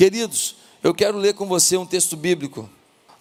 Queridos, 0.00 0.54
eu 0.82 0.94
quero 0.94 1.18
ler 1.18 1.34
com 1.34 1.44
você 1.44 1.76
um 1.76 1.84
texto 1.84 2.16
bíblico. 2.16 2.66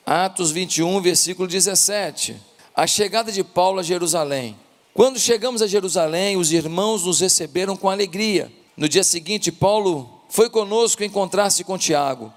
Atos 0.06 0.50
21, 0.50 1.02
versículo 1.02 1.46
17. 1.46 2.38
A 2.74 2.88
chegada 2.88 3.34
de 3.34 3.44
Paulo 3.44 3.82
a 3.82 3.84
Jerusalém. 3.84 4.58
Quando 4.94 5.20
chegamos 5.20 5.62
a 5.62 5.68
Jerusalém, 5.68 6.38
os 6.38 6.54
irmãos 6.54 7.04
nos 7.04 7.20
receberam 7.20 7.76
com 7.76 7.90
alegria. 7.90 8.50
No 8.78 8.88
dia 8.88 9.04
seguinte, 9.04 9.52
Paulo 9.52 10.22
foi 10.30 10.50
conosco 10.50 11.04
encontrar-se 11.04 11.66
com 11.66 11.78
Tiago, 11.78 12.34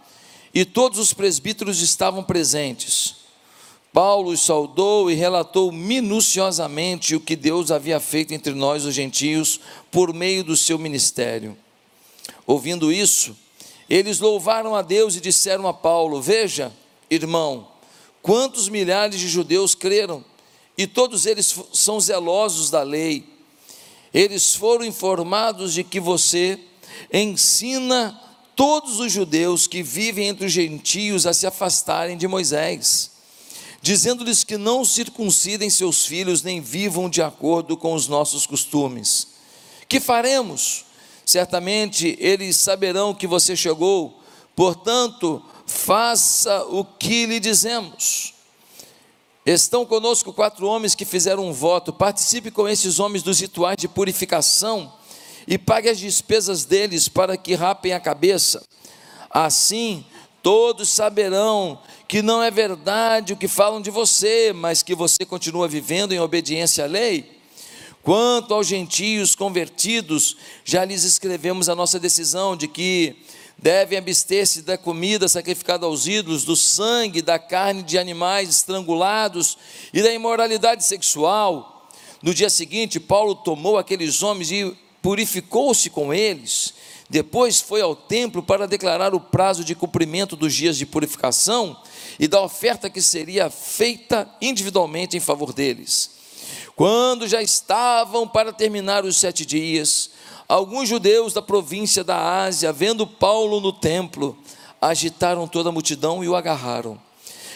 e 0.53 0.65
todos 0.65 0.99
os 0.99 1.15
presbíteros 1.15 1.81
estavam 1.81 2.25
presentes. 2.25 3.19
Paulo 3.93 4.33
os 4.33 4.41
saudou 4.41 5.09
e 5.09 5.15
relatou 5.15 5.71
minuciosamente 5.71 7.15
o 7.15 7.21
que 7.21 7.37
Deus 7.37 7.71
havia 7.71 8.01
feito 8.01 8.35
entre 8.35 8.55
nós, 8.55 8.85
os 8.85 8.93
gentios, 8.93 9.61
por 9.89 10.13
meio 10.13 10.43
do 10.43 10.57
seu 10.57 10.81
ministério. 10.81 11.57
Ouvindo 12.45 12.93
isso, 12.93 13.37
eles 13.95 14.21
louvaram 14.21 14.75
a 14.75 14.83
Deus 14.83 15.17
e 15.17 15.21
disseram 15.21 15.67
a 15.69 15.75
Paulo: 15.75 16.21
Veja, 16.23 16.73
irmão, 17.11 17.69
quantos 18.23 18.69
milhares 18.69 19.19
de 19.21 19.29
judeus 19.29 19.75
creram, 19.75 20.25
e 20.77 20.87
todos 20.87 21.27
eles 21.27 21.55
são 21.73 22.01
zelosos 22.01 22.71
da 22.71 22.83
lei. 22.83 23.25
Eles 24.15 24.55
foram 24.55 24.85
informados 24.85 25.75
de 25.75 25.85
que 25.85 26.01
você 26.01 26.59
ensina 27.13 28.19
todos 28.55 29.01
os 29.01 29.11
judeus 29.11 29.67
que 29.67 29.83
vivem 29.83 30.29
entre 30.29 30.47
os 30.47 30.53
gentios 30.53 31.27
a 31.27 31.33
se 31.33 31.47
afastarem 31.47 32.17
de 32.17 32.29
Moisés 32.29 33.13
dizendo-lhes 33.83 34.45
que 34.45 34.57
não 34.57 34.85
circuncidem 34.85 35.69
seus 35.69 36.07
filhos 36.07 36.41
nem 36.43 36.61
vivam 36.61 37.11
de 37.11 37.21
acordo 37.21 37.77
com 37.77 37.95
os 37.95 38.07
nossos 38.07 38.47
costumes. 38.47 39.27
Que 39.89 39.99
faremos? 39.99 40.85
Certamente 41.33 42.15
eles 42.21 42.57
saberão 42.57 43.15
que 43.15 43.27
você 43.27 43.57
chegou, 43.57 44.21
portanto, 44.55 45.43
faça 45.67 46.63
o 46.65 46.85
que 46.85 47.25
lhe 47.25 47.41
dizemos. 47.41 48.35
Estão 49.47 49.87
conosco 49.87 50.31
quatro 50.31 50.67
homens 50.67 50.95
que 50.95 51.07
fizeram 51.07 51.49
um 51.49 51.53
voto. 51.55 51.91
Participe 51.91 52.51
com 52.51 52.69
esses 52.69 53.01
homens 53.01 53.23
dos 53.23 53.41
rituais 53.41 53.79
de 53.79 53.89
purificação 53.89 54.93
e 55.49 55.57
pague 55.57 55.89
as 55.89 55.99
despesas 55.99 56.67
deles 56.67 57.09
para 57.09 57.35
que 57.35 57.55
rapem 57.55 57.95
a 57.95 57.99
cabeça. 57.99 58.63
Assim, 59.31 60.05
todos 60.43 60.91
saberão 60.91 61.81
que 62.07 62.21
não 62.21 62.43
é 62.43 62.51
verdade 62.51 63.33
o 63.33 63.39
que 63.39 63.49
falam 63.49 63.81
de 63.81 63.91
você, 63.91 64.53
mas 64.53 64.83
que 64.83 64.95
você 64.95 65.25
continua 65.25 65.67
vivendo 65.67 66.13
em 66.13 66.21
obediência 66.21 66.85
à 66.85 66.87
lei. 66.87 67.41
Quanto 68.03 68.53
aos 68.53 68.67
gentios 68.67 69.37
convertidos, 69.37 70.37
já 70.65 70.85
lhes 70.85 71.05
escrevemos 71.05 71.69
a 71.69 71.75
nossa 71.75 72.01
decisão 72.01 72.57
de 72.57 72.67
que 72.67 73.15
devem 73.57 73.97
abster-se 73.97 74.63
da 74.63 74.77
comida 74.77 75.29
sacrificada 75.29 75.87
aos 75.87 76.09
ídolos, 76.09 76.43
do 76.43 76.57
sangue, 76.57 77.23
da 77.23 77.39
carne 77.39 77.81
de 77.81 77.97
animais 77.97 78.49
estrangulados 78.49 79.57
e 79.95 80.03
da 80.03 80.13
imoralidade 80.13 80.85
sexual. 80.85 81.89
No 82.21 82.35
dia 82.35 82.51
seguinte, 82.51 82.99
Paulo 82.99 83.37
tomou 83.37 83.79
aqueles 83.79 84.21
homens 84.21 84.51
e 84.51 84.77
purificou-se 85.01 85.89
com 85.89 86.13
eles. 86.13 86.75
Depois 87.09 87.61
foi 87.61 87.83
ao 87.83 87.95
templo 87.95 88.43
para 88.43 88.67
declarar 88.67 89.15
o 89.15 89.21
prazo 89.21 89.63
de 89.63 89.77
cumprimento 89.77 90.35
dos 90.35 90.53
dias 90.53 90.77
de 90.77 90.87
purificação 90.87 91.81
e 92.19 92.27
da 92.27 92.43
oferta 92.43 92.91
que 92.91 93.01
seria 93.01 93.49
feita 93.49 94.29
individualmente 94.41 95.17
em 95.17 95.21
favor 95.21 95.53
deles. 95.53 96.22
Quando 96.75 97.29
já 97.29 97.43
estavam 97.43 98.27
para 98.27 98.53
terminar 98.53 99.05
os 99.05 99.17
sete 99.17 99.45
dias, 99.45 100.11
alguns 100.49 100.89
judeus 100.89 101.33
da 101.33 101.43
província 101.43 102.03
da 102.03 102.45
Ásia, 102.45 102.73
vendo 102.73 103.07
Paulo 103.07 103.61
no 103.61 103.73
templo, 103.73 104.37
agitaram 104.81 105.47
toda 105.47 105.69
a 105.69 105.73
multidão 105.73 106.25
e 106.25 106.29
o 106.29 106.35
agarraram, 106.35 106.99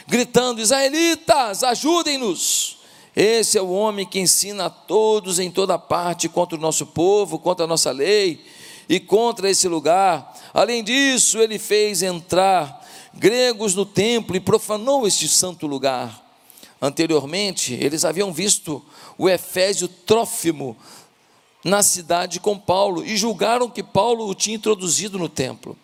gritando: 0.06 0.61
Israelitas, 0.61 1.62
ajudem-nos! 1.62 2.77
Esse 3.17 3.56
é 3.56 3.62
o 3.62 3.70
homem 3.70 4.05
que 4.05 4.20
ensina 4.20 4.66
a 4.66 4.71
todos 4.71 5.38
em 5.38 5.50
toda 5.50 5.78
parte 5.78 6.28
contra 6.28 6.59
o 6.59 6.60
nosso 6.60 6.84
povo, 6.84 7.38
contra 7.38 7.65
a 7.65 7.69
nossa 7.69 7.91
lei 7.91 8.44
e 8.87 9.00
contra 9.00 9.48
esse 9.48 9.66
lugar. 9.66 10.37
Além 10.53 10.84
disso, 10.84 11.38
ele 11.38 11.59
fez 11.59 12.03
entrar 12.03 12.87
gregos 13.15 13.75
no 13.75 13.87
templo 13.87 14.37
e 14.37 14.41
profanou 14.41 15.06
este 15.06 15.27
santo 15.27 15.66
lugar. 15.66 16.25
Anteriormente, 16.81 17.75
eles 17.75 18.04
haviam 18.04 18.32
visto 18.32 18.84
o 19.16 19.28
Efésio 19.28 19.88
Trófimo 19.88 20.76
na 21.64 21.82
cidade 21.82 22.38
com 22.38 22.59
Paulo 22.59 23.04
e 23.04 23.16
julgaram 23.16 23.69
que 23.69 23.82
Paulo 23.82 24.28
o 24.28 24.34
tinha 24.34 24.56
introduzido 24.56 25.19
no 25.19 25.28
templo. 25.28 25.76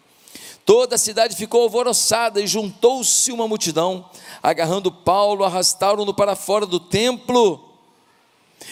Toda 0.65 0.95
a 0.95 0.99
cidade 0.99 1.35
ficou 1.35 1.63
alvoroçada 1.63 2.41
e 2.41 2.47
juntou-se 2.47 3.33
uma 3.33 3.49
multidão, 3.49 4.09
agarrando 4.43 4.93
Paulo, 4.93 5.45
arrastaram-no 5.45 6.15
para 6.15 6.37
fora 6.37 6.67
do 6.67 6.79
templo. 6.79 7.69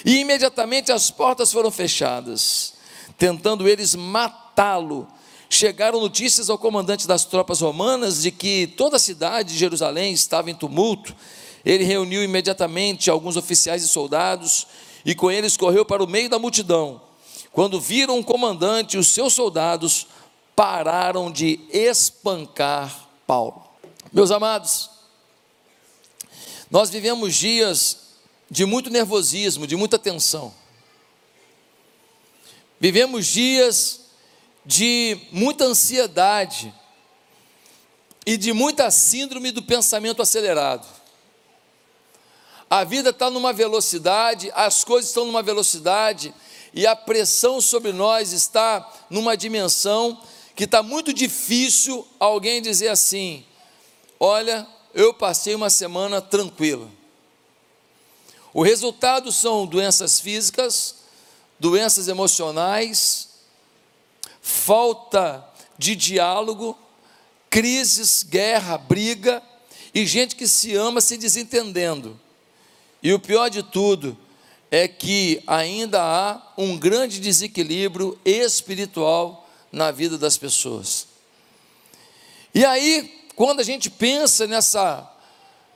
E 0.04 0.18
imediatamente 0.18 0.92
as 0.92 1.10
portas 1.10 1.50
foram 1.50 1.70
fechadas, 1.70 2.74
tentando 3.18 3.68
eles 3.68 3.94
matá-lo 3.96 5.08
chegaram 5.52 6.00
notícias 6.00 6.48
ao 6.48 6.56
comandante 6.56 7.08
das 7.08 7.24
tropas 7.24 7.60
romanas 7.60 8.22
de 8.22 8.30
que 8.30 8.68
toda 8.68 8.96
a 8.96 9.00
cidade 9.00 9.52
de 9.52 9.58
Jerusalém 9.58 10.12
estava 10.12 10.48
em 10.48 10.54
tumulto. 10.54 11.14
Ele 11.64 11.84
reuniu 11.84 12.22
imediatamente 12.22 13.10
alguns 13.10 13.36
oficiais 13.36 13.82
e 13.82 13.88
soldados 13.88 14.66
e 15.04 15.14
com 15.14 15.30
eles 15.30 15.56
correu 15.56 15.84
para 15.84 16.02
o 16.02 16.06
meio 16.06 16.28
da 16.28 16.38
multidão. 16.38 17.00
Quando 17.52 17.80
viram 17.80 18.18
o 18.18 18.24
comandante 18.24 18.96
e 18.96 18.98
os 18.98 19.08
seus 19.08 19.34
soldados, 19.34 20.06
pararam 20.54 21.30
de 21.30 21.60
espancar 21.70 23.08
Paulo. 23.26 23.62
Meus 24.12 24.30
amados, 24.30 24.90
nós 26.70 26.90
vivemos 26.90 27.34
dias 27.34 27.98
de 28.50 28.64
muito 28.64 28.90
nervosismo, 28.90 29.66
de 29.66 29.76
muita 29.76 29.98
tensão. 29.98 30.52
Vivemos 32.78 33.26
dias 33.26 34.00
de 34.64 35.18
muita 35.30 35.64
ansiedade 35.64 36.72
e 38.26 38.36
de 38.36 38.52
muita 38.52 38.90
síndrome 38.90 39.50
do 39.50 39.62
pensamento 39.62 40.22
acelerado. 40.22 40.99
A 42.70 42.84
vida 42.84 43.10
está 43.10 43.28
numa 43.28 43.52
velocidade, 43.52 44.48
as 44.54 44.84
coisas 44.84 45.10
estão 45.10 45.24
numa 45.24 45.42
velocidade 45.42 46.32
e 46.72 46.86
a 46.86 46.94
pressão 46.94 47.60
sobre 47.60 47.92
nós 47.92 48.32
está 48.32 48.88
numa 49.10 49.36
dimensão 49.36 50.22
que 50.54 50.62
está 50.62 50.80
muito 50.80 51.12
difícil 51.12 52.06
alguém 52.20 52.62
dizer 52.62 52.86
assim: 52.86 53.44
olha, 54.20 54.64
eu 54.94 55.12
passei 55.12 55.52
uma 55.52 55.68
semana 55.68 56.22
tranquila. 56.22 56.88
O 58.54 58.62
resultado 58.62 59.32
são 59.32 59.66
doenças 59.66 60.20
físicas, 60.20 60.94
doenças 61.58 62.06
emocionais, 62.06 63.30
falta 64.40 65.44
de 65.76 65.96
diálogo, 65.96 66.78
crises, 67.48 68.22
guerra, 68.22 68.78
briga 68.78 69.42
e 69.92 70.06
gente 70.06 70.36
que 70.36 70.46
se 70.46 70.76
ama 70.76 71.00
se 71.00 71.16
desentendendo. 71.16 72.18
E 73.02 73.12
o 73.12 73.18
pior 73.18 73.48
de 73.48 73.62
tudo 73.62 74.16
é 74.70 74.86
que 74.86 75.42
ainda 75.46 76.02
há 76.02 76.52
um 76.56 76.78
grande 76.78 77.20
desequilíbrio 77.20 78.18
espiritual 78.24 79.48
na 79.72 79.90
vida 79.90 80.16
das 80.16 80.36
pessoas. 80.36 81.06
E 82.54 82.64
aí, 82.64 83.26
quando 83.34 83.60
a 83.60 83.64
gente 83.64 83.88
pensa 83.90 84.46
nessa 84.46 85.10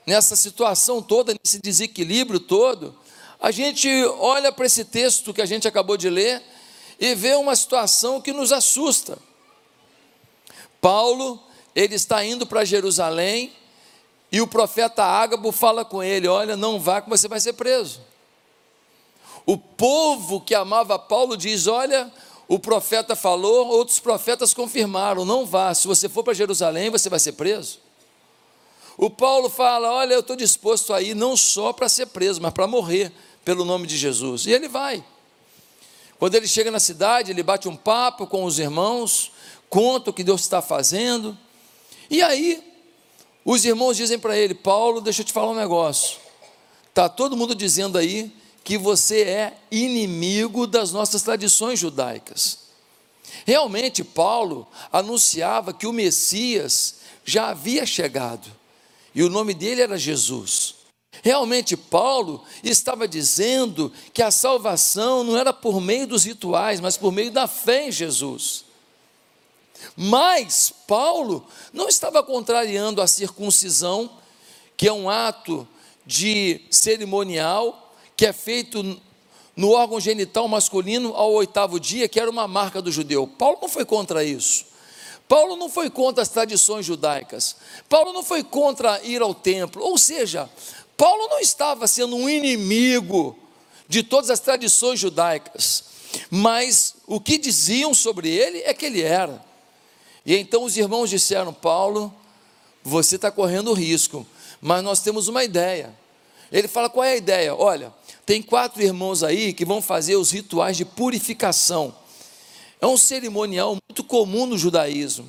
nessa 0.05 0.35
situação 0.35 1.01
toda, 1.01 1.33
nesse 1.33 1.59
desequilíbrio 1.59 2.39
todo, 2.39 2.95
a 3.39 3.51
gente 3.51 3.89
olha 4.19 4.51
para 4.51 4.65
esse 4.65 4.85
texto 4.85 5.33
que 5.33 5.41
a 5.41 5.45
gente 5.45 5.67
acabou 5.67 5.97
de 5.97 6.09
ler 6.09 6.41
e 6.99 7.15
vê 7.15 7.33
uma 7.35 7.55
situação 7.55 8.21
que 8.21 8.31
nos 8.31 8.51
assusta. 8.51 9.17
Paulo, 10.79 11.41
ele 11.75 11.95
está 11.95 12.23
indo 12.23 12.45
para 12.45 12.63
Jerusalém 12.63 13.51
e 14.35 14.41
o 14.41 14.47
profeta 14.47 15.01
Ágabo 15.01 15.49
fala 15.53 15.85
com 15.85 16.03
ele: 16.03 16.27
Olha, 16.27 16.57
não 16.57 16.77
vá 16.77 16.99
que 16.99 17.09
você 17.09 17.25
vai 17.25 17.39
ser 17.39 17.53
preso. 17.53 18.01
O 19.45 19.57
povo 19.57 20.41
que 20.41 20.53
amava 20.53 20.99
Paulo 20.99 21.37
diz: 21.37 21.67
Olha, 21.67 22.11
o 22.45 22.59
profeta 22.59 23.15
falou, 23.15 23.69
outros 23.69 23.97
profetas 23.97 24.53
confirmaram: 24.53 25.23
Não 25.23 25.45
vá, 25.45 25.73
se 25.73 25.87
você 25.87 26.09
for 26.09 26.21
para 26.21 26.33
Jerusalém, 26.33 26.89
você 26.89 27.09
vai 27.09 27.17
ser 27.17 27.31
preso. 27.31 27.79
O 28.97 29.09
Paulo 29.09 29.49
fala: 29.49 29.89
Olha, 29.89 30.15
eu 30.15 30.19
estou 30.19 30.35
disposto 30.35 30.93
a 30.93 31.01
ir 31.01 31.15
não 31.15 31.37
só 31.37 31.71
para 31.71 31.87
ser 31.87 32.07
preso, 32.07 32.41
mas 32.41 32.51
para 32.51 32.67
morrer 32.67 33.13
pelo 33.45 33.63
nome 33.63 33.87
de 33.87 33.95
Jesus. 33.95 34.45
E 34.47 34.51
ele 34.51 34.67
vai. 34.67 35.01
Quando 36.19 36.35
ele 36.35 36.45
chega 36.49 36.69
na 36.69 36.79
cidade, 36.81 37.31
ele 37.31 37.41
bate 37.41 37.69
um 37.69 37.75
papo 37.77 38.27
com 38.27 38.43
os 38.43 38.59
irmãos, 38.59 39.31
conta 39.69 40.09
o 40.09 40.13
que 40.13 40.25
Deus 40.25 40.41
está 40.41 40.61
fazendo. 40.61 41.37
E 42.09 42.21
aí, 42.21 42.74
os 43.45 43.63
irmãos 43.63 43.95
dizem 43.95 44.17
para 44.17 44.35
ele: 44.35 44.55
Paulo, 44.55 44.99
deixa 44.99 45.21
eu 45.21 45.25
te 45.25 45.31
falar 45.31 45.51
um 45.51 45.55
negócio. 45.55 46.17
Está 46.89 47.07
todo 47.07 47.37
mundo 47.37 47.53
dizendo 47.53 47.97
aí 47.97 48.35
que 48.63 48.77
você 48.77 49.21
é 49.21 49.57
inimigo 49.69 50.65
das 50.65 50.91
nossas 50.91 51.21
tradições 51.21 51.79
judaicas. 51.79 52.65
Realmente, 53.45 54.03
Paulo 54.03 54.67
anunciava 54.91 55.71
que 55.71 55.85
o 55.85 55.93
Messias 55.93 56.95
já 57.23 57.49
havia 57.49 57.85
chegado 57.85 58.49
e 59.13 59.21
o 59.21 59.29
nome 59.29 59.53
dele 59.53 59.81
era 59.81 59.97
Jesus. 59.97 60.75
Realmente, 61.21 61.77
Paulo 61.77 62.43
estava 62.63 63.07
dizendo 63.07 63.91
que 64.13 64.21
a 64.21 64.31
salvação 64.31 65.23
não 65.23 65.37
era 65.37 65.53
por 65.53 65.79
meio 65.79 66.07
dos 66.07 66.23
rituais, 66.23 66.79
mas 66.79 66.97
por 66.97 67.11
meio 67.11 67.31
da 67.31 67.47
fé 67.47 67.87
em 67.87 67.91
Jesus. 67.91 68.64
Mas 69.95 70.73
Paulo 70.87 71.45
não 71.73 71.87
estava 71.87 72.21
contrariando 72.23 73.01
a 73.01 73.07
circuncisão, 73.07 74.09
que 74.75 74.87
é 74.87 74.93
um 74.93 75.09
ato 75.09 75.67
de 76.05 76.61
cerimonial 76.69 77.93
que 78.15 78.25
é 78.25 78.33
feito 78.33 79.01
no 79.55 79.71
órgão 79.71 79.99
genital 79.99 80.47
masculino 80.47 81.13
ao 81.15 81.31
oitavo 81.33 81.79
dia, 81.79 82.07
que 82.07 82.19
era 82.19 82.29
uma 82.29 82.47
marca 82.47 82.81
do 82.81 82.91
judeu. 82.91 83.27
Paulo 83.27 83.57
não 83.61 83.69
foi 83.69 83.85
contra 83.85 84.23
isso. 84.23 84.65
Paulo 85.27 85.55
não 85.55 85.69
foi 85.69 85.89
contra 85.89 86.21
as 86.21 86.29
tradições 86.29 86.85
judaicas. 86.85 87.55
Paulo 87.89 88.13
não 88.13 88.23
foi 88.23 88.43
contra 88.43 89.01
ir 89.03 89.21
ao 89.21 89.33
templo. 89.33 89.83
Ou 89.83 89.97
seja, 89.97 90.49
Paulo 90.95 91.27
não 91.27 91.39
estava 91.39 91.87
sendo 91.87 92.15
um 92.15 92.29
inimigo 92.29 93.37
de 93.87 94.03
todas 94.03 94.29
as 94.29 94.39
tradições 94.39 94.99
judaicas. 94.99 95.85
Mas 96.29 96.95
o 97.07 97.19
que 97.19 97.37
diziam 97.37 97.93
sobre 97.93 98.29
ele 98.29 98.59
é 98.59 98.73
que 98.73 98.85
ele 98.85 99.01
era. 99.01 99.43
E 100.25 100.35
então 100.35 100.63
os 100.63 100.75
irmãos 100.75 101.09
disseram: 101.09 101.53
Paulo, 101.53 102.13
você 102.83 103.15
está 103.15 103.29
correndo 103.29 103.73
risco, 103.73 104.25
mas 104.59 104.83
nós 104.83 105.01
temos 105.01 105.27
uma 105.27 105.43
ideia. 105.43 105.93
Ele 106.51 106.67
fala: 106.67 106.89
qual 106.89 107.03
é 107.03 107.13
a 107.13 107.17
ideia? 107.17 107.55
Olha, 107.55 107.93
tem 108.25 108.41
quatro 108.41 108.81
irmãos 108.81 109.23
aí 109.23 109.53
que 109.53 109.65
vão 109.65 109.81
fazer 109.81 110.15
os 110.15 110.31
rituais 110.31 110.77
de 110.77 110.85
purificação. 110.85 111.93
É 112.81 112.87
um 112.87 112.97
cerimonial 112.97 113.77
muito 113.87 114.03
comum 114.03 114.45
no 114.45 114.57
judaísmo. 114.57 115.27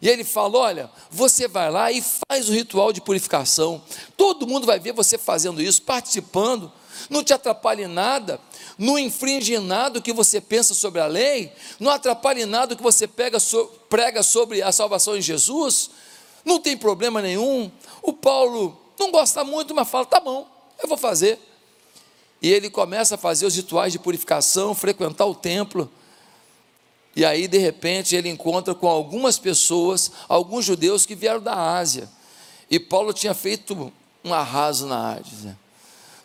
E 0.00 0.08
ele 0.08 0.24
fala: 0.24 0.58
Olha, 0.58 0.90
você 1.10 1.48
vai 1.48 1.70
lá 1.70 1.90
e 1.92 2.02
faz 2.02 2.48
o 2.48 2.52
ritual 2.52 2.92
de 2.92 3.00
purificação. 3.00 3.82
Todo 4.16 4.46
mundo 4.46 4.66
vai 4.66 4.78
ver 4.78 4.92
você 4.92 5.18
fazendo 5.18 5.62
isso, 5.62 5.82
participando. 5.82 6.72
Não 7.08 7.22
te 7.22 7.32
atrapalhe 7.32 7.84
em 7.84 7.88
nada, 7.88 8.40
não 8.76 8.98
infringe 8.98 9.54
em 9.54 9.60
nada 9.60 9.98
o 9.98 10.02
que 10.02 10.12
você 10.12 10.40
pensa 10.40 10.74
sobre 10.74 11.00
a 11.00 11.06
lei, 11.06 11.52
não 11.78 11.90
atrapalhe 11.90 12.42
em 12.42 12.46
nada 12.46 12.74
o 12.74 12.76
que 12.76 12.82
você 12.82 13.06
pega, 13.06 13.38
prega 13.88 14.22
sobre 14.22 14.62
a 14.62 14.72
salvação 14.72 15.16
em 15.16 15.22
Jesus. 15.22 15.90
Não 16.44 16.58
tem 16.58 16.76
problema 16.76 17.20
nenhum. 17.20 17.70
O 18.02 18.12
Paulo 18.12 18.78
não 18.98 19.10
gosta 19.10 19.44
muito, 19.44 19.74
mas 19.74 19.88
fala: 19.88 20.06
Tá 20.06 20.20
bom, 20.20 20.48
eu 20.82 20.88
vou 20.88 20.96
fazer. 20.96 21.38
E 22.40 22.50
ele 22.50 22.70
começa 22.70 23.16
a 23.16 23.18
fazer 23.18 23.46
os 23.46 23.56
rituais 23.56 23.92
de 23.92 23.98
purificação, 23.98 24.74
frequentar 24.74 25.26
o 25.26 25.34
templo. 25.34 25.90
E 27.16 27.24
aí, 27.24 27.48
de 27.48 27.58
repente, 27.58 28.14
ele 28.14 28.28
encontra 28.28 28.74
com 28.74 28.86
algumas 28.86 29.38
pessoas, 29.38 30.12
alguns 30.28 30.64
judeus 30.64 31.04
que 31.04 31.16
vieram 31.16 31.40
da 31.40 31.76
Ásia. 31.76 32.08
E 32.70 32.78
Paulo 32.78 33.12
tinha 33.12 33.34
feito 33.34 33.92
um 34.24 34.32
arraso 34.32 34.86
na 34.86 35.14
Ásia. 35.14 35.58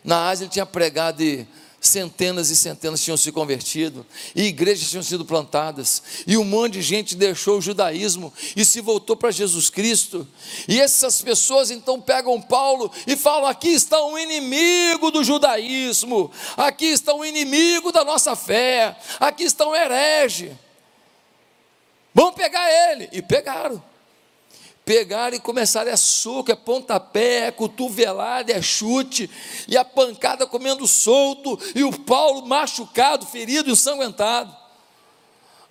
Na 0.04 0.28
Ásia 0.28 0.44
ele 0.44 0.52
tinha 0.52 0.66
pregado 0.66 1.22
e 1.22 1.48
centenas 1.80 2.50
e 2.50 2.56
centenas 2.56 3.02
tinham 3.02 3.16
se 3.16 3.30
convertido, 3.30 4.06
e 4.34 4.44
igrejas 4.44 4.88
tinham 4.88 5.02
sido 5.02 5.24
plantadas, 5.24 6.02
e 6.26 6.36
um 6.36 6.44
monte 6.44 6.74
de 6.74 6.82
gente 6.82 7.14
deixou 7.14 7.58
o 7.58 7.62
judaísmo 7.62 8.32
e 8.56 8.64
se 8.64 8.80
voltou 8.80 9.16
para 9.16 9.30
Jesus 9.30 9.68
Cristo. 9.70 10.26
E 10.66 10.80
essas 10.80 11.20
pessoas 11.20 11.70
então 11.70 12.00
pegam 12.00 12.40
Paulo 12.40 12.90
e 13.06 13.16
falam: 13.16 13.46
aqui 13.46 13.68
está 13.68 14.02
um 14.04 14.18
inimigo 14.18 15.10
do 15.10 15.24
judaísmo, 15.24 16.30
aqui 16.56 16.86
está 16.86 17.14
um 17.14 17.24
inimigo 17.24 17.92
da 17.92 18.04
nossa 18.04 18.34
fé, 18.36 18.96
aqui 19.20 19.44
está 19.44 19.66
um 19.66 19.74
herege. 19.74 20.52
Vamos 22.14 22.36
pegar 22.36 22.70
ele. 22.92 23.08
E 23.12 23.20
pegaram. 23.20 23.82
Pegaram 24.84 25.36
e 25.36 25.40
começaram 25.40 25.90
a 25.90 25.96
soco, 25.96 26.52
é 26.52 26.54
pontapé, 26.54 27.46
é 27.46 27.50
cotovelada, 27.50 28.52
é 28.52 28.60
chute, 28.60 29.30
e 29.66 29.76
a 29.76 29.84
pancada 29.84 30.46
comendo 30.46 30.86
solto, 30.86 31.58
e 31.74 31.82
o 31.82 31.98
Paulo 32.00 32.46
machucado, 32.46 33.24
ferido, 33.24 33.70
ensanguentado. 33.70 34.54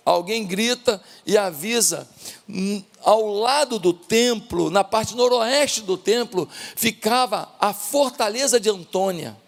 Alguém 0.04 0.44
grita 0.44 1.00
e 1.24 1.38
avisa. 1.38 2.08
Hum, 2.48 2.82
ao 3.02 3.26
lado 3.26 3.78
do 3.78 3.92
templo, 3.94 4.68
na 4.68 4.84
parte 4.84 5.14
noroeste 5.14 5.80
do 5.82 5.96
templo, 5.96 6.48
ficava 6.76 7.48
a 7.58 7.72
fortaleza 7.72 8.58
de 8.58 8.68
Antônia. 8.68 9.43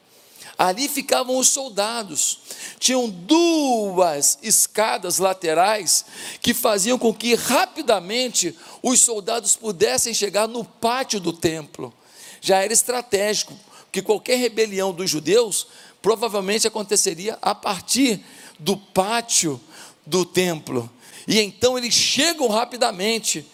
Ali 0.58 0.88
ficavam 0.88 1.36
os 1.36 1.48
soldados. 1.48 2.38
Tinham 2.78 3.08
duas 3.08 4.38
escadas 4.42 5.18
laterais 5.18 6.04
que 6.40 6.54
faziam 6.54 6.98
com 6.98 7.12
que 7.12 7.34
rapidamente 7.34 8.56
os 8.82 9.00
soldados 9.00 9.54
pudessem 9.54 10.14
chegar 10.14 10.48
no 10.48 10.64
pátio 10.64 11.20
do 11.20 11.32
templo. 11.32 11.92
Já 12.40 12.62
era 12.62 12.72
estratégico, 12.72 13.54
que 13.92 14.00
qualquer 14.00 14.36
rebelião 14.36 14.92
dos 14.92 15.10
judeus 15.10 15.66
provavelmente 16.00 16.66
aconteceria 16.66 17.38
a 17.42 17.54
partir 17.54 18.24
do 18.58 18.76
pátio 18.76 19.60
do 20.06 20.24
templo. 20.24 20.88
E 21.26 21.40
então 21.40 21.76
eles 21.76 21.92
chegam 21.92 22.48
rapidamente. 22.48 23.46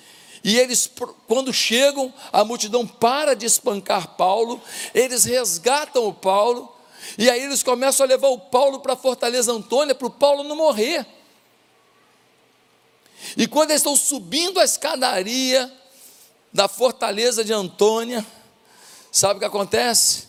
E 0.44 0.58
eles, 0.58 0.90
quando 1.26 1.52
chegam, 1.52 2.12
a 2.32 2.44
multidão 2.44 2.86
para 2.86 3.34
de 3.34 3.46
espancar 3.46 4.16
Paulo, 4.16 4.60
eles 4.92 5.24
resgatam 5.24 6.06
o 6.06 6.12
Paulo 6.12 6.72
e 7.18 7.28
aí 7.28 7.42
eles 7.42 7.62
começam 7.62 8.04
a 8.04 8.08
levar 8.08 8.28
o 8.28 8.38
Paulo 8.38 8.80
para 8.80 8.94
a 8.94 8.96
Fortaleza 8.96 9.52
Antônia, 9.52 9.94
para 9.94 10.06
o 10.06 10.10
Paulo 10.10 10.42
não 10.44 10.56
morrer. 10.56 11.06
E 13.36 13.46
quando 13.46 13.70
eles 13.70 13.80
estão 13.80 13.96
subindo 13.96 14.58
a 14.58 14.64
escadaria 14.64 15.72
da 16.52 16.68
Fortaleza 16.68 17.44
de 17.44 17.52
Antônia, 17.52 18.26
sabe 19.10 19.36
o 19.36 19.38
que 19.40 19.46
acontece? 19.46 20.28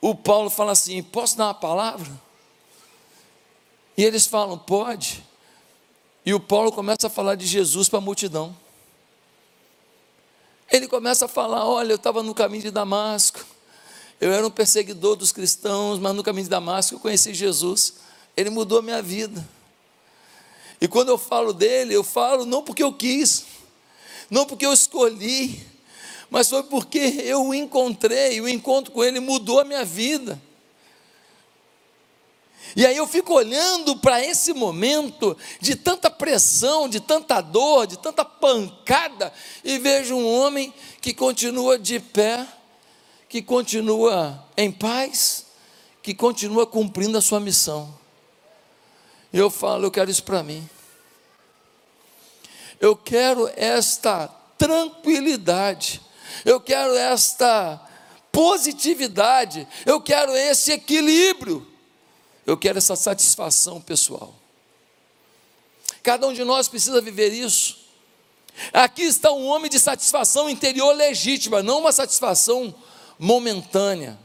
O 0.00 0.14
Paulo 0.14 0.50
fala 0.50 0.72
assim: 0.72 1.02
Posso 1.02 1.36
dar 1.36 1.46
uma 1.46 1.54
palavra? 1.54 2.10
E 3.96 4.04
eles 4.04 4.26
falam: 4.26 4.58
Pode. 4.58 5.22
E 6.24 6.32
o 6.32 6.40
Paulo 6.40 6.72
começa 6.72 7.06
a 7.06 7.10
falar 7.10 7.34
de 7.34 7.46
Jesus 7.46 7.88
para 7.88 7.98
a 7.98 8.02
multidão. 8.02 8.56
Ele 10.70 10.88
começa 10.88 11.26
a 11.26 11.28
falar: 11.28 11.66
Olha, 11.66 11.92
eu 11.92 11.96
estava 11.96 12.22
no 12.22 12.34
caminho 12.34 12.62
de 12.62 12.70
Damasco. 12.70 13.44
Eu 14.22 14.32
era 14.32 14.46
um 14.46 14.50
perseguidor 14.52 15.16
dos 15.16 15.32
cristãos, 15.32 15.98
mas 15.98 16.14
no 16.14 16.22
caminho 16.22 16.44
de 16.44 16.50
Damasco 16.50 16.94
eu 16.94 17.00
conheci 17.00 17.34
Jesus. 17.34 17.94
Ele 18.36 18.50
mudou 18.50 18.78
a 18.78 18.82
minha 18.82 19.02
vida. 19.02 19.44
E 20.80 20.86
quando 20.86 21.08
eu 21.08 21.18
falo 21.18 21.52
dele, 21.52 21.92
eu 21.92 22.04
falo 22.04 22.46
não 22.46 22.62
porque 22.62 22.84
eu 22.84 22.92
quis, 22.92 23.44
não 24.30 24.46
porque 24.46 24.64
eu 24.64 24.72
escolhi, 24.72 25.66
mas 26.30 26.48
foi 26.48 26.62
porque 26.62 27.00
eu 27.24 27.48
o 27.48 27.52
encontrei, 27.52 28.40
o 28.40 28.48
encontro 28.48 28.92
com 28.92 29.02
ele 29.02 29.18
mudou 29.18 29.58
a 29.58 29.64
minha 29.64 29.84
vida. 29.84 30.40
E 32.76 32.86
aí 32.86 32.96
eu 32.96 33.08
fico 33.08 33.34
olhando 33.34 33.96
para 33.96 34.24
esse 34.24 34.52
momento 34.52 35.36
de 35.60 35.74
tanta 35.74 36.08
pressão, 36.08 36.88
de 36.88 37.00
tanta 37.00 37.40
dor, 37.40 37.88
de 37.88 37.98
tanta 37.98 38.24
pancada, 38.24 39.32
e 39.64 39.78
vejo 39.78 40.14
um 40.14 40.32
homem 40.32 40.72
que 41.00 41.12
continua 41.12 41.76
de 41.76 41.98
pé, 41.98 42.46
que 43.32 43.40
continua 43.40 44.46
em 44.58 44.70
paz, 44.70 45.46
que 46.02 46.12
continua 46.12 46.66
cumprindo 46.66 47.16
a 47.16 47.22
sua 47.22 47.40
missão. 47.40 47.98
Eu 49.32 49.48
falo, 49.48 49.86
eu 49.86 49.90
quero 49.90 50.10
isso 50.10 50.22
para 50.22 50.42
mim. 50.42 50.68
Eu 52.78 52.94
quero 52.94 53.50
esta 53.56 54.28
tranquilidade. 54.58 56.02
Eu 56.44 56.60
quero 56.60 56.94
esta 56.94 57.80
positividade. 58.30 59.66
Eu 59.86 59.98
quero 59.98 60.36
esse 60.36 60.70
equilíbrio. 60.70 61.66
Eu 62.44 62.58
quero 62.58 62.76
essa 62.76 62.96
satisfação 62.96 63.80
pessoal. 63.80 64.34
Cada 66.02 66.26
um 66.26 66.34
de 66.34 66.44
nós 66.44 66.68
precisa 66.68 67.00
viver 67.00 67.32
isso. 67.32 67.78
Aqui 68.74 69.04
está 69.04 69.32
um 69.32 69.46
homem 69.46 69.70
de 69.70 69.78
satisfação 69.78 70.50
interior 70.50 70.92
legítima, 70.94 71.62
não 71.62 71.78
uma 71.78 71.92
satisfação 71.92 72.74
momentânea. 73.22 74.18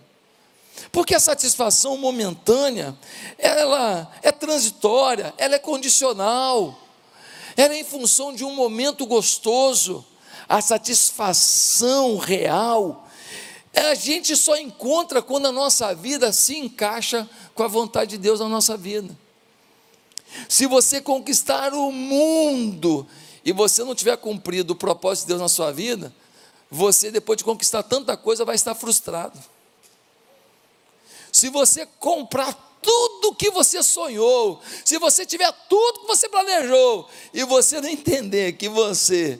Porque 0.91 1.13
a 1.13 1.19
satisfação 1.19 1.97
momentânea, 1.97 2.97
ela 3.37 4.11
é 4.23 4.31
transitória, 4.31 5.33
ela 5.37 5.55
é 5.55 5.59
condicional, 5.59 6.77
ela 7.55 7.75
é 7.75 7.79
em 7.79 7.83
função 7.83 8.33
de 8.33 8.43
um 8.43 8.55
momento 8.55 9.05
gostoso. 9.05 10.03
A 10.49 10.61
satisfação 10.61 12.17
real, 12.17 13.07
a 13.75 13.93
gente 13.93 14.35
só 14.35 14.57
encontra 14.57 15.21
quando 15.21 15.45
a 15.47 15.51
nossa 15.51 15.93
vida 15.93 16.33
se 16.33 16.57
encaixa 16.57 17.29
com 17.53 17.63
a 17.63 17.67
vontade 17.67 18.11
de 18.11 18.17
Deus 18.17 18.39
na 18.39 18.47
nossa 18.47 18.75
vida. 18.75 19.15
Se 20.49 20.65
você 20.65 21.01
conquistar 21.01 21.73
o 21.73 21.91
mundo 21.91 23.05
e 23.45 23.51
você 23.51 23.83
não 23.83 23.93
tiver 23.93 24.17
cumprido 24.17 24.73
o 24.73 24.75
propósito 24.75 25.25
de 25.25 25.29
Deus 25.29 25.41
na 25.41 25.49
sua 25.49 25.71
vida, 25.71 26.13
você, 26.69 27.11
depois 27.11 27.37
de 27.37 27.43
conquistar 27.43 27.83
tanta 27.83 28.17
coisa, 28.17 28.43
vai 28.43 28.55
estar 28.55 28.75
frustrado. 28.75 29.37
Se 31.31 31.49
você 31.49 31.85
comprar 31.99 32.53
tudo 32.81 33.35
que 33.35 33.51
você 33.51 33.81
sonhou, 33.83 34.61
se 34.83 34.97
você 34.97 35.25
tiver 35.25 35.51
tudo 35.69 36.01
que 36.01 36.07
você 36.07 36.29
planejou, 36.29 37.09
e 37.33 37.43
você 37.43 37.81
não 37.81 37.89
entender 37.89 38.53
que 38.53 38.69
você 38.69 39.39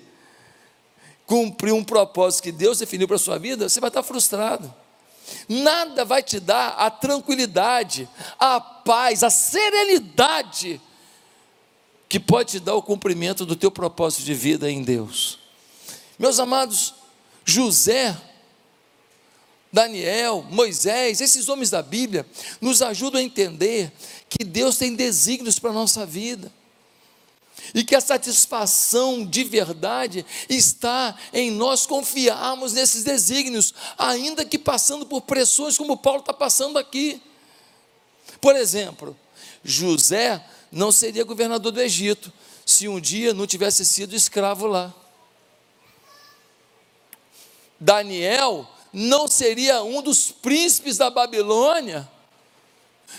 cumpriu 1.25 1.75
um 1.75 1.83
propósito 1.83 2.43
que 2.43 2.51
Deus 2.51 2.79
definiu 2.79 3.07
para 3.07 3.17
a 3.17 3.19
sua 3.19 3.37
vida, 3.37 3.67
você 3.67 3.79
vai 3.79 3.89
estar 3.89 4.03
frustrado. 4.03 4.73
Nada 5.47 6.05
vai 6.05 6.23
te 6.23 6.39
dar 6.39 6.69
a 6.69 6.89
tranquilidade, 6.89 8.07
a 8.39 8.61
paz, 8.61 9.23
a 9.23 9.29
serenidade 9.29 10.81
que 12.07 12.19
pode 12.19 12.51
te 12.51 12.59
dar 12.61 12.75
o 12.75 12.81
cumprimento 12.81 13.45
do 13.45 13.55
teu 13.55 13.69
propósito 13.69 14.23
de 14.23 14.33
vida 14.33 14.71
em 14.71 14.81
Deus. 14.81 15.39
Meus 16.17 16.39
amados, 16.39 16.93
José, 17.47 18.15
Daniel, 19.71 20.45
Moisés, 20.51 21.21
esses 21.21 21.47
homens 21.47 21.69
da 21.69 21.81
Bíblia 21.81 22.25
nos 22.59 22.81
ajudam 22.81 23.21
a 23.21 23.23
entender 23.23 23.89
que 24.27 24.43
Deus 24.43 24.77
tem 24.77 24.93
desígnios 24.93 25.57
para 25.57 25.69
a 25.69 25.73
nossa 25.73 26.05
vida. 26.05 26.51
E 27.73 27.85
que 27.85 27.95
a 27.95 28.01
satisfação 28.01 29.25
de 29.25 29.45
verdade 29.45 30.25
está 30.49 31.17
em 31.33 31.49
nós 31.49 31.85
confiarmos 31.85 32.73
nesses 32.73 33.03
desígnios, 33.03 33.73
ainda 33.97 34.43
que 34.45 34.59
passando 34.59 35.05
por 35.05 35.21
pressões 35.21 35.77
como 35.77 35.97
Paulo 35.97 36.19
está 36.19 36.33
passando 36.33 36.77
aqui. 36.77 37.21
Por 38.41 38.55
exemplo, 38.55 39.17
José 39.63 40.43
não 40.69 40.91
seria 40.91 41.23
governador 41.23 41.71
do 41.71 41.81
Egito 41.81 42.31
se 42.65 42.87
um 42.89 42.99
dia 42.99 43.33
não 43.33 43.47
tivesse 43.47 43.85
sido 43.85 44.15
escravo 44.15 44.67
lá. 44.67 44.93
Daniel 47.79 48.67
não 48.91 49.27
seria 49.27 49.83
um 49.83 50.01
dos 50.01 50.31
príncipes 50.31 50.97
da 50.97 51.09
Babilônia 51.09 52.07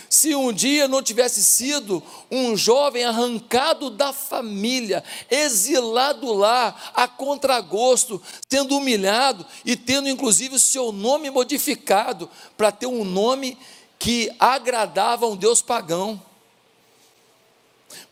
se 0.09 0.35
um 0.35 0.51
dia 0.51 0.87
não 0.87 1.01
tivesse 1.01 1.43
sido 1.43 2.01
um 2.29 2.55
jovem 2.55 3.03
arrancado 3.03 3.89
da 3.89 4.11
família, 4.11 5.03
exilado 5.29 6.33
lá, 6.33 6.75
a 6.93 7.07
contragosto, 7.07 8.21
sendo 8.49 8.77
humilhado 8.77 9.45
e 9.65 9.75
tendo 9.75 10.09
inclusive 10.09 10.55
o 10.55 10.59
seu 10.59 10.91
nome 10.91 11.29
modificado 11.29 12.29
para 12.57 12.71
ter 12.71 12.87
um 12.87 13.03
nome 13.03 13.57
que 13.97 14.31
agradava 14.39 15.25
a 15.25 15.29
um 15.29 15.35
Deus 15.35 15.61
pagão. 15.61 16.21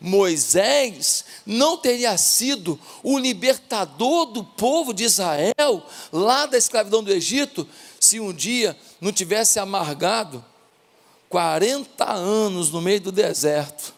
Moisés 0.00 1.24
não 1.44 1.76
teria 1.76 2.16
sido 2.16 2.78
o 3.02 3.18
libertador 3.18 4.26
do 4.26 4.44
povo 4.44 4.92
de 4.92 5.04
Israel, 5.04 5.84
lá 6.12 6.46
da 6.46 6.58
escravidão 6.58 7.02
do 7.02 7.12
Egito, 7.12 7.66
se 8.00 8.20
um 8.20 8.32
dia 8.32 8.76
não 9.00 9.12
tivesse 9.12 9.58
amargado 9.58 10.44
40 11.28 12.10
anos 12.10 12.70
no 12.70 12.80
meio 12.80 13.00
do 13.00 13.12
deserto, 13.12 13.94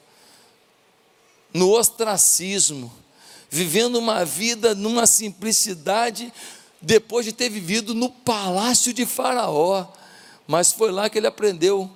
no 1.53 1.71
ostracismo, 1.71 2.93
vivendo 3.49 3.97
uma 3.97 4.25
vida 4.25 4.75
numa 4.75 5.07
simplicidade, 5.07 6.33
depois 6.81 7.27
de 7.27 7.33
ter 7.33 7.49
vivido 7.49 7.95
no 7.95 8.09
palácio 8.09 8.93
de 8.93 9.05
Faraó. 9.05 9.87
Mas 10.47 10.73
foi 10.73 10.91
lá 10.91 11.11
que 11.11 11.19
ele 11.19 11.27
aprendeu 11.27 11.91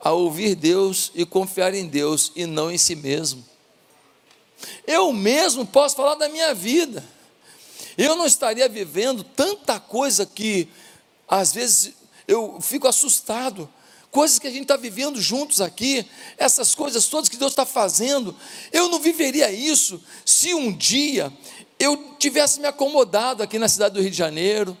a 0.00 0.12
ouvir 0.12 0.54
Deus 0.54 1.12
e 1.14 1.26
confiar 1.26 1.74
em 1.74 1.86
Deus 1.86 2.32
e 2.34 2.46
não 2.46 2.70
em 2.70 2.78
si 2.78 2.96
mesmo. 2.96 3.44
Eu 4.86 5.12
mesmo 5.12 5.66
posso 5.66 5.96
falar 5.96 6.14
da 6.14 6.28
minha 6.28 6.54
vida. 6.54 7.04
Eu 7.96 8.16
não 8.16 8.26
estaria 8.26 8.68
vivendo 8.68 9.22
tanta 9.22 9.78
coisa 9.78 10.24
que 10.24 10.68
às 11.28 11.52
vezes 11.52 11.92
eu 12.26 12.58
fico 12.60 12.88
assustado. 12.88 13.68
Coisas 14.10 14.40
que 14.40 14.46
a 14.46 14.50
gente 14.50 14.62
está 14.62 14.76
vivendo 14.76 15.20
juntos 15.20 15.60
aqui, 15.60 16.04
essas 16.36 16.74
coisas 16.74 17.06
todas 17.06 17.28
que 17.28 17.36
Deus 17.36 17.52
está 17.52 17.64
fazendo, 17.64 18.34
eu 18.72 18.88
não 18.88 18.98
viveria 18.98 19.52
isso 19.52 20.02
se 20.24 20.52
um 20.52 20.72
dia 20.72 21.32
eu 21.78 22.16
tivesse 22.18 22.58
me 22.58 22.66
acomodado 22.66 23.42
aqui 23.42 23.56
na 23.58 23.68
cidade 23.68 23.94
do 23.94 24.00
Rio 24.00 24.10
de 24.10 24.16
Janeiro, 24.16 24.76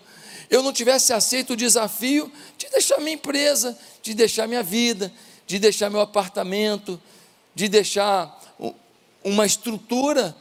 eu 0.50 0.62
não 0.62 0.72
tivesse 0.72 1.12
aceito 1.12 1.52
o 1.52 1.56
desafio 1.56 2.30
de 2.58 2.68
deixar 2.70 2.98
minha 2.98 3.14
empresa, 3.14 3.78
de 4.02 4.12
deixar 4.12 4.48
minha 4.48 4.64
vida, 4.64 5.12
de 5.46 5.60
deixar 5.60 5.88
meu 5.88 6.00
apartamento, 6.00 7.00
de 7.54 7.68
deixar 7.68 8.36
uma 9.22 9.46
estrutura 9.46 10.36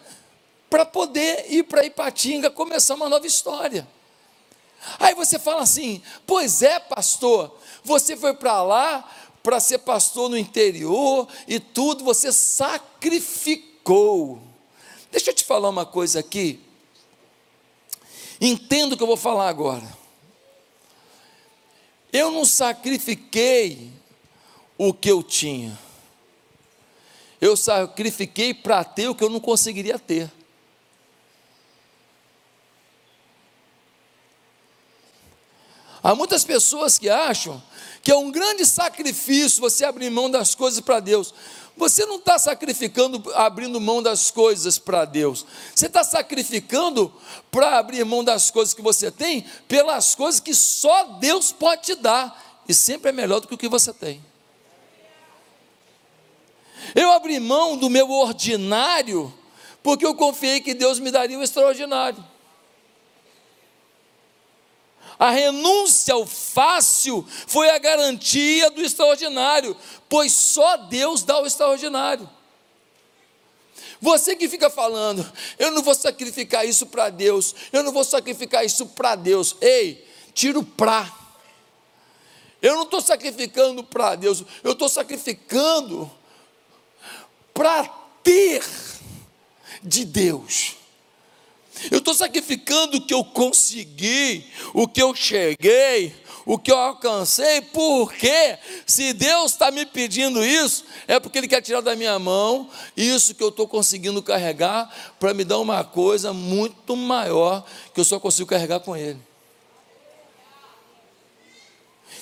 para 0.68 0.86
poder 0.86 1.46
ir 1.50 1.64
para 1.64 1.86
Ipatinga 1.86 2.50
começar 2.50 2.96
uma 2.96 3.08
nova 3.08 3.28
história. 3.28 3.88
Aí 4.98 5.14
você 5.14 5.38
fala 5.38 5.62
assim: 5.62 6.02
pois 6.26 6.64
é, 6.64 6.80
pastor, 6.80 7.56
você 7.84 8.18
foi 8.18 8.34
para 8.34 8.64
lá 8.64 9.08
para 9.44 9.60
ser 9.60 9.80
pastor 9.80 10.30
no 10.30 10.38
interior 10.38 11.28
e 11.48 11.60
tudo, 11.60 12.04
você 12.04 12.32
sacrificou. 12.32 14.40
Deixa 15.12 15.32
eu 15.32 15.36
te 15.36 15.44
falar 15.44 15.70
uma 15.70 15.86
coisa 15.86 16.20
aqui. 16.20 16.60
Entendo 18.42 18.94
o 18.94 18.98
que 18.98 19.04
eu 19.04 19.08
vou 19.08 19.18
falar 19.18 19.50
agora. 19.50 19.99
Eu 22.12 22.32
não 22.32 22.46
sacrifiquei 22.46 23.92
o 24.78 24.94
que 24.94 25.12
eu 25.12 25.22
tinha. 25.22 25.78
Eu 27.40 27.56
sacrifiquei 27.56 28.54
para 28.54 28.84
ter 28.84 29.08
o 29.08 29.16
que 29.16 29.24
eu 29.24 29.30
não 29.30 29.40
conseguiria 29.40 29.98
ter. 29.98 30.32
Há 36.10 36.16
muitas 36.16 36.44
pessoas 36.44 36.98
que 36.98 37.08
acham 37.08 37.62
que 38.02 38.12
é 38.12 38.16
um 38.16 38.32
grande 38.32 38.66
sacrifício 38.66 39.62
você 39.62 39.86
abrir 39.86 40.10
mão 40.10 40.28
das 40.28 40.56
coisas 40.56 40.80
para 40.80 41.00
Deus. 41.00 41.32
Você 41.78 42.04
não 42.04 42.16
está 42.16 42.40
sacrificando 42.40 43.22
abrindo 43.36 43.80
mão 43.80 44.02
das 44.02 44.32
coisas 44.32 44.80
para 44.80 45.06
Deus. 45.06 45.46
Você 45.76 45.86
está 45.86 46.04
sacrificando 46.04 47.14
para 47.52 47.78
abrir 47.78 48.04
mão 48.06 48.24
das 48.24 48.50
coisas 48.50 48.74
que 48.74 48.82
você 48.82 49.12
tem 49.12 49.46
pelas 49.68 50.16
coisas 50.16 50.40
que 50.40 50.56
só 50.56 51.04
Deus 51.20 51.52
pode 51.52 51.84
te 51.84 51.94
dar. 51.94 52.60
E 52.68 52.74
sempre 52.74 53.10
é 53.10 53.14
melhor 53.14 53.40
do 53.40 53.48
que 53.48 53.54
o 53.54 53.58
que 53.60 53.70
você 53.70 53.94
tem. 53.94 54.20
Eu 56.96 57.12
abri 57.12 57.40
mão 57.40 57.78
do 57.78 57.88
meu 57.88 58.10
ordinário 58.10 59.32
porque 59.84 60.08
eu 60.08 60.16
confiei 60.16 60.60
que 60.60 60.74
Deus 60.74 60.98
me 60.98 61.12
daria 61.12 61.38
o 61.38 61.44
extraordinário. 61.44 62.26
A 65.20 65.32
renúncia 65.32 66.14
ao 66.14 66.26
fácil 66.26 67.28
foi 67.46 67.70
a 67.70 67.78
garantia 67.78 68.72
do 68.72 68.82
extraordinário, 68.82 69.76
pois 70.08 70.32
só 70.32 70.78
Deus 70.78 71.24
dá 71.24 71.42
o 71.42 71.46
extraordinário. 71.46 72.28
Você 74.00 74.34
que 74.34 74.48
fica 74.48 74.70
falando, 74.70 75.30
eu 75.58 75.72
não 75.72 75.84
vou 75.84 75.94
sacrificar 75.94 76.66
isso 76.66 76.86
para 76.86 77.10
Deus, 77.10 77.54
eu 77.74 77.84
não 77.84 77.92
vou 77.92 78.06
sacrificar 78.06 78.66
isso 78.66 78.86
para 78.86 79.16
Deus. 79.16 79.58
Ei, 79.60 80.08
tira 80.34 80.58
o 80.58 80.64
pra. 80.64 81.14
Eu 82.62 82.76
não 82.76 82.84
estou 82.84 83.02
sacrificando 83.02 83.84
para 83.84 84.16
Deus, 84.16 84.44
eu 84.64 84.72
estou 84.72 84.88
sacrificando 84.88 86.10
para 87.54 87.84
ter 88.24 88.64
de 89.84 90.06
Deus. 90.06 90.79
Eu 91.92 92.00
estou 92.00 92.14
sacrificando 92.14 92.98
o 92.98 93.02
que 93.02 93.14
eu 93.14 93.24
consegui, 93.24 94.46
o 94.74 94.88
que 94.88 95.02
eu 95.02 95.16
cheguei, 95.16 96.16
o 96.46 96.58
que 96.58 96.72
eu 96.72 96.78
alcancei, 96.78 97.62
porque 97.62 98.58
se 98.86 99.14
Deus 99.14 99.52
está 99.52 99.72
me 99.72 99.86
pedindo 99.86 100.44
isso, 100.44 100.84
é 101.08 101.20
porque 101.20 101.38
Ele 101.38 101.48
quer 101.48 101.62
tirar 101.62 101.82
da 101.82 101.96
minha 101.96 102.18
mão 102.18 102.70
isso 102.98 103.36
que 103.36 103.44
eu 103.44 103.50
estou 103.50 103.68
conseguindo 103.68 104.22
carregar, 104.22 104.90
para 105.20 105.34
me 105.34 105.44
dar 105.44 105.60
uma 105.60 105.84
coisa 105.84 106.34
muito 106.34 106.96
maior 106.96 107.64
que 107.94 108.00
eu 108.00 108.06
só 108.06 108.20
consigo 108.20 108.50
carregar 108.50 108.80
com 108.80 108.98
Ele. 108.98 109.20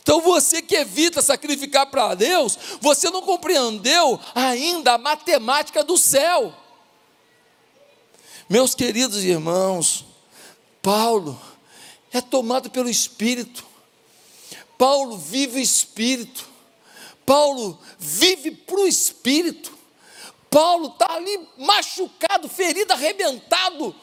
Então 0.02 0.22
você 0.22 0.62
que 0.62 0.76
evita 0.76 1.22
sacrificar 1.22 1.86
para 1.88 2.16
Deus, 2.16 2.58
você 2.80 3.10
não 3.10 3.22
compreendeu 3.22 4.20
ainda 4.34 4.94
a 4.94 4.98
matemática 4.98 5.84
do 5.84 5.98
céu. 5.98 6.54
Meus 8.50 8.74
queridos 8.74 9.26
irmãos, 9.26 10.06
Paulo 10.82 11.38
é 12.14 12.22
tomado 12.22 12.70
pelo 12.70 12.90
Espírito, 12.90 13.66
Paulo 14.78 15.18
vive 15.18 15.60
o 15.60 15.62
Espírito, 15.62 16.48
Paulo 17.26 17.78
vive 18.00 18.52
para 18.52 18.80
o 18.80 18.88
Espírito, 18.88 19.78
Paulo 20.50 20.88
está 20.88 21.16
ali 21.16 21.46
machucado, 21.58 22.48
ferido, 22.48 22.94
arrebentado, 22.94 23.94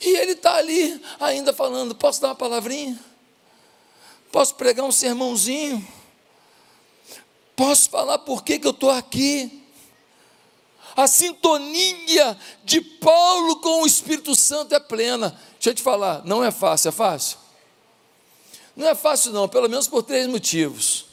e 0.00 0.08
ele 0.16 0.32
está 0.32 0.54
ali 0.56 0.98
ainda 1.20 1.52
falando: 1.52 1.94
posso 1.94 2.22
dar 2.22 2.28
uma 2.28 2.34
palavrinha? 2.34 2.98
Posso 4.32 4.54
pregar 4.54 4.86
um 4.86 4.92
sermãozinho? 4.92 5.86
Posso 7.54 7.90
falar 7.90 8.18
por 8.18 8.42
que, 8.42 8.58
que 8.58 8.66
eu 8.66 8.70
estou 8.70 8.90
aqui? 8.90 9.57
A 10.98 11.06
sintonia 11.06 12.36
de 12.64 12.80
Paulo 12.80 13.60
com 13.60 13.82
o 13.82 13.86
Espírito 13.86 14.34
Santo 14.34 14.74
é 14.74 14.80
plena. 14.80 15.30
Deixa 15.52 15.70
eu 15.70 15.74
te 15.74 15.80
falar, 15.80 16.24
não 16.24 16.42
é 16.42 16.50
fácil, 16.50 16.88
é 16.88 16.92
fácil? 16.92 17.38
Não 18.74 18.88
é 18.88 18.96
fácil, 18.96 19.30
não, 19.30 19.48
pelo 19.48 19.68
menos 19.68 19.86
por 19.86 20.02
três 20.02 20.26
motivos. 20.26 21.04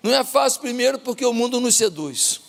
Não 0.00 0.14
é 0.14 0.22
fácil, 0.22 0.60
primeiro, 0.60 0.96
porque 1.00 1.26
o 1.26 1.32
mundo 1.32 1.58
nos 1.58 1.74
seduz. 1.74 2.40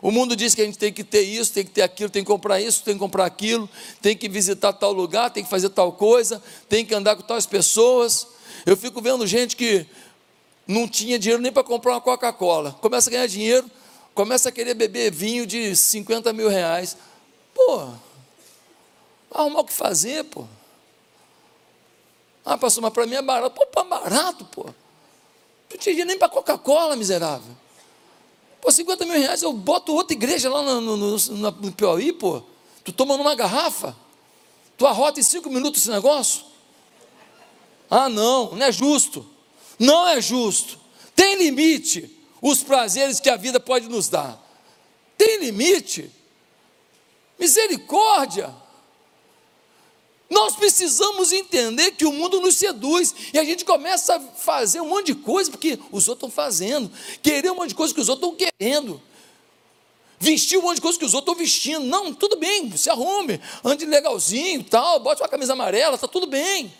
O 0.00 0.12
mundo 0.12 0.36
diz 0.36 0.54
que 0.54 0.62
a 0.62 0.64
gente 0.64 0.78
tem 0.78 0.92
que 0.92 1.02
ter 1.02 1.22
isso, 1.22 1.52
tem 1.52 1.64
que 1.64 1.72
ter 1.72 1.82
aquilo, 1.82 2.08
tem 2.08 2.22
que 2.22 2.30
comprar 2.30 2.60
isso, 2.60 2.84
tem 2.84 2.94
que 2.94 3.00
comprar 3.00 3.24
aquilo, 3.24 3.68
tem 4.00 4.16
que 4.16 4.28
visitar 4.28 4.72
tal 4.72 4.92
lugar, 4.92 5.30
tem 5.30 5.42
que 5.42 5.50
fazer 5.50 5.70
tal 5.70 5.90
coisa, 5.90 6.40
tem 6.68 6.86
que 6.86 6.94
andar 6.94 7.16
com 7.16 7.22
tais 7.22 7.46
pessoas. 7.46 8.28
Eu 8.64 8.76
fico 8.76 9.02
vendo 9.02 9.26
gente 9.26 9.56
que 9.56 9.84
não 10.68 10.86
tinha 10.86 11.18
dinheiro 11.18 11.42
nem 11.42 11.50
para 11.50 11.64
comprar 11.64 11.94
uma 11.94 12.00
Coca-Cola, 12.00 12.78
começa 12.80 13.10
a 13.10 13.12
ganhar 13.12 13.26
dinheiro, 13.26 13.68
começa 14.14 14.48
a 14.48 14.52
querer 14.52 14.74
beber 14.74 15.10
vinho 15.10 15.46
de 15.46 15.74
50 15.74 16.32
mil 16.32 16.48
reais. 16.48 16.96
Pô, 17.54 17.88
arrumar 19.30 19.60
o 19.60 19.64
que 19.64 19.72
fazer, 19.72 20.24
pô. 20.24 20.46
Ah, 22.44 22.58
pastor, 22.58 22.82
mas 22.82 22.92
para 22.92 23.06
mim 23.06 23.14
é 23.14 23.22
barato. 23.22 23.54
Pô, 23.54 23.66
para 23.66 23.84
barato, 23.84 24.44
pô. 24.46 24.64
Não 24.64 25.78
tinha 25.78 25.92
dinheiro 25.92 26.08
nem 26.08 26.18
para 26.18 26.28
Coca-Cola, 26.28 26.96
miserável. 26.96 27.56
Pô, 28.60 28.70
50 28.70 29.04
mil 29.06 29.18
reais 29.18 29.42
eu 29.42 29.52
boto 29.52 29.92
outra 29.92 30.12
igreja 30.12 30.50
lá 30.50 30.62
no, 30.62 30.80
no, 30.80 30.96
no, 30.96 31.50
no 31.50 31.72
Piauí, 31.72 32.12
pô. 32.12 32.42
Tu 32.84 32.92
toma 32.92 33.16
numa 33.16 33.34
garrafa. 33.34 33.96
Tu 34.76 34.86
arrota 34.86 35.20
em 35.20 35.22
cinco 35.22 35.48
minutos 35.48 35.82
esse 35.82 35.90
negócio. 35.90 36.44
Ah, 37.90 38.08
não, 38.08 38.52
não 38.52 38.66
é 38.66 38.72
justo. 38.72 39.24
Não 39.78 40.08
é 40.08 40.20
justo. 40.20 40.78
Tem 41.14 41.36
limite 41.36 42.21
os 42.42 42.64
prazeres 42.64 43.20
que 43.20 43.30
a 43.30 43.36
vida 43.36 43.60
pode 43.60 43.88
nos 43.88 44.08
dar. 44.08 44.38
Tem 45.16 45.38
limite. 45.38 46.10
Misericórdia. 47.38 48.52
Nós 50.28 50.56
precisamos 50.56 51.30
entender 51.30 51.92
que 51.92 52.04
o 52.04 52.12
mundo 52.12 52.40
nos 52.40 52.56
seduz 52.56 53.14
e 53.32 53.38
a 53.38 53.44
gente 53.44 53.64
começa 53.64 54.16
a 54.16 54.20
fazer 54.20 54.80
um 54.80 54.88
monte 54.88 55.06
de 55.08 55.14
coisa 55.14 55.50
porque 55.50 55.78
os 55.92 56.08
outros 56.08 56.28
estão 56.28 56.30
fazendo, 56.30 56.90
querer 57.22 57.52
um 57.52 57.56
monte 57.56 57.68
de 57.68 57.74
coisa 57.74 57.94
que 57.94 58.00
os 58.00 58.08
outros 58.08 58.32
estão 58.32 58.48
querendo, 58.58 59.00
vestir 60.18 60.58
um 60.58 60.62
monte 60.62 60.76
de 60.76 60.80
coisa 60.80 60.98
que 60.98 61.04
os 61.04 61.12
outros 61.12 61.32
estão 61.32 61.44
vestindo. 61.44 61.84
Não, 61.84 62.14
tudo 62.14 62.36
bem, 62.36 62.74
se 62.76 62.88
arrume, 62.88 63.40
ande 63.62 63.84
legalzinho, 63.84 64.64
tal, 64.64 64.98
bote 65.00 65.20
uma 65.20 65.28
camisa 65.28 65.52
amarela, 65.52 65.96
está 65.96 66.08
tudo 66.08 66.26
bem. 66.26 66.72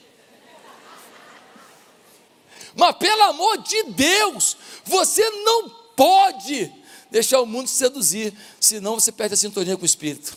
Mas 2.74 2.96
pelo 2.96 3.22
amor 3.22 3.58
de 3.58 3.82
Deus, 3.84 4.56
você 4.84 5.28
não 5.30 5.68
pode 5.96 6.72
deixar 7.10 7.40
o 7.40 7.46
mundo 7.46 7.68
seduzir, 7.68 8.32
senão 8.58 8.98
você 8.98 9.12
perde 9.12 9.34
a 9.34 9.36
sintonia 9.36 9.76
com 9.76 9.82
o 9.82 9.86
Espírito. 9.86 10.36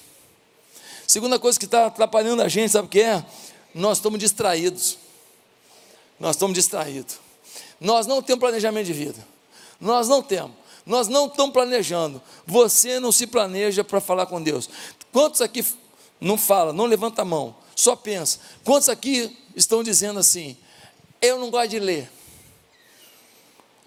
Segunda 1.07 1.39
coisa 1.39 1.57
que 1.57 1.65
está 1.65 1.85
atrapalhando 1.85 2.41
a 2.41 2.47
gente, 2.49 2.71
sabe 2.71 2.87
o 2.87 2.89
que 2.89 3.01
é? 3.01 3.25
Nós 3.73 3.97
estamos 3.97 4.19
distraídos. 4.19 4.97
Nós 6.19 6.35
estamos 6.35 6.55
distraídos. 6.55 7.17
Nós 7.79 8.07
não 8.07 8.21
temos 8.21 8.39
planejamento 8.39 8.85
de 8.85 8.93
vida. 8.93 9.27
Nós 9.79 10.07
não 10.07 10.21
temos. 10.21 10.51
Nós 10.85 11.07
não 11.07 11.27
estamos 11.27 11.51
planejando. 11.51 12.21
Você 12.45 12.99
não 12.99 13.11
se 13.11 13.27
planeja 13.27 13.83
para 13.83 13.99
falar 13.99 14.25
com 14.25 14.41
Deus. 14.41 14.69
Quantos 15.11 15.41
aqui 15.41 15.65
não 16.19 16.37
fala, 16.37 16.71
não 16.71 16.85
levanta 16.85 17.21
a 17.21 17.25
mão, 17.25 17.55
só 17.75 17.95
pensa. 17.95 18.39
Quantos 18.63 18.89
aqui 18.89 19.35
estão 19.55 19.83
dizendo 19.83 20.19
assim: 20.19 20.57
Eu 21.21 21.39
não 21.39 21.49
gosto 21.49 21.69
de 21.69 21.79
ler. 21.79 22.09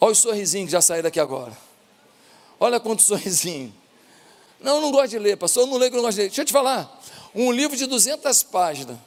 Olha 0.00 0.12
o 0.12 0.14
sorrisinho 0.14 0.66
que 0.66 0.72
já 0.72 0.80
saiu 0.80 1.02
daqui 1.02 1.18
agora. 1.18 1.56
Olha 2.60 2.78
quanto 2.78 3.02
sorrisinho. 3.02 3.74
Não, 4.60 4.76
eu 4.76 4.80
não 4.80 4.90
gosto 4.90 5.10
de 5.10 5.18
ler, 5.18 5.36
pastor, 5.36 5.64
eu 5.64 5.66
não 5.66 5.76
leio 5.76 5.90
que 5.90 5.96
eu 5.96 6.02
não 6.02 6.06
gosto 6.06 6.16
de 6.16 6.22
ler. 6.22 6.28
Deixa 6.28 6.42
eu 6.42 6.46
te 6.46 6.52
falar. 6.52 7.00
Um 7.34 7.52
livro 7.52 7.76
de 7.76 7.86
200 7.86 8.42
páginas. 8.44 8.98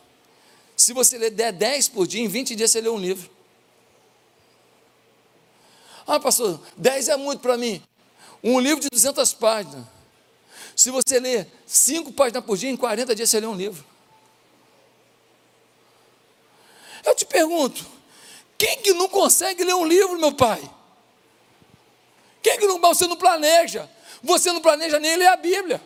Se 0.76 0.94
você 0.94 1.18
ler 1.18 1.32
10 1.32 1.90
por 1.90 2.08
dia, 2.08 2.22
em 2.22 2.28
20 2.28 2.56
dias 2.56 2.72
você 2.72 2.82
lê 2.82 2.90
um 2.90 2.98
livro. 2.98 3.30
Ah, 6.08 6.20
pastor, 6.20 6.60
10 6.78 7.10
é 7.10 7.18
muito 7.18 7.42
para 7.42 7.58
mim. 7.58 7.82
Um 8.44 8.60
livro 8.60 8.82
de 8.82 8.90
200 8.90 9.34
páginas. 9.34 9.86
Se 10.76 10.90
você 10.90 11.20
ler 11.20 11.48
5 11.66 12.12
páginas 12.14 12.44
por 12.44 12.58
dia, 12.58 12.70
em 12.70 12.78
40 12.78 13.14
dias 13.14 13.30
você 13.30 13.40
lê 13.40 13.48
um 13.48 13.56
livro. 13.56 13.84
Eu 17.06 17.16
te 17.16 17.26
pergunto, 17.26 17.86
quem 18.58 18.78
que 18.78 18.94
não 18.94 19.08
consegue 19.08 19.64
ler 19.64 19.76
um 19.76 19.86
livro, 19.86 20.18
meu 20.20 20.34
pai? 20.34 20.62
Quem 22.42 22.58
que 22.58 22.68
não, 22.68 22.80
você 22.80 23.08
não 23.08 23.16
planeja? 23.16 23.90
Você 24.24 24.52
não 24.52 24.62
planeja 24.62 25.00
nem 25.00 25.16
ler 25.16 25.28
a 25.28 25.36
Bíblia. 25.36 25.82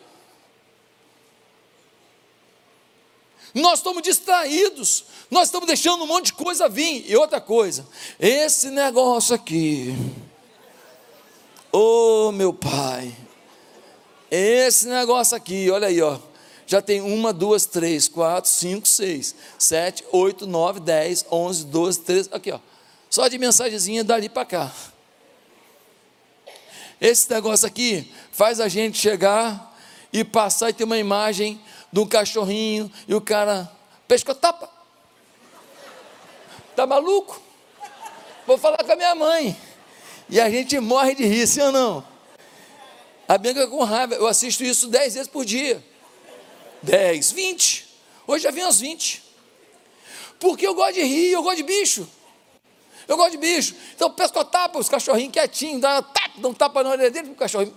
Nós 3.54 3.78
estamos 3.78 4.02
distraídos, 4.02 5.06
nós 5.30 5.48
estamos 5.48 5.66
deixando 5.66 6.04
um 6.04 6.06
monte 6.06 6.26
de 6.26 6.32
coisa 6.34 6.68
vir. 6.68 7.10
E 7.10 7.16
outra 7.16 7.40
coisa, 7.40 7.86
esse 8.20 8.68
negócio 8.68 9.34
aqui, 9.34 9.94
ô 11.72 12.28
oh, 12.28 12.32
meu 12.32 12.52
pai, 12.52 13.16
esse 14.30 14.86
negócio 14.86 15.34
aqui, 15.34 15.70
olha 15.70 15.88
aí, 15.88 16.02
ó. 16.02 16.18
Já 16.66 16.82
tem 16.82 17.00
uma, 17.00 17.32
duas, 17.32 17.64
três, 17.64 18.08
quatro, 18.08 18.50
cinco, 18.50 18.86
seis, 18.86 19.34
sete, 19.56 20.04
oito, 20.10 20.46
nove, 20.46 20.80
dez, 20.80 21.24
onze, 21.30 21.64
doze, 21.64 22.00
treze, 22.00 22.28
aqui 22.32 22.50
ó. 22.50 22.58
Só 23.08 23.28
de 23.28 23.38
mensagenzinha 23.38 24.02
dali 24.02 24.28
para 24.28 24.44
cá. 24.44 24.72
Esse 27.00 27.30
negócio 27.30 27.66
aqui 27.66 28.12
faz 28.32 28.60
a 28.60 28.68
gente 28.68 28.98
chegar 28.98 29.76
e 30.12 30.24
passar 30.24 30.70
e 30.70 30.72
ter 30.72 30.84
uma 30.84 30.98
imagem 30.98 31.60
de 31.92 32.00
um 32.00 32.06
cachorrinho 32.06 32.90
e 33.06 33.14
o 33.14 33.20
cara 33.20 33.70
pescotapa. 34.08 34.70
Tá 36.74 36.86
maluco? 36.86 37.40
Vou 38.46 38.58
falar 38.58 38.78
com 38.78 38.92
a 38.92 38.96
minha 38.96 39.14
mãe. 39.14 39.56
E 40.28 40.40
a 40.40 40.50
gente 40.50 40.78
morre 40.80 41.14
de 41.14 41.24
rir, 41.24 41.46
sim 41.46 41.60
ou 41.60 41.72
não? 41.72 42.06
A 43.28 43.36
Bianca 43.38 43.66
com 43.66 43.82
raiva, 43.82 44.14
eu 44.14 44.26
assisto 44.26 44.62
isso 44.62 44.88
dez 44.88 45.14
vezes 45.14 45.28
por 45.28 45.44
dia. 45.44 45.84
Dez, 46.82 47.32
vinte. 47.32 47.88
Hoje 48.26 48.44
já 48.44 48.50
vem 48.50 48.64
aos 48.64 48.80
vinte. 48.80 49.22
Porque 50.38 50.66
eu 50.66 50.74
gosto 50.74 50.94
de 50.94 51.02
rir, 51.02 51.32
eu 51.32 51.42
gosto 51.42 51.56
de 51.56 51.62
bicho. 51.62 52.08
Eu 53.08 53.16
gosto 53.16 53.32
de 53.32 53.38
bicho. 53.38 53.74
Então 53.94 54.10
pescotapa, 54.10 54.78
os 54.78 54.88
cachorrinhos 54.88 55.32
quietinhos, 55.32 55.80
dá, 55.80 56.02
tapa, 56.02 56.25
dá 56.36 56.48
um 56.48 56.54
tapa 56.54 56.82
na 56.82 56.90
orelha 56.90 57.10
dele, 57.10 57.30
o 57.30 57.34
cachorrinho. 57.34 57.76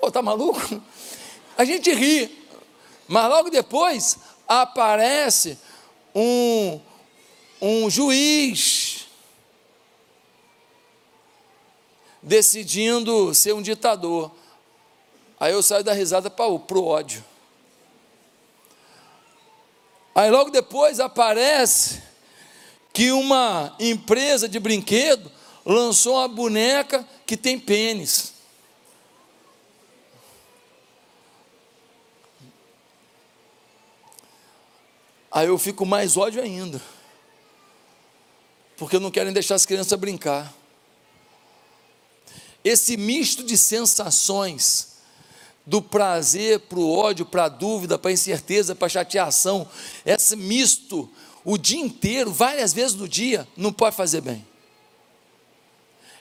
Pô, 0.00 0.10
tá 0.10 0.22
maluco? 0.22 0.60
A 1.56 1.64
gente 1.64 1.92
ri. 1.92 2.46
Mas 3.06 3.28
logo 3.28 3.50
depois 3.50 4.18
aparece 4.46 5.58
um, 6.14 6.80
um 7.60 7.90
juiz 7.90 9.06
decidindo 12.22 13.34
ser 13.34 13.54
um 13.54 13.62
ditador. 13.62 14.30
Aí 15.40 15.52
eu 15.52 15.62
saio 15.62 15.84
da 15.84 15.92
risada 15.92 16.28
para 16.28 16.46
o 16.46 16.84
ódio. 16.84 17.24
Aí 20.14 20.30
logo 20.30 20.50
depois 20.50 21.00
aparece 21.00 22.02
que 22.92 23.12
uma 23.12 23.74
empresa 23.78 24.48
de 24.48 24.58
brinquedo 24.58 25.30
lançou 25.68 26.14
uma 26.14 26.26
boneca 26.26 27.06
que 27.26 27.36
tem 27.36 27.60
pênis. 27.60 28.32
Aí 35.30 35.46
eu 35.46 35.58
fico 35.58 35.84
mais 35.84 36.16
ódio 36.16 36.42
ainda. 36.42 36.80
Porque 38.78 38.98
não 38.98 39.10
querem 39.10 39.32
deixar 39.32 39.56
as 39.56 39.66
crianças 39.66 39.98
brincar. 39.98 40.54
Esse 42.64 42.96
misto 42.96 43.44
de 43.44 43.58
sensações, 43.58 44.96
do 45.66 45.82
prazer 45.82 46.60
para 46.60 46.78
o 46.78 46.90
ódio, 46.90 47.26
para 47.26 47.44
a 47.44 47.48
dúvida, 47.48 47.98
para 47.98 48.10
a 48.10 48.14
incerteza, 48.14 48.74
para 48.74 48.86
a 48.86 48.90
chateação, 48.90 49.68
esse 50.04 50.34
misto 50.34 51.10
o 51.44 51.58
dia 51.58 51.78
inteiro, 51.78 52.32
várias 52.32 52.72
vezes 52.72 52.94
no 52.94 53.06
dia, 53.06 53.46
não 53.54 53.72
pode 53.72 53.94
fazer 53.94 54.22
bem. 54.22 54.47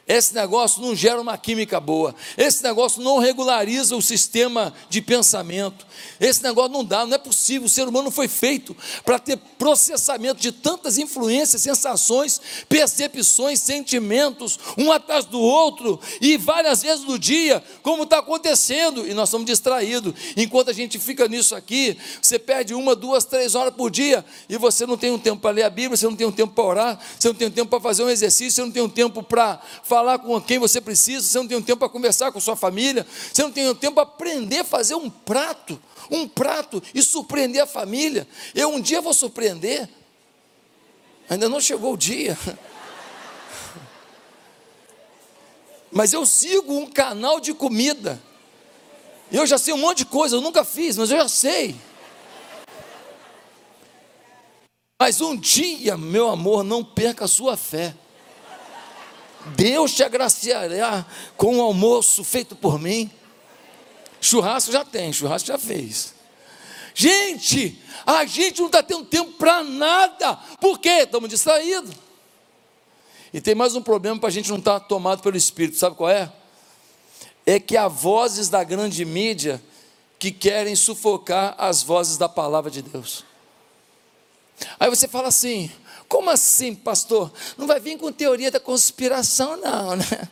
Esse 0.08 0.34
negócio 0.34 0.82
não 0.82 0.96
gera 0.96 1.20
uma 1.20 1.38
química 1.38 1.82
boa. 1.82 2.16
Esse 2.38 2.64
negócio 2.64 3.02
não 3.02 3.20
regulariza 3.20 3.94
o 3.96 4.02
sistema 4.02 4.74
de 4.90 5.02
pensamento. 5.02 5.86
Esse 6.18 6.42
negócio 6.42 6.72
não 6.72 6.84
dá, 6.84 7.06
não 7.06 7.14
é 7.14 7.18
possível. 7.18 7.66
O 7.66 7.70
ser 7.70 7.88
humano 7.88 8.10
foi 8.10 8.30
feito 8.30 8.76
para 9.04 9.20
ter 9.20 9.38
processamento 9.58 10.40
de 10.40 10.52
tantas 10.52 10.98
influências, 10.98 11.62
sensações, 11.62 12.40
percepções, 12.70 13.60
sentimentos, 13.60 14.58
um 14.78 14.94
atrás 14.94 15.26
do 15.26 15.42
outro, 15.42 16.00
e 16.22 16.38
várias 16.38 16.84
vezes 16.84 17.04
no 17.04 17.20
dia, 17.20 17.62
como 17.82 18.04
está 18.04 18.20
acontecendo, 18.20 19.06
e 19.06 19.14
nós 19.14 19.28
estamos 19.28 19.46
distraídos. 19.46 20.14
Enquanto 20.38 20.70
a 20.70 20.74
gente 20.74 20.98
fica 21.00 21.28
nisso 21.28 21.54
aqui, 21.54 21.98
você 22.22 22.40
perde 22.40 22.74
uma, 22.74 22.96
duas, 22.96 23.26
três 23.26 23.56
horas 23.56 23.74
por 23.74 23.92
dia, 23.92 24.24
e 24.48 24.58
você 24.58 24.86
não 24.86 24.98
tem 24.98 25.12
um 25.12 25.20
tempo 25.20 25.42
para 25.42 25.52
ler 25.52 25.64
a 25.64 25.70
Bíblia, 25.70 25.98
você 25.98 26.06
não 26.06 26.16
tem 26.16 26.28
um 26.28 26.32
tempo 26.32 26.54
para 26.54 26.64
orar, 26.64 27.00
você 27.20 27.28
não 27.28 27.36
tem 27.36 27.48
um 27.50 27.52
tempo 27.52 27.70
para 27.70 27.82
fazer 27.82 28.04
um 28.04 28.10
exercício, 28.10 28.52
você 28.52 28.62
não 28.62 28.72
tem 28.72 28.84
um 28.84 28.90
tempo 28.90 29.22
para 29.22 29.60
falar 29.98 30.20
com 30.20 30.40
quem 30.40 30.60
você 30.60 30.80
precisa, 30.80 31.28
você 31.28 31.40
não 31.40 31.48
tem 31.48 31.58
um 31.58 31.62
tempo 31.62 31.80
para 31.80 31.90
conversar 31.90 32.32
com 32.32 32.40
sua 32.40 32.56
família, 32.56 33.06
você 33.34 33.42
não 33.42 33.52
tem 33.52 33.68
um 33.68 33.74
tempo 33.74 33.96
para 33.96 34.04
aprender 34.04 34.60
a 34.60 34.64
fazer 34.64 34.94
um 34.94 35.10
prato, 35.10 35.82
um 36.12 36.28
prato 36.28 36.84
e 36.94 37.02
surpreender 37.02 37.64
a 37.64 37.66
família. 37.66 38.28
Eu 38.54 38.70
um 38.70 38.80
dia 38.80 39.02
vou 39.02 39.14
surpreender, 39.14 39.90
ainda 41.28 41.50
não 41.50 41.60
chegou 41.60 41.94
o 41.94 41.98
dia. 41.98 42.38
Mas 45.92 46.14
eu 46.14 46.24
sigo 46.28 46.78
um 46.78 46.86
canal 46.86 47.40
de 47.40 47.56
comida. 47.56 48.22
Eu 49.32 49.48
já 49.48 49.58
sei 49.58 49.74
um 49.74 49.78
monte 49.78 50.00
de 50.00 50.06
coisa, 50.06 50.36
eu 50.36 50.42
nunca 50.42 50.64
fiz, 50.64 50.96
mas 50.96 51.10
eu 51.10 51.18
já 51.18 51.28
sei. 51.28 51.76
Mas 55.02 55.20
um 55.20 55.36
dia, 55.36 55.98
meu 55.98 56.30
amor, 56.30 56.64
não 56.64 56.84
perca 56.84 57.26
a 57.26 57.28
sua 57.28 57.58
fé. 57.58 57.94
Deus 59.56 59.94
te 59.94 60.04
agraciará 60.04 61.06
com 61.36 61.58
um 61.58 61.62
almoço 61.62 62.24
feito 62.24 62.56
por 62.56 62.80
mim. 62.80 63.10
Churrasco 64.20 64.72
já 64.72 64.84
tem, 64.84 65.14
churrasco 65.14 65.48
já 65.48 65.58
fez. 65.58 66.14
Gente, 66.94 67.80
a 68.06 68.26
gente 68.26 68.60
não 68.60 68.68
está 68.68 68.82
tendo 68.82 69.06
tempo 69.06 69.34
para 69.34 69.64
nada. 69.64 70.36
Por 70.60 70.80
quê? 70.80 71.04
Estamos 71.04 71.30
distraídos. 71.30 71.96
E 73.34 73.40
tem 73.40 73.54
mais 73.54 73.76
um 73.76 73.82
problema 73.82 74.20
para 74.20 74.30
a 74.30 74.32
gente 74.32 74.50
não 74.50 74.58
estar 74.58 74.80
tá 74.80 74.86
tomado 74.86 75.22
pelo 75.22 75.38
Espírito, 75.38 75.78
sabe 75.78 75.96
qual 75.96 76.10
é? 76.10 76.32
É 77.46 77.60
que 77.60 77.78
há 77.78 77.88
vozes 77.88 78.50
da 78.50 78.64
grande 78.64 79.06
mídia 79.06 79.62
que 80.18 80.32
querem 80.32 80.76
sufocar 80.76 81.54
as 81.58 81.84
vozes 81.84 82.18
da 82.18 82.28
palavra 82.28 82.72
de 82.72 82.82
Deus. 82.82 83.24
Aí 84.80 84.90
você 84.90 85.08
fala 85.08 85.28
assim: 85.28 85.72
como 86.08 86.30
assim, 86.30 86.74
pastor? 86.74 87.32
Não 87.58 87.68
vai 87.68 87.80
vir 87.80 87.98
com 87.98 88.12
teoria 88.12 88.50
da 88.50 88.60
conspiração, 88.60 89.58
não, 89.58 89.96
né? 89.96 90.30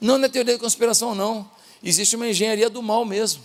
Não, 0.00 0.22
é 0.22 0.28
teoria 0.28 0.54
da 0.54 0.60
conspiração, 0.60 1.14
não. 1.14 1.50
Existe 1.82 2.16
uma 2.16 2.28
engenharia 2.28 2.70
do 2.70 2.82
mal 2.82 3.04
mesmo. 3.04 3.44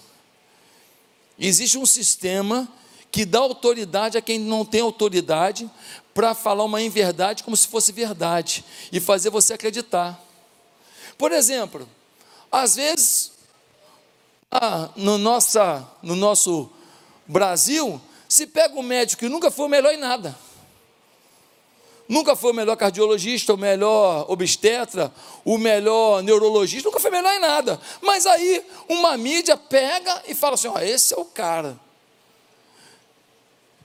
Existe 1.38 1.78
um 1.78 1.86
sistema 1.86 2.72
que 3.12 3.26
dá 3.26 3.40
autoridade 3.40 4.18
a 4.18 4.22
quem 4.22 4.40
não 4.40 4.64
tem 4.64 4.82
autoridade 4.82 5.70
para 6.14 6.36
falar 6.36 6.64
uma 6.64 6.82
inverdade 6.82 7.44
como 7.44 7.58
se 7.58 7.68
fosse 7.68 7.92
verdade 7.92 8.64
e 8.92 9.00
fazer 9.00 9.30
você 9.30 9.54
acreditar. 9.54 10.20
Por 11.18 11.32
exemplo, 11.32 11.88
às 12.52 12.76
vezes, 12.76 13.32
ah, 14.52 14.90
no, 14.96 15.18
nossa, 15.18 15.88
no 16.02 16.16
nosso 16.16 16.70
Brasil, 17.28 18.00
se 18.30 18.46
pega 18.46 18.80
um 18.80 18.84
médico 18.84 19.22
que 19.22 19.30
nunca 19.30 19.50
foi 19.50 19.66
o 19.66 19.70
melhor 19.70 19.94
em 19.94 19.98
nada, 19.98 20.38
nunca 22.08 22.36
foi 22.36 22.52
o 22.52 22.56
melhor 22.56 22.76
cardiologista, 22.76 23.54
o 23.54 23.58
melhor 23.58 24.26
obstetra, 24.30 25.14
o 25.44 25.58
melhor 25.58 26.22
neurologista, 26.24 26.90
nunca 26.90 27.00
foi 27.00 27.12
melhor 27.12 27.34
em 27.34 27.40
nada, 27.40 27.80
mas 28.02 28.26
aí 28.26 28.66
uma 28.88 29.18
mídia 29.18 29.58
pega 29.58 30.24
e 30.28 30.36
fala 30.36 30.56
assim: 30.56 30.68
ó, 30.68 30.80
esse 30.80 31.14
é 31.14 31.18
o 31.18 31.26
cara. 31.26 31.80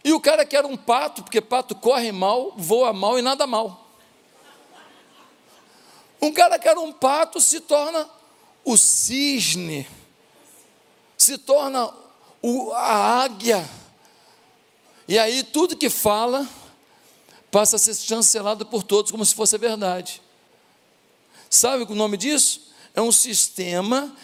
E 0.05 0.13
o 0.13 0.21
cara 0.21 0.45
que 0.45 0.57
era 0.57 0.67
um 0.67 0.77
pato, 0.77 1.23
porque 1.23 1.41
pato 1.41 1.75
corre 1.75 2.13
mal, 2.13 2.53
voa 2.57 2.93
mal 2.93 3.19
e 3.19 3.23
nada 3.23 3.47
mal. 3.47 3.87
Um 6.21 6.33
cara 6.33 6.59
que 6.59 6.69
era 6.69 6.81
um 6.81 6.93
pato 6.93 7.41
se 7.41 7.61
torna 7.61 8.09
o 8.65 8.77
cisne, 8.77 9.87
se 11.17 11.39
torna 11.39 11.93
o, 12.43 12.73
a 12.73 13.23
águia 13.23 13.69
e 15.09 15.19
aí 15.19 15.43
tudo 15.43 15.75
que 15.75 15.89
fala 15.89 16.47
passa 17.51 17.77
a 17.77 17.79
ser 17.79 17.95
chancelado 17.95 18.67
por 18.67 18.83
todos 18.83 19.11
como 19.11 19.25
se 19.25 19.35
fosse 19.35 19.57
verdade. 19.59 20.21
Sabe 21.51 21.85
o 21.85 21.95
nome 21.95 22.17
disso? 22.17 22.73
É 22.95 23.01
um 23.01 23.13
sistema 23.13 24.15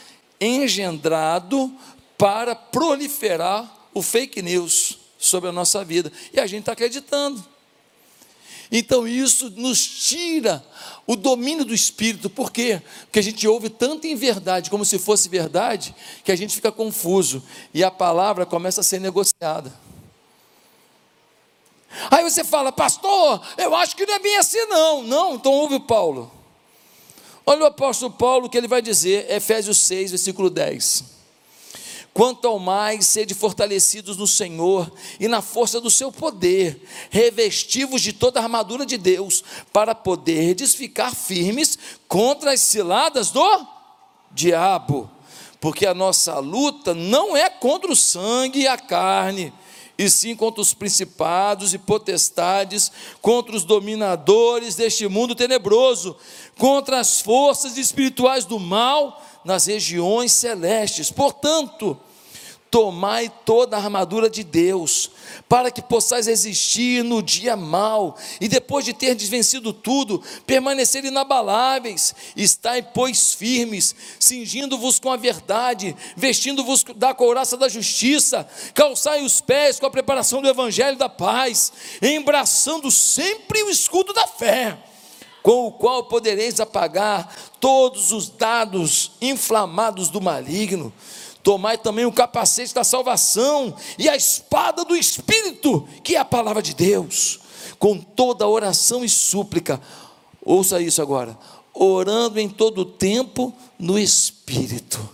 engendrado 0.41 1.73
para 2.19 2.55
proliferar 2.55 3.89
o 3.95 4.03
fake 4.03 4.43
news 4.43 4.99
sobre 5.19 5.49
a 5.49 5.53
nossa 5.53 5.85
vida. 5.85 6.13
E 6.33 6.41
a 6.41 6.47
gente 6.47 6.61
está 6.61 6.73
acreditando. 6.73 7.45
Então 8.71 9.07
isso 9.07 9.51
nos 9.51 9.87
tira 9.87 10.65
o 11.07 11.17
domínio 11.17 11.65
do 11.65 11.75
espírito. 11.75 12.29
Por 12.29 12.51
quê? 12.51 12.83
Porque 13.03 13.19
a 13.19 13.23
gente 13.23 13.47
ouve 13.47 13.69
tanto 13.69 14.07
em 14.07 14.15
verdade 14.17 14.71
como 14.71 14.85
se 14.85 14.99
fosse 14.99 15.29
verdade, 15.29 15.95
que 16.25 16.33
a 16.33 16.37
gente 16.37 16.55
fica 16.55 16.73
confuso 16.73 17.43
e 17.73 17.85
a 17.85 17.91
palavra 17.91 18.45
começa 18.45 18.81
a 18.81 18.85
ser 18.85 19.01
negociada. 19.01 19.73
Aí 22.11 22.23
você 22.23 22.45
fala, 22.45 22.73
pastor, 22.73 23.41
eu 23.57 23.75
acho 23.75 23.97
que 23.97 24.07
não 24.07 24.15
é 24.15 24.19
bem 24.19 24.37
assim, 24.37 24.65
não. 24.67 25.03
Não, 25.03 25.35
então 25.35 25.53
ouve 25.53 25.77
o 25.77 25.81
Paulo. 25.81 26.31
Olha 27.47 27.63
o 27.63 27.67
apóstolo 27.67 28.13
Paulo 28.13 28.49
que 28.49 28.57
ele 28.57 28.69
vai 28.69 28.81
dizer, 28.81 29.31
Efésios 29.31 29.79
6, 29.79 30.11
versículo 30.13 30.49
10. 30.49 31.15
Quanto 32.15 32.47
ao 32.47 32.61
mais, 32.61 33.07
sede 33.07 33.35
fortalecidos 33.35 34.17
no 34.17 34.27
Senhor 34.27 34.91
e 35.19 35.27
na 35.27 35.43
força 35.43 35.81
do 35.81 35.91
seu 35.91 36.13
poder, 36.13 36.81
revestivos 37.11 38.01
de 38.01 38.13
toda 38.13 38.39
a 38.39 38.45
armadura 38.45 38.87
de 38.87 38.97
Deus, 38.97 39.43
para 39.73 39.97
poderdes 39.97 40.77
ficar 40.77 41.13
firmes 41.13 41.77
contra 42.07 42.53
as 42.53 42.61
ciladas 42.61 43.33
do 43.33 43.67
diabo. 44.31 45.11
Porque 45.61 45.87
a 45.87 45.93
nossa 45.93 46.39
luta 46.39 46.95
não 46.95 47.37
é 47.37 47.51
contra 47.51 47.91
o 47.91 47.97
sangue 47.97 48.61
e 48.61 48.69
a 48.69 48.79
carne, 48.79 49.53
e 49.97 50.11
sim 50.11 50.35
contra 50.35 50.61
os 50.61 50.75
principados 50.75 51.73
e 51.73 51.79
potestades, 51.79 52.91
contra 53.23 53.55
os 53.55 53.65
dominadores 53.65 54.75
deste 54.75 55.07
mundo 55.09 55.35
tenebroso, 55.35 56.17
contra 56.59 56.99
as 56.99 57.21
forças 57.21 57.77
espirituais 57.77 58.45
do 58.45 58.59
mal 58.59 59.25
nas 59.45 59.67
regiões 59.67 60.33
celestes. 60.33 61.11
Portanto, 61.11 61.99
tomai 62.75 63.31
toda 63.45 63.77
a 63.77 63.81
armadura 63.81 64.29
de 64.29 64.43
Deus, 64.43 65.09
para 65.49 65.71
que 65.71 65.81
possais 65.81 66.27
resistir 66.27 67.05
no 67.05 67.23
dia 67.23 67.55
mau, 67.55 68.17
e 68.41 68.49
depois 68.49 68.85
de 68.85 68.93
ter 68.93 69.15
desvencido 69.15 69.73
tudo, 69.73 70.21
permanecer 70.45 71.05
inabaláveis, 71.05 72.13
estai, 72.37 72.83
pois, 72.83 73.33
firmes, 73.33 73.95
cingindo-vos 74.19 74.99
com 74.99 75.13
a 75.13 75.17
verdade, 75.17 75.95
vestindo-vos 76.17 76.83
da 76.97 77.15
couraça 77.15 77.57
da 77.57 77.69
justiça, 77.69 78.45
calçai 78.75 79.23
os 79.23 79.41
pés 79.41 79.79
com 79.79 79.87
a 79.87 79.91
preparação 79.91 80.43
do 80.43 80.49
evangelho 80.49 80.99
da 80.99 81.09
paz, 81.09 81.73
embraçando 82.03 82.91
sempre 82.91 83.63
o 83.63 83.71
escudo 83.71 84.13
da 84.13 84.27
fé, 84.27 84.77
com 85.45 85.69
o 85.69 85.71
qual 85.71 86.07
podereis 86.07 86.59
apagar 86.59 87.33
todos 87.61 88.11
os 88.11 88.29
dados 88.29 89.13
inflamados 89.21 90.09
do 90.09 90.21
maligno 90.21 90.93
Tomai 91.45 91.77
também 91.77 92.07
o 92.07 92.13
capacete 92.13 92.73
da 92.73 92.83
salvação 92.83 93.77
e 93.99 94.09
a 94.09 94.17
espada 94.17 94.83
do 94.83 94.97
Espírito, 94.97 95.87
que 96.03 96.17
é 96.17 96.19
a 96.19 96.25
palavra 96.25 96.63
de 96.63 96.75
Deus, 96.75 97.39
com 97.79 97.99
toda 97.99 98.49
oração 98.49 99.05
e 99.05 99.09
súplica. 99.11 99.79
Ouça 100.43 100.81
isso 100.81 101.03
agora. 101.03 101.39
Orando 101.75 102.41
em 102.41 102.49
todo 102.49 102.79
o 102.79 102.85
tempo 102.87 103.55
no 103.79 103.99
Espírito. 103.99 105.07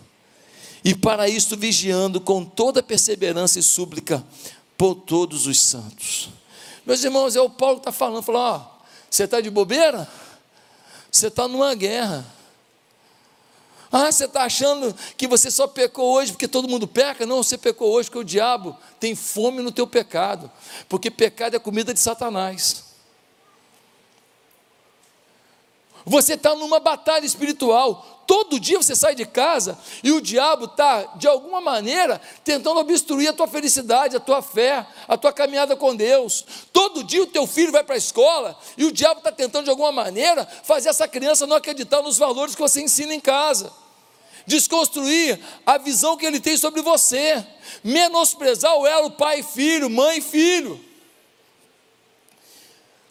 E 0.84 0.94
para 0.94 1.28
isto 1.28 1.56
vigiando 1.56 2.20
com 2.20 2.44
toda 2.44 2.80
perseverança 2.80 3.58
e 3.58 3.62
súplica 3.62 4.24
por 4.78 4.94
todos 4.94 5.48
os 5.48 5.60
santos. 5.60 6.28
Meus 6.86 7.02
irmãos, 7.02 7.34
é 7.34 7.40
o 7.40 7.50
Paulo 7.50 7.76
que 7.76 7.80
está 7.80 7.92
falando, 7.92 8.22
falou, 8.22 8.40
ó, 8.40 8.62
você 9.10 9.24
está 9.24 9.40
de 9.40 9.50
bobeira? 9.50 10.08
Você 11.10 11.26
está 11.26 11.48
numa 11.48 11.74
guerra. 11.74 12.24
Ah, 13.92 14.12
você 14.12 14.26
está 14.26 14.42
achando 14.42 14.94
que 15.16 15.26
você 15.26 15.50
só 15.50 15.66
pecou 15.66 16.12
hoje 16.14 16.32
porque 16.32 16.46
todo 16.46 16.68
mundo 16.68 16.86
peca? 16.86 17.26
Não, 17.26 17.42
você 17.42 17.58
pecou 17.58 17.90
hoje 17.90 18.08
porque 18.08 18.20
o 18.20 18.24
diabo 18.24 18.76
tem 19.00 19.16
fome 19.16 19.62
no 19.62 19.72
teu 19.72 19.86
pecado, 19.86 20.50
porque 20.88 21.10
pecado 21.10 21.56
é 21.56 21.58
comida 21.58 21.92
de 21.92 21.98
Satanás. 21.98 22.89
Você 26.04 26.34
está 26.34 26.54
numa 26.54 26.80
batalha 26.80 27.24
espiritual. 27.24 28.24
Todo 28.26 28.60
dia 28.60 28.80
você 28.80 28.94
sai 28.94 29.14
de 29.14 29.26
casa 29.26 29.76
e 30.04 30.12
o 30.12 30.20
diabo 30.20 30.66
está, 30.66 31.02
de 31.16 31.26
alguma 31.26 31.60
maneira, 31.60 32.20
tentando 32.44 32.78
obstruir 32.78 33.28
a 33.28 33.32
tua 33.32 33.48
felicidade, 33.48 34.16
a 34.16 34.20
tua 34.20 34.40
fé, 34.40 34.86
a 35.08 35.16
tua 35.16 35.32
caminhada 35.32 35.74
com 35.74 35.96
Deus. 35.96 36.44
Todo 36.72 37.02
dia 37.02 37.22
o 37.22 37.26
teu 37.26 37.46
filho 37.46 37.72
vai 37.72 37.82
para 37.82 37.96
a 37.96 37.98
escola 37.98 38.56
e 38.76 38.84
o 38.84 38.92
diabo 38.92 39.18
está 39.18 39.32
tentando, 39.32 39.64
de 39.64 39.70
alguma 39.70 39.90
maneira, 39.90 40.46
fazer 40.62 40.90
essa 40.90 41.08
criança 41.08 41.46
não 41.46 41.56
acreditar 41.56 42.02
nos 42.02 42.18
valores 42.18 42.54
que 42.54 42.60
você 42.60 42.80
ensina 42.80 43.14
em 43.14 43.20
casa 43.20 43.72
desconstruir 44.46 45.38
a 45.64 45.78
visão 45.78 46.16
que 46.16 46.26
ele 46.26 46.40
tem 46.40 46.56
sobre 46.56 46.82
você, 46.82 47.46
menosprezar 47.84 48.76
o 48.76 48.86
elo 48.86 49.12
pai 49.12 49.42
filho, 49.42 49.88
mãe 49.88 50.20
filho. 50.20 50.82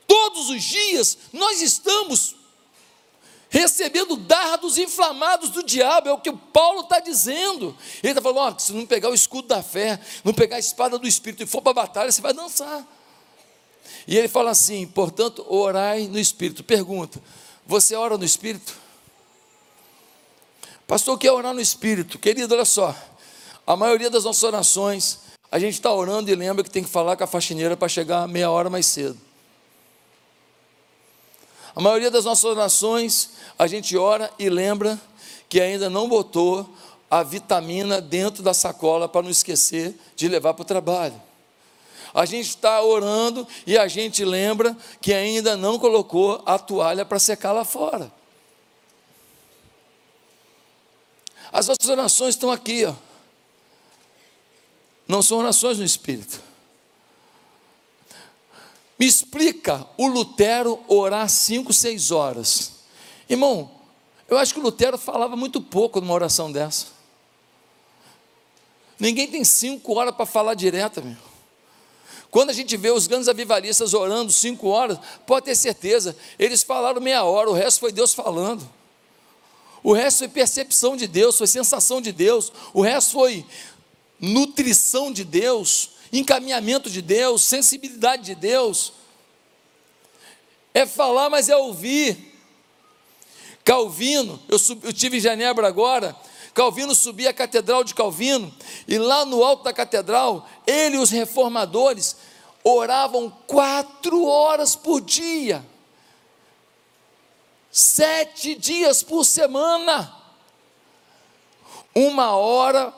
Todos 0.06 0.50
os 0.50 0.62
dias 0.64 1.18
nós 1.32 1.62
estamos 1.62 2.36
recebendo 3.50 4.16
dardos 4.16 4.78
inflamados 4.78 5.50
do 5.50 5.64
diabo, 5.64 6.08
é 6.08 6.14
o 6.14 6.20
que 6.20 6.30
o 6.30 6.38
Paulo 6.38 6.82
está 6.82 7.00
dizendo. 7.00 7.76
Ele 8.04 8.12
está 8.12 8.22
falando: 8.22 8.56
ó, 8.56 8.60
se 8.60 8.72
não 8.72 8.86
pegar 8.86 9.10
o 9.10 9.14
escudo 9.14 9.48
da 9.48 9.64
fé, 9.64 10.00
não 10.24 10.34
pegar 10.34 10.58
a 10.58 10.60
espada 10.60 10.98
do 10.98 11.08
Espírito 11.08 11.44
e 11.44 11.48
for 11.48 11.62
para 11.62 11.72
a 11.72 11.86
batalha, 11.86 12.12
você 12.12 12.22
vai 12.22 12.34
dançar. 12.34 12.86
E 14.08 14.16
ele 14.18 14.28
fala 14.28 14.52
assim: 14.52 14.86
portanto, 14.86 15.46
orai 15.50 16.08
no 16.08 16.20
Espírito. 16.20 16.64
Pergunta: 16.64 17.22
você 17.66 17.96
ora 17.96 18.18
no 18.18 18.24
Espírito? 18.24 18.74
Pastor, 20.88 21.18
quer 21.18 21.32
orar 21.32 21.54
no 21.54 21.62
Espírito? 21.62 22.18
Querido, 22.18 22.54
olha 22.54 22.66
só. 22.66 22.96
A 23.66 23.76
maioria 23.76 24.10
das 24.10 24.24
nossas 24.24 24.42
orações, 24.42 25.20
a 25.52 25.60
gente 25.60 25.76
está 25.76 25.94
orando 25.94 26.32
e 26.32 26.36
lembra 26.36 26.64
que 26.64 26.70
tem 26.72 26.84
que 26.84 26.90
falar 26.90 27.16
com 27.16 27.24
a 27.24 27.28
faxineira 27.28 27.78
para 27.78 27.88
chegar 27.88 28.28
meia 28.28 28.50
hora 28.50 28.70
mais 28.70 28.88
cedo. 28.88 29.29
A 31.80 31.82
maioria 31.82 32.12
das 32.12 32.26
nossas 32.26 32.44
orações, 32.44 33.30
a 33.58 33.66
gente 33.66 33.96
ora 33.96 34.30
e 34.38 34.50
lembra 34.50 35.00
que 35.48 35.62
ainda 35.62 35.90
não 35.90 36.10
botou 36.10 36.70
a 37.10 37.24
vitamina 37.24 38.02
dentro 38.02 38.44
da 38.44 38.54
sacola 38.54 39.08
para 39.08 39.22
não 39.22 39.30
esquecer 39.30 39.98
de 40.14 40.28
levar 40.28 40.54
para 40.54 40.64
o 40.64 40.66
trabalho. 40.66 41.16
A 42.14 42.26
gente 42.26 42.50
está 42.50 42.84
orando 42.84 43.48
e 43.66 43.78
a 43.78 43.88
gente 43.88 44.26
lembra 44.26 44.76
que 45.00 45.14
ainda 45.14 45.56
não 45.56 45.80
colocou 45.80 46.44
a 46.46 46.60
toalha 46.60 47.06
para 47.06 47.18
secar 47.18 47.54
lá 47.54 47.64
fora. 47.64 48.12
As 51.50 51.70
nossas 51.70 51.88
orações 51.88 52.36
estão 52.36 52.52
aqui, 52.52 52.84
ó. 52.84 52.94
Não 55.08 55.22
são 55.22 55.38
orações 55.38 55.78
no 55.78 55.86
Espírito. 55.86 56.49
Me 59.00 59.08
explica 59.08 59.88
o 59.98 60.08
Lutero 60.08 60.84
orar 60.88 61.30
cinco, 61.30 61.72
seis 61.72 62.12
horas. 62.12 62.74
Irmão, 63.30 63.72
eu 64.28 64.38
acho 64.38 64.54
que 64.54 64.60
o 64.60 64.64
Lutero 64.64 64.98
falava 64.98 65.38
muito 65.38 65.62
pouco 65.62 66.02
numa 66.02 66.14
oração 66.14 66.52
dessa. 66.52 66.88
Ninguém 69.00 69.28
tem 69.28 69.46
cinco 69.46 69.98
horas 69.98 70.14
para 70.14 70.26
falar 70.26 70.54
direto, 70.54 71.02
meu. 71.02 71.16
Quando 72.30 72.50
a 72.50 72.54
gente 72.54 72.76
vê 72.76 72.92
os 72.92 73.08
grandes 73.08 73.30
avivalistas 73.30 73.94
orando 73.94 74.32
cinco 74.32 74.68
horas, 74.68 75.00
pode 75.26 75.46
ter 75.46 75.56
certeza, 75.56 76.16
eles 76.38 76.62
falaram 76.62 77.02
meia 77.02 77.24
hora, 77.24 77.50
o 77.50 77.54
resto 77.54 77.80
foi 77.80 77.92
Deus 77.92 78.14
falando. 78.14 78.70
O 79.82 79.94
resto 79.94 80.20
foi 80.20 80.28
percepção 80.28 80.98
de 80.98 81.08
Deus, 81.08 81.38
foi 81.38 81.48
sensação 81.48 82.02
de 82.02 82.12
Deus, 82.12 82.52
o 82.74 82.82
resto 82.82 83.14
foi 83.14 83.46
nutrição 84.20 85.12
de 85.12 85.24
Deus, 85.24 85.92
encaminhamento 86.12 86.90
de 86.90 87.02
Deus, 87.02 87.44
sensibilidade 87.44 88.24
de 88.24 88.36
Deus. 88.36 88.94
É 90.74 90.86
falar, 90.86 91.30
mas 91.30 91.50
é 91.50 91.56
ouvir. 91.56 92.30
Calvino, 93.64 94.42
eu, 94.48 94.58
sub, 94.58 94.86
eu 94.86 94.94
tive 94.94 95.18
em 95.18 95.20
Genebra 95.20 95.68
agora, 95.68 96.16
Calvino 96.56 96.96
subia 96.96 97.30
a 97.30 97.34
catedral 97.34 97.84
de 97.84 97.94
Calvino, 97.94 98.52
e 98.88 98.98
lá 98.98 99.26
no 99.26 99.44
alto 99.44 99.64
da 99.64 99.72
catedral, 99.72 100.48
ele 100.66 100.96
e 100.96 101.00
os 101.00 101.12
reformadores 101.12 102.16
oravam 102.64 103.30
quatro 103.46 104.26
horas 104.26 104.76
por 104.76 105.02
dia, 105.02 105.64
sete 107.70 108.56
dias 108.56 109.04
por 109.04 109.24
semana, 109.24 110.16
uma 111.94 112.36
hora 112.36 112.92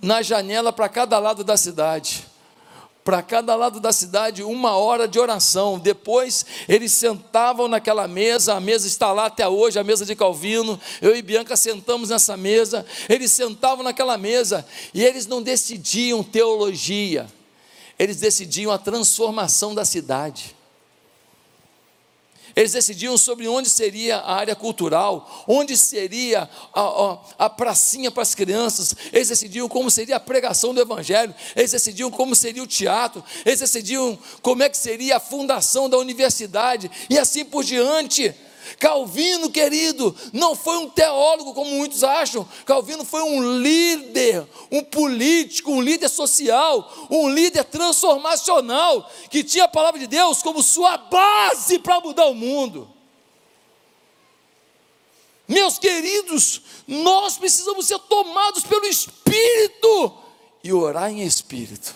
na 0.00 0.22
janela 0.22 0.72
para 0.72 0.88
cada 0.88 1.18
lado 1.18 1.42
da 1.42 1.56
cidade 1.56 2.31
para 3.04 3.22
cada 3.22 3.54
lado 3.54 3.80
da 3.80 3.92
cidade 3.92 4.42
uma 4.42 4.76
hora 4.76 5.08
de 5.08 5.18
oração. 5.18 5.78
Depois 5.78 6.46
eles 6.68 6.92
sentavam 6.92 7.68
naquela 7.68 8.06
mesa, 8.06 8.54
a 8.54 8.60
mesa 8.60 8.86
está 8.86 9.12
lá 9.12 9.26
até 9.26 9.48
hoje, 9.48 9.78
a 9.78 9.84
mesa 9.84 10.06
de 10.06 10.14
Calvino. 10.14 10.80
Eu 11.00 11.16
e 11.16 11.22
Bianca 11.22 11.56
sentamos 11.56 12.10
nessa 12.10 12.36
mesa. 12.36 12.86
Eles 13.08 13.32
sentavam 13.32 13.82
naquela 13.82 14.16
mesa 14.16 14.64
e 14.94 15.04
eles 15.04 15.26
não 15.26 15.42
decidiam 15.42 16.22
teologia, 16.22 17.26
eles 17.98 18.18
decidiam 18.18 18.70
a 18.70 18.78
transformação 18.78 19.74
da 19.74 19.84
cidade. 19.84 20.61
Eles 22.54 22.72
decidiam 22.72 23.16
sobre 23.16 23.48
onde 23.48 23.68
seria 23.68 24.18
a 24.18 24.34
área 24.34 24.54
cultural, 24.54 25.44
onde 25.46 25.76
seria 25.76 26.48
a, 26.74 26.80
a, 26.80 27.18
a, 27.38 27.50
pracinha 27.50 28.10
para 28.10 28.22
as 28.22 28.34
crianças, 28.34 28.94
eles 29.12 29.28
decidiam 29.28 29.68
como 29.68 29.90
seria 29.90 30.16
a 30.16 30.20
pregação 30.20 30.74
do 30.74 30.80
Evangelho, 30.80 31.34
eles 31.56 31.72
decidiam 31.72 32.10
como 32.10 32.34
seria 32.34 32.62
o 32.62 32.66
teatro, 32.66 33.24
eles 33.44 33.60
decidiam 33.60 34.18
como 34.42 34.62
é 34.62 34.68
que 34.68 34.76
seria 34.76 35.16
a 35.16 35.20
fundação 35.20 35.88
da 35.88 35.98
universidade, 35.98 36.90
e 37.08 37.18
assim 37.18 37.44
por 37.44 37.64
diante. 37.64 38.34
Calvino, 38.78 39.50
querido, 39.50 40.14
não 40.32 40.54
foi 40.54 40.76
um 40.78 40.88
teólogo 40.88 41.54
como 41.54 41.70
muitos 41.70 42.02
acham. 42.04 42.46
Calvino 42.64 43.04
foi 43.04 43.22
um 43.22 43.60
líder, 43.60 44.46
um 44.70 44.82
político, 44.82 45.72
um 45.72 45.80
líder 45.80 46.08
social, 46.08 46.90
um 47.10 47.28
líder 47.28 47.64
transformacional, 47.64 49.10
que 49.30 49.44
tinha 49.44 49.64
a 49.64 49.68
palavra 49.68 50.00
de 50.00 50.06
Deus 50.06 50.42
como 50.42 50.62
sua 50.62 50.96
base 50.96 51.78
para 51.78 52.00
mudar 52.00 52.26
o 52.26 52.34
mundo. 52.34 52.88
Meus 55.46 55.78
queridos, 55.78 56.62
nós 56.86 57.36
precisamos 57.36 57.86
ser 57.86 57.98
tomados 57.98 58.64
pelo 58.64 58.86
Espírito 58.86 60.16
e 60.64 60.72
orar 60.72 61.10
em 61.10 61.22
Espírito. 61.22 61.94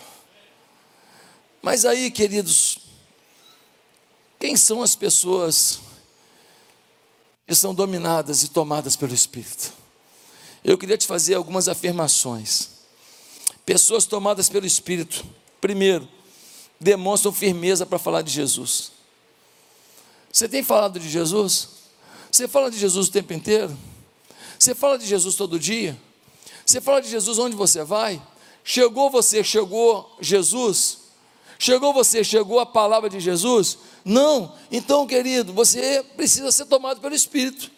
Mas 1.62 1.84
aí, 1.84 2.10
queridos, 2.10 2.78
quem 4.38 4.56
são 4.56 4.82
as 4.82 4.94
pessoas 4.94 5.80
que 7.46 7.54
são 7.54 7.74
dominadas 7.74 8.42
e 8.42 8.48
tomadas 8.48 8.96
pelo 8.96 9.14
Espírito. 9.14 9.72
Eu 10.64 10.76
queria 10.76 10.98
te 10.98 11.06
fazer 11.06 11.34
algumas 11.34 11.68
afirmações. 11.68 12.70
Pessoas 13.64 14.04
tomadas 14.04 14.48
pelo 14.48 14.66
Espírito, 14.66 15.24
primeiro, 15.60 16.08
demonstram 16.80 17.32
firmeza 17.32 17.86
para 17.86 17.98
falar 17.98 18.22
de 18.22 18.32
Jesus. 18.32 18.92
Você 20.32 20.48
tem 20.48 20.62
falado 20.62 20.98
de 20.98 21.08
Jesus? 21.08 21.68
Você 22.30 22.48
fala 22.48 22.70
de 22.70 22.78
Jesus 22.78 23.08
o 23.08 23.12
tempo 23.12 23.32
inteiro? 23.32 23.76
Você 24.58 24.74
fala 24.74 24.98
de 24.98 25.06
Jesus 25.06 25.36
todo 25.36 25.58
dia? 25.58 25.96
Você 26.64 26.80
fala 26.80 27.00
de 27.00 27.08
Jesus 27.08 27.38
onde 27.38 27.54
você 27.54 27.84
vai? 27.84 28.20
Chegou 28.64 29.08
você, 29.08 29.44
chegou 29.44 30.16
Jesus? 30.20 30.98
Chegou 31.58 31.92
você, 31.92 32.24
chegou 32.24 32.58
a 32.58 32.66
palavra 32.66 33.08
de 33.08 33.20
Jesus? 33.20 33.78
Não. 34.08 34.54
Então, 34.70 35.04
querido, 35.04 35.52
você 35.52 36.00
precisa 36.16 36.52
ser 36.52 36.66
tomado 36.66 37.00
pelo 37.00 37.12
Espírito. 37.12 37.68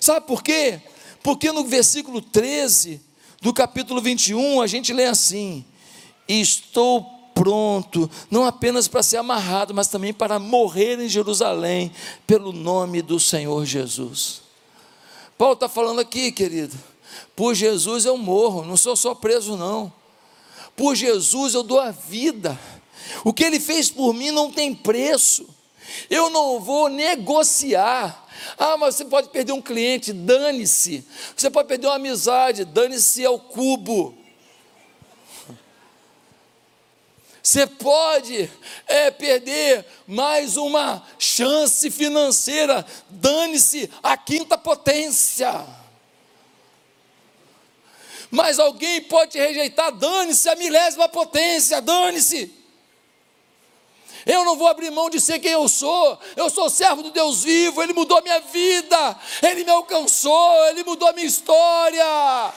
Sabe 0.00 0.24
por 0.24 0.40
quê? 0.40 0.80
Porque 1.24 1.50
no 1.50 1.64
versículo 1.64 2.22
13 2.22 3.00
do 3.42 3.52
capítulo 3.52 4.00
21, 4.00 4.60
a 4.60 4.68
gente 4.68 4.92
lê 4.92 5.06
assim: 5.06 5.64
Estou 6.28 7.02
pronto, 7.34 8.08
não 8.30 8.44
apenas 8.44 8.86
para 8.86 9.02
ser 9.02 9.16
amarrado, 9.16 9.74
mas 9.74 9.88
também 9.88 10.14
para 10.14 10.38
morrer 10.38 11.00
em 11.00 11.08
Jerusalém, 11.08 11.90
pelo 12.28 12.52
nome 12.52 13.02
do 13.02 13.18
Senhor 13.18 13.64
Jesus. 13.64 14.42
Paulo 15.36 15.54
está 15.54 15.68
falando 15.68 15.98
aqui, 15.98 16.30
querido, 16.30 16.78
por 17.34 17.56
Jesus 17.56 18.04
eu 18.04 18.16
morro, 18.16 18.64
não 18.64 18.76
sou 18.76 18.94
só 18.94 19.16
preso, 19.16 19.56
não. 19.56 19.92
Por 20.76 20.94
Jesus 20.94 21.54
eu 21.54 21.64
dou 21.64 21.80
a 21.80 21.90
vida. 21.90 22.56
O 23.24 23.32
que 23.32 23.42
ele 23.42 23.58
fez 23.58 23.90
por 23.90 24.14
mim 24.14 24.30
não 24.30 24.52
tem 24.52 24.72
preço. 24.72 25.55
Eu 26.10 26.30
não 26.30 26.60
vou 26.60 26.88
negociar. 26.88 28.26
Ah, 28.58 28.76
mas 28.76 28.96
você 28.96 29.04
pode 29.04 29.28
perder 29.28 29.52
um 29.52 29.62
cliente, 29.62 30.12
dane-se. 30.12 31.06
Você 31.36 31.50
pode 31.50 31.68
perder 31.68 31.86
uma 31.86 31.96
amizade, 31.96 32.64
dane-se 32.64 33.24
ao 33.24 33.38
cubo. 33.38 34.16
Você 37.46 37.64
pode 37.64 38.50
é, 38.88 39.08
perder 39.08 39.86
mais 40.04 40.56
uma 40.56 41.06
chance 41.16 41.88
financeira, 41.92 42.84
dane-se 43.08 43.88
a 44.02 44.16
quinta 44.16 44.58
potência. 44.58 45.64
Mas 48.32 48.58
alguém 48.58 49.00
pode 49.02 49.32
te 49.32 49.38
rejeitar, 49.38 49.92
dane-se 49.92 50.48
a 50.48 50.56
milésima 50.56 51.08
potência, 51.08 51.80
dane-se. 51.80 52.52
Eu 54.26 54.44
não 54.44 54.56
vou 54.56 54.66
abrir 54.66 54.90
mão 54.90 55.08
de 55.08 55.20
ser 55.20 55.38
quem 55.38 55.52
eu 55.52 55.68
sou. 55.68 56.18
Eu 56.34 56.50
sou 56.50 56.68
servo 56.68 57.00
do 57.00 57.12
Deus 57.12 57.44
vivo. 57.44 57.80
Ele 57.80 57.92
mudou 57.92 58.18
a 58.18 58.22
minha 58.22 58.40
vida. 58.40 59.16
Ele 59.40 59.62
me 59.62 59.70
alcançou. 59.70 60.66
Ele 60.66 60.82
mudou 60.82 61.08
a 61.08 61.12
minha 61.12 61.28
história. 61.28 62.52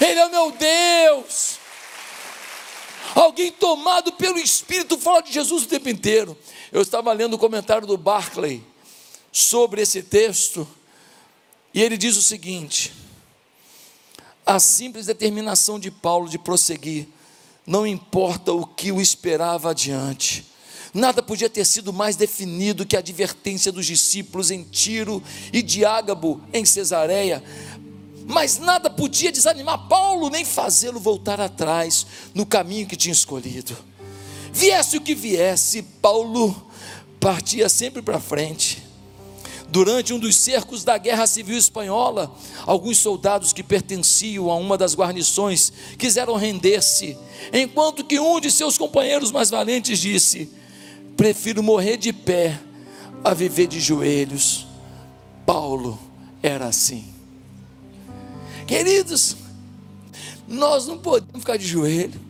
Ele 0.00 0.18
é 0.18 0.26
o 0.26 0.30
meu 0.30 0.50
Deus. 0.50 1.58
Alguém 3.14 3.52
tomado 3.52 4.12
pelo 4.14 4.38
Espírito 4.38 4.96
fala 4.96 5.20
de 5.20 5.30
Jesus 5.30 5.64
o 5.64 5.68
tempo 5.68 5.90
inteiro. 5.90 6.36
Eu 6.72 6.80
estava 6.80 7.12
lendo 7.12 7.34
o 7.34 7.38
comentário 7.38 7.86
do 7.86 7.98
Barclay 7.98 8.62
sobre 9.30 9.82
esse 9.82 10.02
texto. 10.02 10.66
E 11.74 11.82
ele 11.82 11.98
diz 11.98 12.16
o 12.16 12.22
seguinte: 12.22 12.92
a 14.46 14.58
simples 14.58 15.04
determinação 15.04 15.78
de 15.78 15.90
Paulo 15.90 16.30
de 16.30 16.38
prosseguir 16.38 17.06
não 17.66 17.86
importa 17.86 18.52
o 18.52 18.66
que 18.66 18.92
o 18.92 19.00
esperava 19.00 19.70
adiante. 19.70 20.44
Nada 20.92 21.22
podia 21.22 21.50
ter 21.50 21.64
sido 21.64 21.92
mais 21.92 22.14
definido 22.14 22.86
que 22.86 22.94
a 22.94 23.00
advertência 23.00 23.72
dos 23.72 23.86
discípulos 23.86 24.50
em 24.50 24.62
Tiro 24.62 25.22
e 25.52 25.60
de 25.60 25.84
Ágabo 25.84 26.40
em 26.52 26.64
Cesareia. 26.64 27.42
Mas 28.26 28.58
nada 28.58 28.88
podia 28.88 29.32
desanimar 29.32 29.88
Paulo, 29.88 30.30
nem 30.30 30.44
fazê-lo 30.44 31.00
voltar 31.00 31.40
atrás 31.40 32.06
no 32.32 32.46
caminho 32.46 32.86
que 32.86 32.96
tinha 32.96 33.12
escolhido. 33.12 33.76
Viesse 34.52 34.96
o 34.96 35.00
que 35.00 35.16
viesse, 35.16 35.82
Paulo 35.82 36.70
partia 37.18 37.68
sempre 37.68 38.00
para 38.00 38.20
frente. 38.20 38.83
Durante 39.74 40.14
um 40.14 40.20
dos 40.20 40.36
cercos 40.36 40.84
da 40.84 40.96
Guerra 40.96 41.26
Civil 41.26 41.58
Espanhola, 41.58 42.32
alguns 42.64 42.96
soldados 42.98 43.52
que 43.52 43.60
pertenciam 43.60 44.48
a 44.48 44.54
uma 44.54 44.78
das 44.78 44.94
guarnições 44.94 45.72
quiseram 45.98 46.36
render-se, 46.36 47.18
enquanto 47.52 48.04
que 48.04 48.20
um 48.20 48.38
de 48.38 48.52
seus 48.52 48.78
companheiros 48.78 49.32
mais 49.32 49.50
valentes 49.50 49.98
disse: 49.98 50.48
Prefiro 51.16 51.60
morrer 51.60 51.96
de 51.96 52.12
pé 52.12 52.56
a 53.24 53.34
viver 53.34 53.66
de 53.66 53.80
joelhos. 53.80 54.64
Paulo 55.44 55.98
era 56.40 56.66
assim. 56.66 57.12
Queridos, 58.68 59.36
nós 60.46 60.86
não 60.86 60.98
podemos 60.98 61.40
ficar 61.40 61.56
de 61.56 61.66
joelho. 61.66 62.20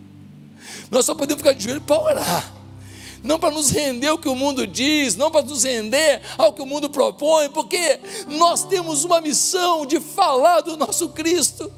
Nós 0.91 1.05
só 1.05 1.15
podemos 1.15 1.43
ficar 1.43 1.53
de 1.53 1.63
joelho 1.63 1.83
para 1.83 2.01
orar. 2.01 2.54
Não 3.25 3.39
para 3.39 3.55
nos 3.55 3.71
render 3.71 4.09
ao 4.09 4.19
que 4.19 4.29
o 4.29 4.35
mundo 4.35 4.67
diz, 4.67 5.17
não 5.17 5.31
para 5.31 5.41
nos 5.41 5.65
render 5.65 6.21
ao 6.37 6.53
que 6.53 6.61
o 6.61 6.67
mundo 6.67 6.91
propõe, 6.91 7.49
porque 7.49 7.99
nós 8.29 8.65
temos 8.65 9.03
uma 9.03 9.19
missão 9.19 9.87
de 9.87 9.99
falar 9.99 10.61
do 10.61 10.77
nosso 10.77 11.09
Cristo, 11.09 11.73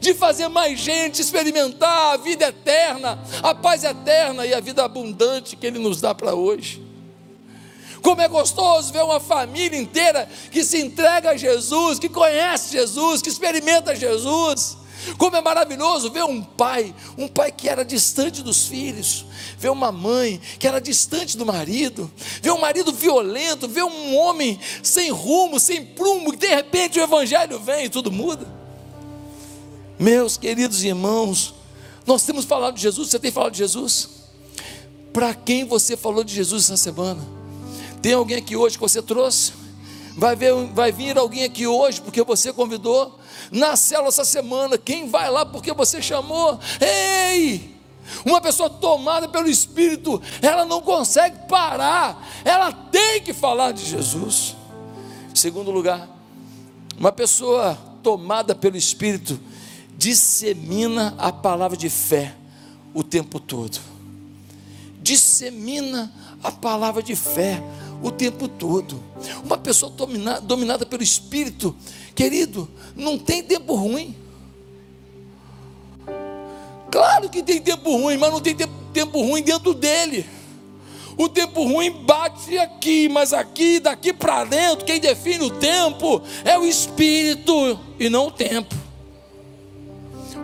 de 0.00 0.14
fazer 0.14 0.48
mais 0.48 0.80
gente 0.80 1.20
experimentar 1.20 2.14
a 2.14 2.16
vida 2.16 2.46
eterna, 2.46 3.22
a 3.42 3.54
paz 3.54 3.84
eterna 3.84 4.46
e 4.46 4.54
a 4.54 4.60
vida 4.60 4.82
abundante 4.82 5.54
que 5.54 5.66
Ele 5.66 5.78
nos 5.78 6.00
dá 6.00 6.14
para 6.14 6.34
hoje. 6.34 6.82
Como 8.00 8.22
é 8.22 8.28
gostoso 8.28 8.90
ver 8.90 9.04
uma 9.04 9.20
família 9.20 9.78
inteira 9.78 10.26
que 10.50 10.64
se 10.64 10.80
entrega 10.80 11.32
a 11.32 11.36
Jesus, 11.36 11.98
que 11.98 12.08
conhece 12.08 12.72
Jesus, 12.72 13.20
que 13.20 13.28
experimenta 13.28 13.94
Jesus. 13.94 14.78
Como 15.18 15.36
é 15.36 15.40
maravilhoso 15.40 16.10
ver 16.10 16.24
um 16.24 16.42
pai, 16.42 16.94
um 17.16 17.28
pai 17.28 17.52
que 17.52 17.68
era 17.68 17.84
distante 17.84 18.42
dos 18.42 18.66
filhos, 18.66 19.24
ver 19.58 19.70
uma 19.70 19.92
mãe 19.92 20.40
que 20.58 20.66
era 20.66 20.80
distante 20.80 21.36
do 21.36 21.46
marido, 21.46 22.10
ver 22.42 22.50
um 22.50 22.60
marido 22.60 22.92
violento, 22.92 23.68
ver 23.68 23.84
um 23.84 24.16
homem 24.16 24.58
sem 24.82 25.10
rumo, 25.10 25.60
sem 25.60 25.84
prumo, 25.84 26.32
e 26.34 26.36
de 26.36 26.48
repente 26.48 26.98
o 26.98 27.02
evangelho 27.02 27.58
vem 27.60 27.86
e 27.86 27.88
tudo 27.88 28.10
muda. 28.10 28.46
Meus 29.98 30.36
queridos 30.36 30.82
irmãos, 30.84 31.54
nós 32.06 32.22
temos 32.24 32.44
falado 32.44 32.74
de 32.74 32.82
Jesus, 32.82 33.08
você 33.10 33.18
tem 33.18 33.30
falado 33.30 33.52
de 33.52 33.58
Jesus? 33.58 34.08
Para 35.12 35.32
quem 35.34 35.64
você 35.64 35.96
falou 35.96 36.22
de 36.22 36.34
Jesus 36.34 36.64
essa 36.64 36.76
semana? 36.76 37.26
Tem 38.02 38.12
alguém 38.12 38.36
aqui 38.36 38.54
hoje 38.54 38.76
que 38.76 38.82
você 38.82 39.00
trouxe? 39.00 39.52
Vai, 40.16 40.36
ver, 40.36 40.52
vai 40.72 40.92
vir 40.92 41.18
alguém 41.18 41.44
aqui 41.44 41.66
hoje 41.66 42.00
porque 42.00 42.22
você 42.22 42.52
convidou? 42.52 43.18
Na 43.50 43.76
célula 43.76 44.08
essa 44.08 44.24
semana, 44.24 44.78
quem 44.78 45.08
vai 45.08 45.30
lá 45.30 45.44
porque 45.44 45.72
você 45.72 46.00
chamou? 46.02 46.58
Ei! 46.80 47.76
Uma 48.24 48.40
pessoa 48.40 48.70
tomada 48.70 49.28
pelo 49.28 49.48
Espírito, 49.48 50.22
ela 50.40 50.64
não 50.64 50.80
consegue 50.80 51.48
parar, 51.48 52.24
ela 52.44 52.72
tem 52.72 53.20
que 53.20 53.32
falar 53.32 53.72
de 53.72 53.84
Jesus. 53.84 54.54
Segundo 55.34 55.70
lugar, 55.70 56.08
uma 56.98 57.12
pessoa 57.12 57.76
tomada 58.02 58.54
pelo 58.54 58.76
Espírito 58.76 59.38
dissemina 59.96 61.14
a 61.18 61.32
palavra 61.32 61.76
de 61.76 61.90
fé 61.90 62.34
o 62.94 63.02
tempo 63.02 63.40
todo. 63.40 63.78
Dissemina 65.02 66.12
a 66.42 66.50
palavra 66.50 67.02
de 67.02 67.14
fé 67.16 67.62
o 68.02 68.10
tempo 68.10 68.48
todo. 68.48 69.02
Uma 69.44 69.58
pessoa 69.58 69.90
dominada, 69.90 70.40
dominada 70.40 70.86
pelo 70.86 71.02
Espírito, 71.02 71.74
querido, 72.16 72.68
não 72.96 73.18
tem 73.18 73.42
tempo 73.42 73.74
ruim. 73.74 74.16
Claro 76.90 77.28
que 77.28 77.42
tem 77.42 77.60
tempo 77.60 77.94
ruim, 77.94 78.16
mas 78.16 78.32
não 78.32 78.40
tem 78.40 78.56
tempo, 78.56 79.20
ruim 79.20 79.42
dentro 79.42 79.74
dele. 79.74 80.24
O 81.18 81.28
tempo 81.28 81.62
ruim 81.62 81.90
bate 81.90 82.58
aqui, 82.58 83.08
mas 83.08 83.32
aqui, 83.32 83.78
daqui 83.78 84.12
para 84.12 84.44
dentro, 84.44 84.84
quem 84.84 84.98
define 84.98 85.44
o 85.44 85.50
tempo 85.50 86.22
é 86.44 86.58
o 86.58 86.64
Espírito 86.64 87.78
e 87.98 88.08
não 88.08 88.28
o 88.28 88.30
tempo. 88.30 88.74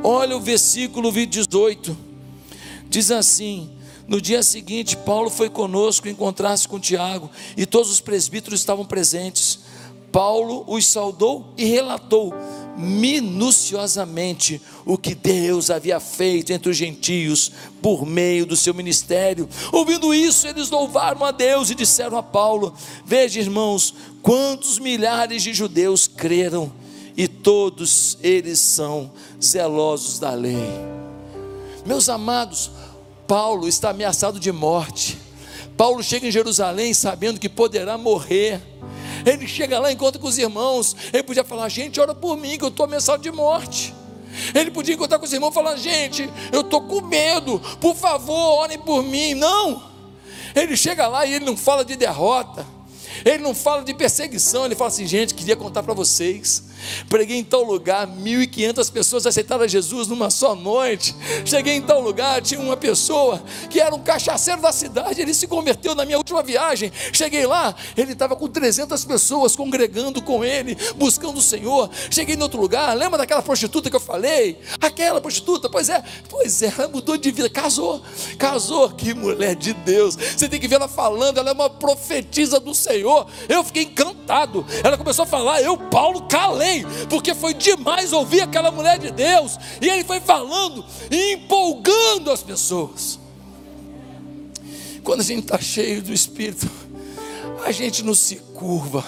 Olha 0.04 0.36
o 0.36 0.40
versículo 0.40 1.10
18, 1.10 1.96
diz 2.88 3.10
assim: 3.10 3.70
no 4.06 4.20
dia 4.20 4.42
seguinte, 4.42 4.96
Paulo 4.96 5.30
foi 5.30 5.48
conosco 5.48 6.08
encontrar-se 6.08 6.68
com 6.68 6.78
Tiago, 6.78 7.30
e 7.56 7.64
todos 7.64 7.90
os 7.90 8.00
presbíteros 8.00 8.60
estavam 8.60 8.84
presentes. 8.84 9.60
Paulo 10.12 10.64
os 10.68 10.86
saudou 10.86 11.52
e 11.56 11.64
relatou 11.64 12.34
minuciosamente 12.76 14.60
o 14.84 14.96
que 14.96 15.14
Deus 15.14 15.70
havia 15.70 15.98
feito 15.98 16.52
entre 16.52 16.70
os 16.70 16.76
gentios 16.76 17.50
por 17.80 18.06
meio 18.06 18.46
do 18.46 18.56
seu 18.56 18.74
ministério. 18.74 19.48
Ouvindo 19.72 20.12
isso, 20.14 20.46
eles 20.46 20.70
louvaram 20.70 21.24
a 21.24 21.30
Deus 21.30 21.70
e 21.70 21.74
disseram 21.74 22.16
a 22.18 22.22
Paulo: 22.22 22.74
Veja, 23.04 23.40
irmãos, 23.40 23.94
quantos 24.20 24.78
milhares 24.78 25.42
de 25.42 25.54
judeus 25.54 26.06
creram, 26.06 26.70
e 27.16 27.26
todos 27.26 28.18
eles 28.22 28.58
são 28.58 29.10
zelosos 29.42 30.18
da 30.18 30.32
lei. 30.32 30.92
Meus 31.84 32.08
amados, 32.08 32.70
Paulo 33.26 33.66
está 33.66 33.90
ameaçado 33.90 34.38
de 34.38 34.52
morte. 34.52 35.18
Paulo 35.76 36.02
chega 36.02 36.26
em 36.28 36.30
Jerusalém 36.30 36.92
sabendo 36.94 37.40
que 37.40 37.48
poderá 37.48 37.96
morrer. 37.96 38.60
Ele 39.24 39.46
chega 39.46 39.78
lá, 39.78 39.92
encontra 39.92 40.20
com 40.20 40.26
os 40.26 40.38
irmãos. 40.38 40.96
Ele 41.12 41.22
podia 41.22 41.44
falar: 41.44 41.68
Gente, 41.68 42.00
ora 42.00 42.14
por 42.14 42.36
mim, 42.36 42.58
que 42.58 42.64
eu 42.64 42.68
estou 42.68 42.84
ameaçado 42.84 43.22
de 43.22 43.30
morte. 43.30 43.94
Ele 44.54 44.70
podia 44.70 44.94
encontrar 44.94 45.18
com 45.18 45.24
os 45.24 45.32
irmãos 45.32 45.50
e 45.50 45.54
falar: 45.54 45.76
Gente, 45.76 46.28
eu 46.52 46.62
estou 46.62 46.82
com 46.82 47.02
medo, 47.02 47.60
por 47.80 47.94
favor, 47.94 48.60
orem 48.60 48.78
por 48.78 49.02
mim. 49.02 49.34
Não, 49.34 49.82
ele 50.54 50.76
chega 50.76 51.06
lá 51.06 51.26
e 51.26 51.34
ele 51.34 51.44
não 51.44 51.56
fala 51.56 51.84
de 51.84 51.96
derrota, 51.96 52.66
ele 53.24 53.42
não 53.42 53.54
fala 53.54 53.82
de 53.82 53.94
perseguição, 53.94 54.64
ele 54.64 54.74
fala 54.74 54.88
assim: 54.88 55.06
Gente, 55.06 55.34
queria 55.34 55.56
contar 55.56 55.82
para 55.82 55.94
vocês 55.94 56.71
Preguei 57.08 57.38
em 57.38 57.44
tal 57.44 57.62
lugar, 57.62 58.06
1.500 58.06 58.92
pessoas 58.92 59.26
aceitaram 59.26 59.66
Jesus 59.66 60.08
numa 60.08 60.30
só 60.30 60.54
noite. 60.54 61.14
Cheguei 61.44 61.74
em 61.74 61.82
tal 61.82 62.00
lugar, 62.00 62.40
tinha 62.42 62.60
uma 62.60 62.76
pessoa 62.76 63.42
que 63.70 63.80
era 63.80 63.94
um 63.94 64.02
cachaceiro 64.02 64.60
da 64.60 64.72
cidade, 64.72 65.20
ele 65.20 65.34
se 65.34 65.46
converteu 65.46 65.94
na 65.94 66.04
minha 66.04 66.18
última 66.18 66.42
viagem. 66.42 66.92
Cheguei 67.12 67.46
lá, 67.46 67.74
ele 67.96 68.12
estava 68.12 68.36
com 68.36 68.48
300 68.48 69.04
pessoas 69.04 69.56
congregando 69.56 70.22
com 70.22 70.44
ele, 70.44 70.76
buscando 70.96 71.38
o 71.38 71.42
Senhor. 71.42 71.90
Cheguei 72.10 72.34
em 72.34 72.42
outro 72.42 72.60
lugar, 72.60 72.96
lembra 72.96 73.18
daquela 73.18 73.42
prostituta 73.42 73.90
que 73.90 73.96
eu 73.96 74.00
falei? 74.00 74.58
Aquela 74.80 75.20
prostituta, 75.20 75.68
pois 75.68 75.88
é, 75.88 76.02
pois 76.28 76.62
é, 76.62 76.72
ela 76.76 76.88
mudou 76.88 77.16
de 77.16 77.30
vida, 77.30 77.48
casou, 77.48 78.02
casou, 78.38 78.90
que 78.90 79.14
mulher 79.14 79.54
de 79.54 79.72
Deus. 79.72 80.16
Você 80.16 80.48
tem 80.48 80.60
que 80.60 80.68
ver 80.68 80.76
ela 80.76 80.88
falando, 80.88 81.38
ela 81.38 81.50
é 81.50 81.52
uma 81.52 81.70
profetisa 81.70 82.58
do 82.58 82.74
Senhor. 82.74 83.26
Eu 83.48 83.62
fiquei 83.64 83.84
encantado. 83.84 84.64
Ela 84.82 84.96
começou 84.96 85.24
a 85.24 85.26
falar, 85.26 85.60
eu, 85.62 85.76
Paulo, 85.76 86.22
calei 86.22 86.71
porque 87.08 87.34
foi 87.34 87.54
demais 87.54 88.12
ouvir 88.12 88.42
aquela 88.42 88.70
mulher 88.70 88.98
de 88.98 89.10
Deus, 89.10 89.58
e 89.80 89.88
ele 89.88 90.04
foi 90.04 90.20
falando 90.20 90.84
e 91.10 91.34
empolgando 91.34 92.30
as 92.30 92.42
pessoas. 92.42 93.18
Quando 95.02 95.20
a 95.20 95.24
gente 95.24 95.42
está 95.42 95.58
cheio 95.58 96.02
do 96.02 96.12
Espírito, 96.12 96.70
a 97.64 97.72
gente 97.72 98.02
não 98.02 98.14
se 98.14 98.36
curva 98.54 99.04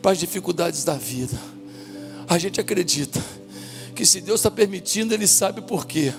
para 0.00 0.12
as 0.12 0.18
dificuldades 0.18 0.84
da 0.84 0.94
vida, 0.94 1.38
a 2.28 2.38
gente 2.38 2.60
acredita 2.60 3.22
que 3.94 4.04
se 4.04 4.20
Deus 4.20 4.40
está 4.40 4.50
permitindo, 4.50 5.14
Ele 5.14 5.26
sabe 5.26 5.62
por 5.62 5.86
quê, 5.86 6.12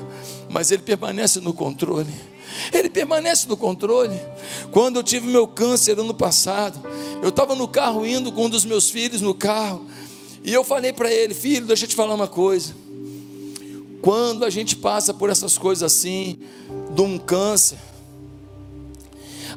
mas 0.50 0.71
Ele 0.71 0.82
permanece 0.82 1.39
no 1.39 1.54
controle. 1.54 2.13
Ele 2.73 2.89
permanece 2.89 3.47
no 3.47 3.56
controle. 3.56 4.19
Quando 4.71 4.97
eu 4.97 5.04
tive 5.04 5.28
meu 5.28 5.47
câncer 5.47 6.00
ano 6.00 6.13
passado, 6.13 6.80
eu 7.21 7.30
estava 7.30 7.56
no 7.56 7.67
carro 7.67 8.06
indo 8.06 8.32
com 8.32 8.45
um 8.45 8.50
dos 8.50 8.65
meus 8.65 8.89
filhos 8.89 9.21
no 9.21 9.34
carro. 9.34 9.86
E 10.43 10.54
eu 10.54 10.63
falei 10.63 10.93
para 10.93 11.12
ele, 11.12 11.34
filho, 11.34 11.65
deixa 11.65 11.86
eu 11.86 11.89
te 11.89 11.95
falar 11.95 12.13
uma 12.13 12.28
coisa. 12.28 12.76
Quando 14.02 14.45
a 14.45 14.50
gente 14.50 14.76
passa 14.76 15.13
por 15.13 15.30
essas 15.30 15.58
coisas 15.58 15.84
assim, 15.84 16.39
de 16.93 17.02
um 17.02 17.17
câncer, 17.17 17.78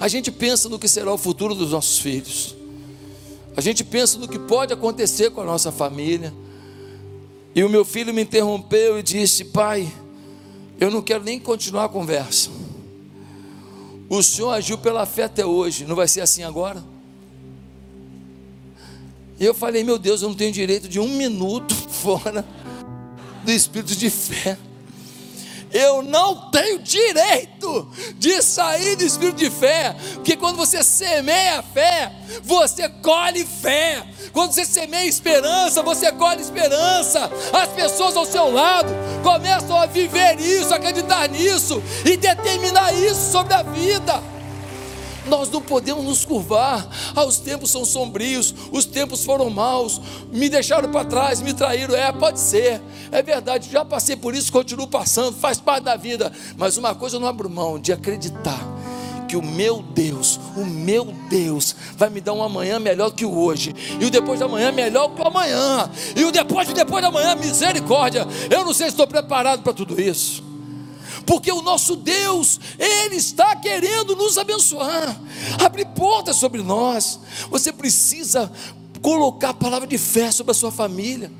a 0.00 0.08
gente 0.08 0.30
pensa 0.32 0.68
no 0.68 0.78
que 0.78 0.88
será 0.88 1.12
o 1.12 1.18
futuro 1.18 1.54
dos 1.54 1.72
nossos 1.72 1.98
filhos. 1.98 2.56
A 3.56 3.60
gente 3.60 3.84
pensa 3.84 4.18
no 4.18 4.26
que 4.26 4.38
pode 4.38 4.72
acontecer 4.72 5.30
com 5.30 5.40
a 5.40 5.44
nossa 5.44 5.70
família. 5.70 6.32
E 7.54 7.62
o 7.62 7.68
meu 7.68 7.84
filho 7.84 8.14
me 8.14 8.22
interrompeu 8.22 8.98
e 8.98 9.02
disse: 9.02 9.44
Pai, 9.44 9.92
eu 10.78 10.90
não 10.90 11.02
quero 11.02 11.22
nem 11.22 11.38
continuar 11.38 11.84
a 11.84 11.88
conversa. 11.88 12.48
O 14.08 14.22
Senhor 14.22 14.50
agiu 14.50 14.78
pela 14.78 15.04
fé 15.04 15.24
até 15.24 15.44
hoje, 15.44 15.84
não 15.84 15.94
vai 15.94 16.08
ser 16.08 16.20
assim 16.20 16.42
agora? 16.42 16.82
E 19.40 19.44
eu 19.46 19.54
falei, 19.54 19.82
meu 19.82 19.98
Deus, 19.98 20.20
eu 20.20 20.28
não 20.28 20.36
tenho 20.36 20.52
direito 20.52 20.86
de 20.86 21.00
um 21.00 21.08
minuto 21.08 21.74
fora 21.88 22.44
do 23.42 23.50
espírito 23.50 23.96
de 23.96 24.10
fé. 24.10 24.58
Eu 25.72 26.02
não 26.02 26.50
tenho 26.50 26.80
direito 26.80 27.88
de 28.18 28.42
sair 28.42 28.96
do 28.96 29.04
espírito 29.04 29.36
de 29.38 29.48
fé, 29.48 29.96
porque 30.14 30.36
quando 30.36 30.56
você 30.56 30.82
semeia 30.82 31.62
fé, 31.62 32.12
você 32.42 32.88
colhe 32.88 33.46
fé. 33.46 34.04
Quando 34.32 34.52
você 34.52 34.66
semeia 34.66 35.06
esperança, 35.06 35.80
você 35.80 36.12
colhe 36.12 36.42
esperança. 36.42 37.30
As 37.52 37.68
pessoas 37.68 38.16
ao 38.16 38.26
seu 38.26 38.50
lado 38.50 38.92
começam 39.22 39.80
a 39.80 39.86
viver 39.86 40.38
isso, 40.40 40.74
acreditar 40.74 41.28
nisso 41.28 41.80
e 42.04 42.16
determinar 42.16 42.92
isso 42.92 43.30
sobre 43.30 43.54
a 43.54 43.62
vida. 43.62 44.20
Nós 45.30 45.48
não 45.48 45.62
podemos 45.62 46.04
nos 46.04 46.24
curvar. 46.24 46.86
Ah, 47.14 47.24
os 47.24 47.38
tempos 47.38 47.70
são 47.70 47.84
sombrios, 47.84 48.52
os 48.72 48.84
tempos 48.84 49.24
foram 49.24 49.48
maus, 49.48 50.00
me 50.32 50.48
deixaram 50.48 50.90
para 50.90 51.04
trás, 51.04 51.40
me 51.40 51.54
traíram. 51.54 51.94
É, 51.94 52.10
pode 52.10 52.40
ser, 52.40 52.82
é 53.12 53.22
verdade, 53.22 53.70
já 53.70 53.84
passei 53.84 54.16
por 54.16 54.34
isso, 54.34 54.52
continuo 54.52 54.88
passando, 54.88 55.36
faz 55.36 55.60
parte 55.60 55.84
da 55.84 55.94
vida. 55.94 56.32
Mas 56.56 56.76
uma 56.76 56.94
coisa 56.96 57.16
eu 57.16 57.20
não 57.20 57.28
abro 57.28 57.48
mão 57.48 57.78
de 57.78 57.92
acreditar 57.92 58.60
que 59.28 59.36
o 59.36 59.42
meu 59.42 59.80
Deus, 59.80 60.40
o 60.56 60.64
meu 60.64 61.04
Deus, 61.28 61.76
vai 61.96 62.10
me 62.10 62.20
dar 62.20 62.32
um 62.32 62.42
amanhã 62.42 62.80
melhor 62.80 63.12
que 63.12 63.24
o 63.24 63.32
hoje, 63.32 63.72
e 64.00 64.04
o 64.04 64.10
depois 64.10 64.40
da 64.40 64.48
manhã 64.48 64.72
melhor 64.72 65.14
que 65.14 65.22
o 65.22 65.24
amanhã, 65.24 65.88
e 66.16 66.24
o 66.24 66.32
depois 66.32 66.66
de 66.66 66.74
depois 66.74 67.00
da 67.00 67.12
manhã, 67.12 67.36
misericórdia. 67.36 68.26
Eu 68.50 68.64
não 68.64 68.74
sei 68.74 68.86
se 68.86 68.94
estou 68.94 69.06
preparado 69.06 69.62
para 69.62 69.72
tudo 69.72 70.00
isso, 70.00 70.42
porque 71.26 71.50
o 71.50 71.62
nosso 71.62 71.96
Deus, 71.96 72.60
Ele 72.78 73.16
está 73.16 73.56
querendo 73.56 74.16
nos 74.16 74.38
abençoar, 74.38 75.20
abrir 75.64 75.86
portas 75.86 76.36
sobre 76.36 76.62
nós. 76.62 77.20
Você 77.50 77.72
precisa 77.72 78.50
colocar 79.00 79.50
a 79.50 79.54
palavra 79.54 79.86
de 79.86 79.98
fé 79.98 80.30
sobre 80.30 80.50
a 80.52 80.54
sua 80.54 80.70
família. 80.70 81.30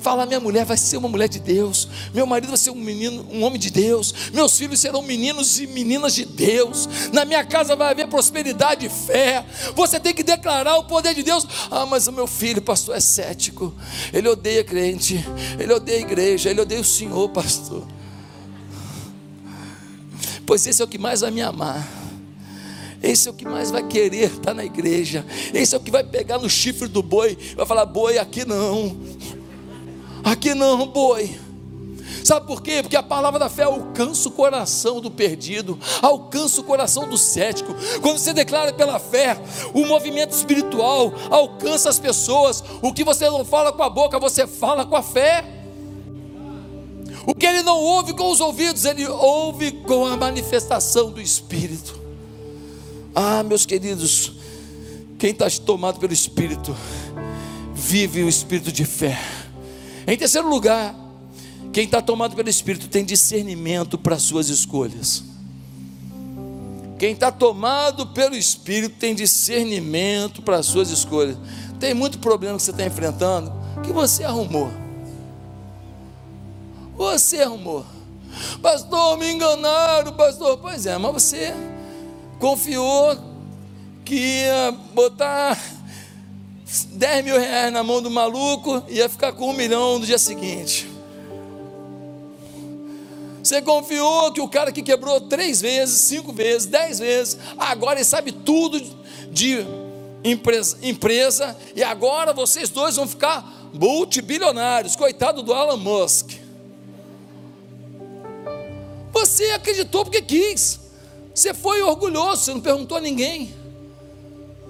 Falar, 0.00 0.24
minha 0.24 0.40
mulher 0.40 0.64
vai 0.64 0.78
ser 0.78 0.96
uma 0.96 1.10
mulher 1.10 1.28
de 1.28 1.38
Deus, 1.38 1.86
meu 2.14 2.24
marido 2.24 2.48
vai 2.48 2.56
ser 2.56 2.70
um 2.70 2.74
menino, 2.74 3.26
um 3.30 3.44
homem 3.44 3.60
de 3.60 3.68
Deus, 3.68 4.14
meus 4.32 4.56
filhos 4.56 4.80
serão 4.80 5.02
meninos 5.02 5.60
e 5.60 5.66
meninas 5.66 6.14
de 6.14 6.24
Deus, 6.24 6.88
na 7.12 7.26
minha 7.26 7.44
casa 7.44 7.76
vai 7.76 7.90
haver 7.90 8.08
prosperidade 8.08 8.86
e 8.86 8.88
fé. 8.88 9.44
Você 9.76 10.00
tem 10.00 10.14
que 10.14 10.22
declarar 10.22 10.78
o 10.78 10.84
poder 10.84 11.14
de 11.14 11.22
Deus. 11.22 11.46
Ah, 11.70 11.84
mas 11.84 12.06
o 12.06 12.12
meu 12.12 12.26
filho, 12.26 12.62
pastor, 12.62 12.96
é 12.96 13.00
cético, 13.00 13.74
ele 14.10 14.26
odeia 14.26 14.64
crente, 14.64 15.22
ele 15.58 15.74
odeia 15.74 16.00
igreja, 16.00 16.48
ele 16.48 16.62
odeia 16.62 16.80
o 16.80 16.84
Senhor, 16.84 17.28
pastor. 17.28 17.86
Pois 20.50 20.66
esse 20.66 20.82
é 20.82 20.84
o 20.84 20.88
que 20.88 20.98
mais 20.98 21.20
vai 21.20 21.30
me 21.30 21.40
amar. 21.40 21.88
Esse 23.00 23.28
é 23.28 23.30
o 23.30 23.34
que 23.34 23.44
mais 23.44 23.70
vai 23.70 23.86
querer 23.86 24.32
estar 24.32 24.52
na 24.52 24.64
igreja. 24.64 25.24
Esse 25.54 25.76
é 25.76 25.78
o 25.78 25.80
que 25.80 25.92
vai 25.92 26.02
pegar 26.02 26.40
no 26.40 26.50
chifre 26.50 26.88
do 26.88 27.04
boi, 27.04 27.38
vai 27.54 27.64
falar: 27.64 27.86
boi, 27.86 28.18
aqui 28.18 28.44
não. 28.44 28.96
Aqui 30.24 30.52
não, 30.52 30.88
boi. 30.88 31.38
Sabe 32.24 32.48
por 32.48 32.62
quê? 32.62 32.82
Porque 32.82 32.96
a 32.96 33.02
palavra 33.02 33.38
da 33.38 33.48
fé 33.48 33.62
alcança 33.62 34.28
o 34.28 34.32
coração 34.32 35.00
do 35.00 35.08
perdido, 35.08 35.78
alcança 36.02 36.60
o 36.60 36.64
coração 36.64 37.08
do 37.08 37.16
cético. 37.16 37.72
Quando 38.02 38.18
você 38.18 38.32
declara 38.32 38.72
pela 38.72 38.98
fé, 38.98 39.40
o 39.72 39.86
movimento 39.86 40.32
espiritual 40.32 41.14
alcança 41.30 41.88
as 41.88 42.00
pessoas. 42.00 42.60
O 42.82 42.92
que 42.92 43.04
você 43.04 43.30
não 43.30 43.44
fala 43.44 43.72
com 43.72 43.84
a 43.84 43.88
boca, 43.88 44.18
você 44.18 44.48
fala 44.48 44.84
com 44.84 44.96
a 44.96 45.02
fé. 45.02 45.59
O 47.26 47.34
que 47.34 47.46
ele 47.46 47.62
não 47.62 47.78
ouve 47.78 48.14
com 48.14 48.30
os 48.30 48.40
ouvidos, 48.40 48.84
ele 48.84 49.06
ouve 49.06 49.72
com 49.72 50.06
a 50.06 50.16
manifestação 50.16 51.10
do 51.10 51.20
Espírito. 51.20 51.98
Ah, 53.14 53.42
meus 53.42 53.66
queridos, 53.66 54.32
quem 55.18 55.30
está 55.30 55.50
tomado 55.50 56.00
pelo 56.00 56.12
Espírito, 56.12 56.74
vive 57.74 58.22
o 58.22 58.28
Espírito 58.28 58.72
de 58.72 58.84
fé. 58.84 59.18
Em 60.06 60.16
terceiro 60.16 60.48
lugar, 60.48 60.94
quem 61.72 61.84
está 61.84 62.00
tomado 62.00 62.34
pelo 62.34 62.48
Espírito 62.48 62.88
tem 62.88 63.04
discernimento 63.04 63.98
para 63.98 64.18
suas 64.18 64.48
escolhas. 64.48 65.24
Quem 66.98 67.12
está 67.12 67.30
tomado 67.32 68.08
pelo 68.08 68.34
Espírito 68.34 68.96
tem 68.98 69.14
discernimento 69.14 70.42
para 70.42 70.62
suas 70.62 70.90
escolhas. 70.90 71.36
Tem 71.78 71.94
muito 71.94 72.18
problema 72.18 72.56
que 72.56 72.62
você 72.62 72.72
está 72.72 72.84
enfrentando 72.84 73.52
que 73.82 73.92
você 73.92 74.24
arrumou. 74.24 74.70
Você 77.00 77.40
arrumou. 77.40 77.86
Pastor, 78.60 79.16
me 79.16 79.32
enganaram, 79.32 80.12
pastor. 80.12 80.58
Pois 80.58 80.84
é, 80.84 80.98
mas 80.98 81.10
você 81.14 81.54
confiou 82.38 83.16
que 84.04 84.16
ia 84.16 84.70
botar 84.92 85.58
10 86.92 87.24
mil 87.24 87.40
reais 87.40 87.72
na 87.72 87.82
mão 87.82 88.02
do 88.02 88.10
maluco 88.10 88.84
e 88.86 88.96
ia 88.96 89.08
ficar 89.08 89.32
com 89.32 89.48
um 89.48 89.54
milhão 89.54 89.98
no 89.98 90.04
dia 90.04 90.18
seguinte. 90.18 90.90
Você 93.42 93.62
confiou 93.62 94.30
que 94.30 94.42
o 94.42 94.48
cara 94.48 94.70
que 94.70 94.82
quebrou 94.82 95.22
três 95.22 95.58
vezes, 95.58 96.02
cinco 96.02 96.34
vezes, 96.34 96.66
dez 96.66 96.98
vezes, 96.98 97.38
agora 97.56 97.98
ele 97.98 98.04
sabe 98.04 98.30
tudo 98.30 98.78
de 99.30 99.64
empresa, 100.22 100.76
empresa 100.82 101.56
e 101.74 101.82
agora 101.82 102.34
vocês 102.34 102.68
dois 102.68 102.96
vão 102.96 103.08
ficar 103.08 103.70
multibilionários. 103.72 104.96
Coitado 104.96 105.42
do 105.42 105.54
Elon 105.54 105.78
Musk. 105.78 106.39
Você 109.20 109.50
acreditou 109.50 110.02
porque 110.02 110.22
quis. 110.22 110.80
Você 111.34 111.52
foi 111.52 111.82
orgulhoso, 111.82 112.42
você 112.42 112.54
não 112.54 112.60
perguntou 112.60 112.96
a 112.96 113.00
ninguém. 113.00 113.54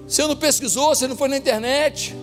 Você 0.05 0.27
não 0.27 0.35
pesquisou, 0.35 0.89
você 0.89 1.07
não 1.07 1.15
foi 1.15 1.29
na 1.29 1.37
internet, 1.37 2.13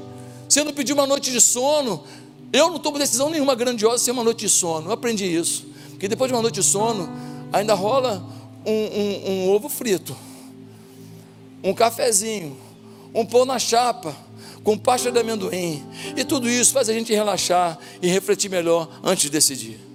você 0.46 0.62
não 0.62 0.74
pediu 0.74 0.94
uma 0.94 1.06
noite 1.06 1.32
de 1.32 1.40
sono. 1.40 2.04
Eu 2.52 2.68
não 2.68 2.78
tomo 2.78 2.98
decisão 2.98 3.30
nenhuma 3.30 3.54
grandiosa 3.54 4.04
sem 4.04 4.12
uma 4.12 4.22
noite 4.22 4.40
de 4.40 4.48
sono. 4.50 4.88
Eu 4.88 4.92
aprendi 4.92 5.24
isso. 5.24 5.66
Porque 5.90 6.06
depois 6.06 6.28
de 6.28 6.34
uma 6.34 6.42
noite 6.42 6.56
de 6.56 6.62
sono, 6.62 7.10
ainda 7.50 7.72
rola 7.72 8.22
um, 8.64 8.72
um, 8.72 9.30
um 9.30 9.50
ovo 9.50 9.70
frito, 9.70 10.14
um 11.64 11.72
cafezinho, 11.72 12.56
um 13.14 13.24
pão 13.24 13.46
na 13.46 13.58
chapa, 13.58 14.14
com 14.62 14.76
pasta 14.76 15.10
de 15.10 15.18
amendoim. 15.18 15.82
E 16.14 16.24
tudo 16.24 16.48
isso 16.48 16.74
faz 16.74 16.90
a 16.90 16.92
gente 16.92 17.10
relaxar 17.14 17.78
e 18.02 18.08
refletir 18.08 18.50
melhor 18.50 19.00
antes 19.02 19.22
de 19.22 19.30
decidir. 19.30 19.87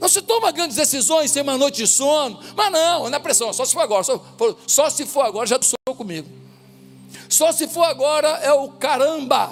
Não 0.00 0.08
se 0.08 0.20
toma 0.22 0.52
grandes 0.52 0.76
decisões 0.76 1.30
sem 1.30 1.42
uma 1.42 1.56
noite 1.56 1.76
de 1.76 1.86
sono, 1.86 2.38
mas 2.56 2.72
não, 2.72 3.08
na 3.08 3.20
pressão, 3.20 3.52
só 3.52 3.64
se 3.64 3.72
for 3.72 3.80
agora, 3.80 4.02
só, 4.02 4.20
só 4.66 4.90
se 4.90 5.06
for 5.06 5.22
agora, 5.22 5.46
já 5.46 5.58
sou 5.62 5.94
comigo. 5.94 6.28
Só 7.28 7.52
se 7.52 7.66
for 7.66 7.84
agora 7.84 8.28
é 8.42 8.52
o 8.52 8.68
caramba. 8.68 9.50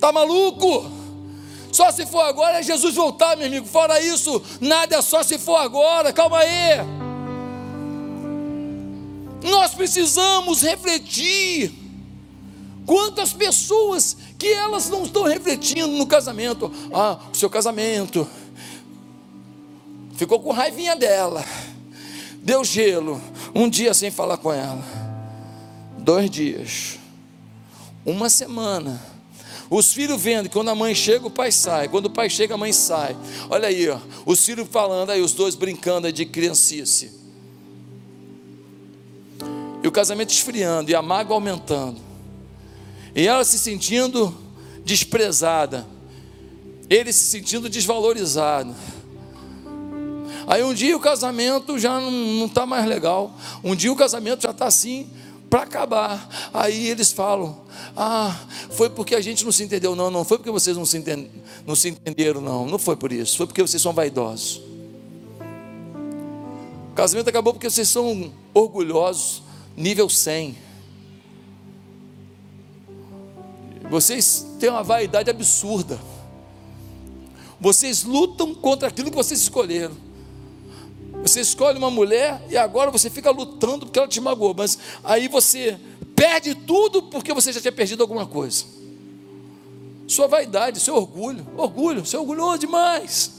Tá 0.00 0.12
maluco? 0.12 0.90
Só 1.72 1.92
se 1.92 2.06
for 2.06 2.22
agora 2.22 2.58
é 2.58 2.62
Jesus 2.62 2.94
voltar, 2.94 3.36
meu 3.36 3.46
amigo. 3.46 3.66
Fora 3.66 4.00
isso, 4.00 4.42
nada 4.60 4.96
é 4.96 5.02
só 5.02 5.22
se 5.22 5.38
for 5.38 5.56
agora. 5.56 6.12
Calma 6.12 6.38
aí. 6.38 6.78
Nós 9.42 9.74
precisamos 9.74 10.62
refletir. 10.62 11.72
Quantas 12.86 13.34
pessoas 13.34 14.16
que 14.38 14.46
elas 14.48 14.88
não 14.88 15.04
estão 15.04 15.24
refletindo 15.24 15.88
no 15.88 16.06
casamento? 16.06 16.72
Ah, 16.92 17.18
o 17.32 17.36
seu 17.36 17.50
casamento 17.50 18.26
ficou 20.18 20.40
com 20.40 20.50
raivinha 20.50 20.96
dela, 20.96 21.44
deu 22.42 22.64
gelo, 22.64 23.22
um 23.54 23.68
dia 23.70 23.94
sem 23.94 24.10
falar 24.10 24.36
com 24.36 24.52
ela, 24.52 24.84
dois 25.96 26.28
dias, 26.28 26.98
uma 28.04 28.28
semana. 28.28 29.00
Os 29.70 29.92
filhos 29.92 30.20
vendo 30.20 30.48
que 30.48 30.54
quando 30.54 30.70
a 30.70 30.74
mãe 30.74 30.94
chega, 30.94 31.26
o 31.26 31.30
pai 31.30 31.52
sai. 31.52 31.88
Quando 31.88 32.06
o 32.06 32.10
pai 32.10 32.30
chega, 32.30 32.54
a 32.54 32.56
mãe 32.56 32.72
sai. 32.72 33.14
Olha 33.50 33.68
aí, 33.68 33.86
ó, 33.90 33.98
os 34.24 34.42
filhos 34.42 34.66
falando 34.66 35.10
aí, 35.10 35.20
os 35.20 35.34
dois 35.34 35.54
brincando 35.54 36.06
aí 36.06 36.12
de 36.12 36.24
criancice. 36.24 37.12
E 39.82 39.86
o 39.86 39.92
casamento 39.92 40.30
esfriando, 40.30 40.90
e 40.90 40.94
a 40.94 41.02
mágoa 41.02 41.36
aumentando. 41.36 42.00
E 43.14 43.28
ela 43.28 43.44
se 43.44 43.58
sentindo 43.58 44.34
desprezada. 44.86 45.86
Ele 46.88 47.12
se 47.12 47.24
sentindo 47.24 47.68
desvalorizado. 47.68 48.74
Aí 50.48 50.64
um 50.64 50.72
dia 50.72 50.96
o 50.96 51.00
casamento 51.00 51.78
já 51.78 52.00
não 52.00 52.46
está 52.46 52.64
mais 52.64 52.86
legal. 52.86 53.36
Um 53.62 53.76
dia 53.76 53.92
o 53.92 53.96
casamento 53.96 54.42
já 54.42 54.50
está 54.50 54.66
assim 54.66 55.06
para 55.50 55.64
acabar. 55.64 56.26
Aí 56.54 56.88
eles 56.88 57.12
falam: 57.12 57.60
Ah, 57.94 58.34
foi 58.70 58.88
porque 58.88 59.14
a 59.14 59.20
gente 59.20 59.44
não 59.44 59.52
se 59.52 59.62
entendeu. 59.62 59.94
Não, 59.94 60.10
não 60.10 60.24
foi 60.24 60.38
porque 60.38 60.50
vocês 60.50 60.74
não 60.74 60.86
se, 60.86 61.04
não 61.66 61.76
se 61.76 61.90
entenderam, 61.90 62.40
não. 62.40 62.66
Não 62.66 62.78
foi 62.78 62.96
por 62.96 63.12
isso. 63.12 63.36
Foi 63.36 63.46
porque 63.46 63.60
vocês 63.60 63.82
são 63.82 63.92
vaidosos. 63.92 64.62
O 66.92 66.94
casamento 66.94 67.28
acabou 67.28 67.52
porque 67.52 67.68
vocês 67.68 67.86
são 67.86 68.32
orgulhosos, 68.54 69.42
nível 69.76 70.08
100. 70.08 70.56
Vocês 73.90 74.46
têm 74.58 74.70
uma 74.70 74.82
vaidade 74.82 75.28
absurda. 75.28 76.00
Vocês 77.60 78.02
lutam 78.02 78.54
contra 78.54 78.88
aquilo 78.88 79.10
que 79.10 79.16
vocês 79.16 79.40
escolheram. 79.40 80.07
Você 81.22 81.40
escolhe 81.40 81.78
uma 81.78 81.90
mulher 81.90 82.42
e 82.48 82.56
agora 82.56 82.90
você 82.90 83.10
fica 83.10 83.30
lutando 83.30 83.86
porque 83.86 83.98
ela 83.98 84.08
te 84.08 84.20
magoou, 84.20 84.54
mas 84.56 84.78
aí 85.04 85.28
você 85.28 85.78
perde 86.14 86.54
tudo 86.54 87.02
porque 87.02 87.32
você 87.32 87.52
já 87.52 87.60
tinha 87.60 87.72
perdido 87.72 88.02
alguma 88.02 88.26
coisa. 88.26 88.64
Sua 90.06 90.26
vaidade, 90.26 90.80
seu 90.80 90.96
orgulho, 90.96 91.46
orgulho, 91.56 92.04
você 92.04 92.16
é 92.16 92.18
orgulhoso 92.18 92.58
demais. 92.58 93.38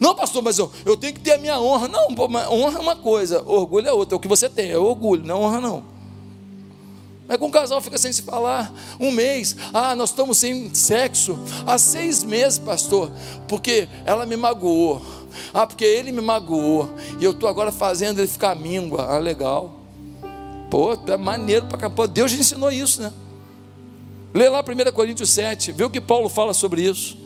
Não, 0.00 0.14
pastor, 0.14 0.42
mas 0.42 0.58
eu, 0.58 0.70
eu 0.84 0.96
tenho 0.96 1.14
que 1.14 1.20
ter 1.20 1.32
a 1.32 1.38
minha 1.38 1.60
honra. 1.60 1.88
Não, 1.88 2.08
honra 2.50 2.78
é 2.78 2.80
uma 2.80 2.96
coisa, 2.96 3.42
orgulho 3.42 3.88
é 3.88 3.92
outra. 3.92 4.14
É 4.14 4.16
o 4.16 4.20
que 4.20 4.28
você 4.28 4.48
tem, 4.48 4.70
é 4.70 4.78
orgulho, 4.78 5.24
não 5.24 5.36
é 5.36 5.38
honra 5.46 5.60
não. 5.60 5.94
Mas 7.26 7.38
com 7.38 7.46
o 7.46 7.50
casal 7.50 7.80
fica 7.80 7.96
sem 7.96 8.12
se 8.12 8.22
falar 8.22 8.72
um 9.00 9.10
mês. 9.10 9.56
Ah, 9.72 9.94
nós 9.94 10.10
estamos 10.10 10.36
sem 10.38 10.74
sexo 10.74 11.38
há 11.66 11.78
seis 11.78 12.22
meses, 12.22 12.58
pastor, 12.58 13.10
porque 13.48 13.88
ela 14.04 14.26
me 14.26 14.36
magoou. 14.36 15.00
Ah, 15.52 15.66
porque 15.66 15.84
ele 15.84 16.12
me 16.12 16.20
magoou. 16.20 16.90
E 17.20 17.24
eu 17.24 17.32
estou 17.32 17.48
agora 17.48 17.72
fazendo 17.72 18.20
ele 18.20 18.28
ficar 18.28 18.54
míngua. 18.54 19.06
Ah, 19.08 19.18
legal. 19.18 19.80
Pô, 20.70 20.92
é 21.06 21.16
maneiro 21.16 21.66
para 21.66 21.78
cá. 21.78 21.90
Pô, 21.90 22.06
Deus 22.06 22.32
ensinou 22.32 22.70
isso, 22.70 23.02
né? 23.02 23.12
Lê 24.34 24.48
lá 24.48 24.60
1 24.60 24.92
Coríntios 24.92 25.30
7, 25.30 25.70
vê 25.70 25.84
o 25.84 25.90
que 25.90 26.00
Paulo 26.00 26.28
fala 26.28 26.52
sobre 26.52 26.82
isso. 26.82 27.16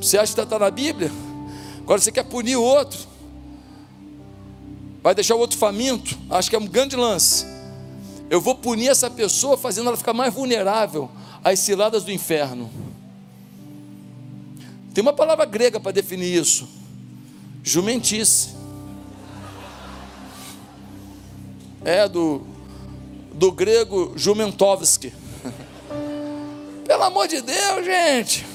Você 0.00 0.16
acha 0.16 0.32
que 0.32 0.40
está 0.40 0.58
na 0.58 0.70
Bíblia? 0.70 1.10
Agora 1.80 2.00
você 2.00 2.10
quer 2.10 2.24
punir 2.24 2.56
o 2.56 2.62
outro. 2.62 2.98
vai 5.02 5.14
deixar 5.14 5.34
o 5.34 5.38
outro 5.38 5.58
faminto. 5.58 6.16
Acho 6.30 6.48
que 6.48 6.56
é 6.56 6.58
um 6.58 6.66
grande 6.66 6.96
lance. 6.96 7.44
Eu 8.30 8.40
vou 8.40 8.54
punir 8.54 8.88
essa 8.88 9.10
pessoa 9.10 9.56
fazendo 9.56 9.88
ela 9.88 9.96
ficar 9.96 10.12
mais 10.12 10.32
vulnerável 10.32 11.10
às 11.42 11.58
ciladas 11.58 12.04
do 12.04 12.12
inferno. 12.12 12.70
Tem 14.94 15.02
uma 15.02 15.12
palavra 15.12 15.44
grega 15.44 15.78
para 15.78 15.92
definir 15.92 16.34
isso: 16.34 16.68
jumentice. 17.62 18.50
É 21.84 22.08
do, 22.08 22.42
do 23.32 23.52
grego 23.52 24.12
jumentovski. 24.16 25.12
Pelo 26.86 27.02
amor 27.04 27.28
de 27.28 27.40
Deus, 27.40 27.84
gente. 27.84 28.46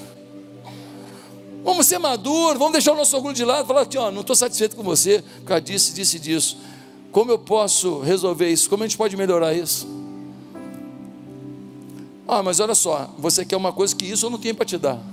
Vamos 1.64 1.88
ser 1.88 1.97
maduros, 1.97 2.58
vamos 2.58 2.74
deixar 2.74 2.91
o 2.91 2.95
nosso 2.95 3.16
orgulho 3.16 3.34
de 3.34 3.45
lado, 3.45 3.66
falar 3.66 3.82
aqui, 3.82 3.97
ó, 3.97 4.12
não 4.12 4.20
estou 4.20 4.36
satisfeito 4.36 4.76
com 4.76 4.84
você, 4.84 5.24
por 5.39 5.45
causa 5.45 5.62
disso, 5.62 5.93
disso 5.93 6.18
e 6.18 6.20
disso. 6.20 6.58
Como 7.10 7.32
eu 7.32 7.39
posso 7.39 7.99
resolver 8.01 8.49
isso? 8.49 8.70
Como 8.70 8.84
a 8.84 8.88
gente 8.88 8.97
pode 8.97 9.16
melhorar 9.16 9.54
isso? 9.54 9.88
Ah, 12.28 12.43
mas 12.43 12.60
olha 12.60 12.76
só, 12.76 13.14
você 13.18 13.45
quer 13.45 13.56
uma 13.56 13.72
coisa 13.72 13.95
que 13.95 14.06
isso 14.06 14.26
eu 14.26 14.30
não 14.30 14.38
tenho 14.38 14.56
para 14.56 14.66
te 14.66 14.78
dar. 14.78 15.12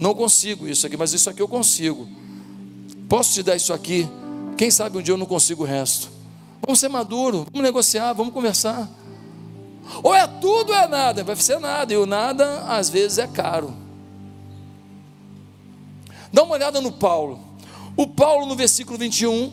Não 0.00 0.14
consigo 0.14 0.66
isso 0.66 0.86
aqui, 0.86 0.96
mas 0.96 1.12
isso 1.12 1.28
aqui 1.28 1.42
eu 1.42 1.46
consigo. 1.46 2.08
Posso 3.06 3.34
te 3.34 3.42
dar 3.42 3.54
isso 3.54 3.70
aqui? 3.70 4.08
Quem 4.56 4.70
sabe 4.70 4.96
um 4.96 5.02
dia 5.02 5.12
eu 5.12 5.18
não 5.18 5.26
consigo 5.26 5.62
o 5.62 5.66
resto. 5.66 6.10
Vamos 6.62 6.80
ser 6.80 6.88
maduros, 6.88 7.44
vamos 7.52 7.62
negociar, 7.62 8.14
vamos 8.14 8.32
conversar. 8.32 8.88
Ou 10.02 10.14
é 10.14 10.26
tudo 10.26 10.72
ou 10.72 10.78
é 10.78 10.88
nada, 10.88 11.22
vai 11.22 11.36
ser 11.36 11.60
nada, 11.60 11.92
e 11.92 11.96
o 11.98 12.06
nada 12.06 12.60
às 12.66 12.88
vezes 12.88 13.18
é 13.18 13.26
caro. 13.26 13.74
Dá 16.32 16.44
uma 16.44 16.54
olhada 16.54 16.80
no 16.80 16.92
Paulo. 16.92 17.38
O 17.94 18.06
Paulo, 18.06 18.46
no 18.46 18.56
versículo 18.56 18.96
21, 18.96 19.52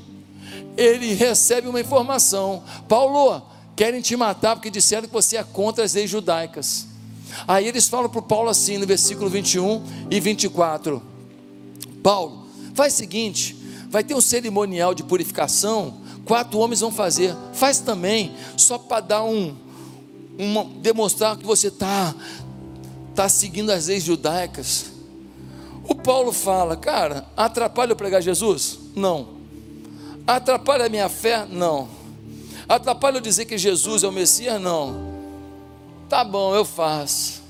ele 0.77 1.13
recebe 1.13 1.67
uma 1.67 1.81
informação: 1.81 2.63
Paulo, 2.87 3.41
querem 3.75 3.99
te 3.99 4.15
matar 4.15 4.55
porque 4.55 4.69
disseram 4.69 5.07
que 5.07 5.13
você 5.13 5.35
é 5.35 5.43
contra 5.43 5.83
as 5.83 5.93
leis 5.93 6.09
judaicas. 6.09 6.87
Aí 7.47 7.67
eles 7.67 7.87
falam 7.87 8.09
para 8.09 8.21
Paulo 8.21 8.49
assim, 8.49 8.77
no 8.77 8.85
versículo 8.85 9.29
21 9.29 9.83
e 10.09 10.19
24: 10.19 11.01
Paulo, 12.03 12.47
faz 12.73 12.93
o 12.93 12.97
seguinte: 12.97 13.55
vai 13.89 14.03
ter 14.03 14.15
um 14.15 14.21
cerimonial 14.21 14.93
de 14.93 15.03
purificação, 15.03 16.01
quatro 16.25 16.59
homens 16.59 16.81
vão 16.81 16.91
fazer, 16.91 17.35
faz 17.53 17.79
também, 17.79 18.33
só 18.55 18.77
para 18.77 19.01
dar 19.01 19.23
um, 19.23 19.55
demonstrar 20.81 21.37
que 21.37 21.45
você 21.45 21.67
está 21.67 22.13
tá 23.15 23.27
seguindo 23.27 23.71
as 23.71 23.87
leis 23.87 24.03
judaicas. 24.03 24.91
O 25.87 25.95
Paulo 25.95 26.33
fala, 26.33 26.75
cara, 26.75 27.25
atrapalha 27.35 27.91
eu 27.91 27.95
pregar 27.95 28.21
Jesus? 28.21 28.77
Não. 28.95 29.37
Atrapalha 30.25 30.85
a 30.85 30.89
minha 30.89 31.07
fé? 31.07 31.47
Não. 31.49 31.87
Atrapalha 32.67 33.17
eu 33.17 33.21
dizer 33.21 33.45
que 33.45 33.57
Jesus 33.57 34.03
é 34.03 34.07
o 34.07 34.11
Messias? 34.11 34.61
Não. 34.61 35.16
Tá 36.09 36.23
bom, 36.23 36.55
eu 36.55 36.63
faço. 36.63 37.43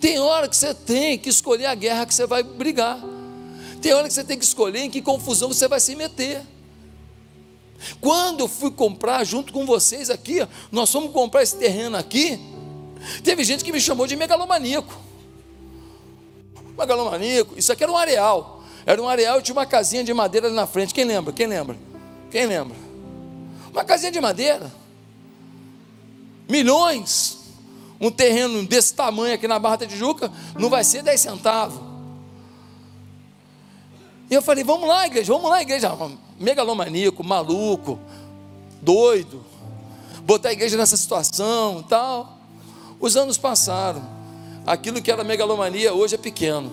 Tem 0.00 0.18
hora 0.18 0.48
que 0.48 0.56
você 0.56 0.74
tem 0.74 1.18
que 1.18 1.28
escolher 1.28 1.66
a 1.66 1.74
guerra 1.74 2.06
que 2.06 2.14
você 2.14 2.26
vai 2.26 2.42
brigar. 2.42 2.98
Tem 3.80 3.92
hora 3.92 4.06
que 4.06 4.14
você 4.14 4.24
tem 4.24 4.38
que 4.38 4.44
escolher 4.44 4.80
em 4.80 4.90
que 4.90 5.00
confusão 5.00 5.48
você 5.48 5.66
vai 5.66 5.80
se 5.80 5.94
meter. 5.96 6.42
Quando 8.00 8.40
eu 8.40 8.48
fui 8.48 8.70
comprar 8.70 9.24
junto 9.24 9.52
com 9.52 9.64
vocês 9.64 10.10
aqui, 10.10 10.46
nós 10.70 10.90
fomos 10.90 11.12
comprar 11.12 11.42
esse 11.42 11.56
terreno 11.56 11.96
aqui. 11.96 12.38
Teve 13.22 13.44
gente 13.44 13.64
que 13.64 13.72
me 13.72 13.80
chamou 13.80 14.06
de 14.06 14.16
megalomaníaco 14.16 15.08
megalomaníaco. 16.78 17.58
Isso 17.58 17.72
aqui 17.72 17.82
era 17.82 17.92
um 17.92 17.96
areal. 17.96 18.62
Era 18.86 19.02
um 19.02 19.08
areal 19.08 19.40
e 19.40 19.42
tinha 19.42 19.54
uma 19.54 19.66
casinha 19.66 20.04
de 20.04 20.14
madeira 20.14 20.46
ali 20.46 20.54
na 20.54 20.66
frente. 20.66 20.94
Quem 20.94 21.04
lembra? 21.04 21.32
Quem 21.32 21.46
lembra? 21.46 21.76
Quem 22.30 22.46
lembra? 22.46 22.76
Uma 23.72 23.84
casinha 23.84 24.12
de 24.12 24.20
madeira. 24.20 24.72
Milhões. 26.48 27.37
Um 28.00 28.10
terreno 28.10 28.64
desse 28.64 28.94
tamanho 28.94 29.34
aqui 29.34 29.48
na 29.48 29.58
Barra 29.58 29.76
da 29.76 29.86
Tijuca 29.86 30.30
não 30.56 30.70
vai 30.70 30.84
ser 30.84 31.02
10 31.02 31.20
centavos. 31.20 31.80
E 34.30 34.34
eu 34.34 34.42
falei, 34.42 34.62
vamos 34.62 34.86
lá, 34.86 35.06
igreja, 35.06 35.32
vamos 35.32 35.50
lá, 35.50 35.60
igreja. 35.62 35.90
Megalomaníaco, 36.38 37.24
maluco, 37.24 37.98
doido. 38.80 39.44
Botar 40.22 40.50
a 40.50 40.52
igreja 40.52 40.76
nessa 40.76 40.96
situação 40.96 41.80
e 41.80 41.88
tal. 41.88 42.38
Os 43.00 43.16
anos 43.16 43.38
passaram. 43.38 44.06
Aquilo 44.66 45.00
que 45.00 45.10
era 45.10 45.24
megalomania 45.24 45.94
hoje 45.94 46.14
é 46.14 46.18
pequeno. 46.18 46.70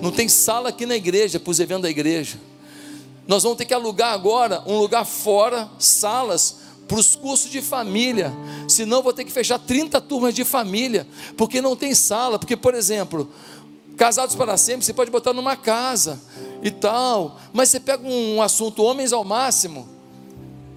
Não 0.00 0.12
tem 0.12 0.28
sala 0.28 0.68
aqui 0.68 0.86
na 0.86 0.94
igreja 0.94 1.40
para 1.40 1.50
os 1.50 1.58
eventos 1.58 1.82
da 1.82 1.90
igreja. 1.90 2.38
Nós 3.26 3.42
vamos 3.42 3.58
ter 3.58 3.64
que 3.64 3.74
alugar 3.74 4.12
agora 4.12 4.62
um 4.66 4.78
lugar 4.78 5.04
fora, 5.04 5.68
salas 5.78 6.59
para 6.90 6.98
os 6.98 7.14
cursos 7.14 7.48
de 7.48 7.62
família. 7.62 8.32
Senão 8.66 9.00
vou 9.00 9.12
ter 9.12 9.24
que 9.24 9.30
fechar 9.30 9.60
30 9.60 10.00
turmas 10.00 10.34
de 10.34 10.44
família, 10.44 11.06
porque 11.36 11.62
não 11.62 11.76
tem 11.76 11.94
sala. 11.94 12.36
Porque, 12.36 12.56
por 12.56 12.74
exemplo, 12.74 13.30
casados 13.96 14.34
para 14.34 14.56
sempre, 14.56 14.84
você 14.84 14.92
pode 14.92 15.08
botar 15.08 15.32
numa 15.32 15.56
casa 15.56 16.20
e 16.60 16.68
tal. 16.68 17.38
Mas 17.52 17.68
você 17.68 17.78
pega 17.78 18.04
um 18.04 18.42
assunto 18.42 18.82
homens 18.82 19.12
ao 19.12 19.22
máximo, 19.22 19.88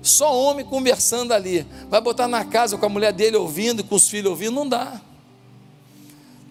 só 0.04 0.40
homem 0.40 0.64
conversando 0.64 1.34
ali, 1.34 1.66
vai 1.90 2.00
botar 2.00 2.28
na 2.28 2.46
casa 2.46 2.78
com 2.78 2.86
a 2.86 2.90
mulher 2.90 3.12
dele 3.12 3.36
ouvindo, 3.36 3.84
com 3.84 3.96
os 3.96 4.08
filhos 4.08 4.30
ouvindo, 4.30 4.54
não 4.54 4.70
dá 4.70 5.02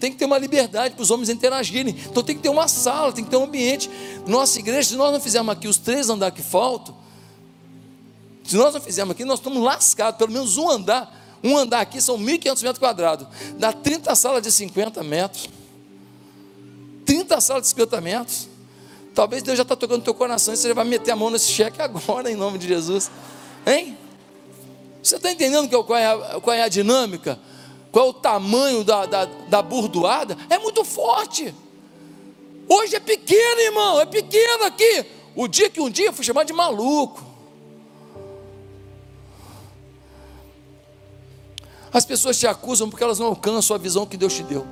tem 0.00 0.10
que 0.10 0.18
ter 0.18 0.24
uma 0.24 0.36
liberdade 0.36 0.96
para 0.96 1.02
os 1.04 1.12
homens 1.12 1.28
interagirem. 1.28 1.94
Então 2.10 2.24
tem 2.24 2.34
que 2.34 2.42
ter 2.42 2.48
uma 2.48 2.66
sala, 2.66 3.12
tem 3.12 3.22
que 3.22 3.30
ter 3.30 3.36
um 3.36 3.44
ambiente. 3.44 3.88
Nossa 4.26 4.58
igreja, 4.58 4.88
se 4.88 4.96
nós 4.96 5.12
não 5.12 5.20
fizermos 5.20 5.52
aqui 5.52 5.68
os 5.68 5.78
três 5.78 6.10
andares 6.10 6.34
que 6.34 6.42
faltam, 6.42 6.92
se 8.52 8.56
nós 8.58 8.74
não 8.74 8.80
fizermos 8.82 9.12
aqui, 9.12 9.24
nós 9.24 9.38
estamos 9.38 9.62
lascados. 9.62 10.18
Pelo 10.18 10.30
menos 10.30 10.58
um 10.58 10.68
andar, 10.68 11.38
um 11.42 11.56
andar 11.56 11.80
aqui 11.80 12.02
são 12.02 12.18
1.500 12.18 12.62
metros 12.62 12.78
quadrados. 12.78 13.26
Dá 13.58 13.72
30 13.72 14.14
salas 14.14 14.42
de 14.42 14.52
50 14.52 15.02
metros. 15.02 15.48
30 17.06 17.40
salas 17.40 17.62
de 17.62 17.68
50 17.70 18.00
metros. 18.02 18.48
Talvez 19.14 19.42
Deus 19.42 19.56
já 19.56 19.62
está 19.62 19.74
tocando 19.74 19.98
no 19.98 20.04
teu 20.04 20.12
coração 20.12 20.52
e 20.52 20.56
você 20.58 20.74
vai 20.74 20.84
meter 20.84 21.12
a 21.12 21.16
mão 21.16 21.30
nesse 21.30 21.50
cheque 21.50 21.80
agora, 21.80 22.30
em 22.30 22.36
nome 22.36 22.58
de 22.58 22.68
Jesus. 22.68 23.10
Hein? 23.66 23.96
Você 25.02 25.16
está 25.16 25.32
entendendo 25.32 25.68
qual 25.84 25.98
é, 25.98 26.06
a, 26.06 26.40
qual 26.40 26.54
é 26.54 26.62
a 26.62 26.68
dinâmica? 26.68 27.38
qual 27.90 28.06
é 28.06 28.08
o 28.08 28.14
tamanho 28.14 28.82
da, 28.82 29.04
da, 29.04 29.24
da 29.26 29.60
burdoada, 29.60 30.36
é 30.48 30.58
muito 30.58 30.82
forte. 30.82 31.54
Hoje 32.66 32.96
é 32.96 33.00
pequeno, 33.00 33.60
irmão, 33.60 34.00
é 34.00 34.06
pequeno 34.06 34.64
aqui. 34.64 35.04
O 35.36 35.46
dia 35.46 35.68
que 35.68 35.78
um 35.78 35.90
dia 35.90 36.06
eu 36.06 36.12
fui 36.12 36.24
chamado 36.24 36.46
de 36.46 36.54
maluco. 36.54 37.31
As 41.92 42.04
pessoas 42.04 42.38
te 42.38 42.46
acusam 42.46 42.88
porque 42.88 43.04
elas 43.04 43.18
não 43.18 43.26
alcançam 43.26 43.76
a 43.76 43.78
visão 43.78 44.06
que 44.06 44.16
Deus 44.16 44.32
te 44.32 44.42
deu. 44.42 44.66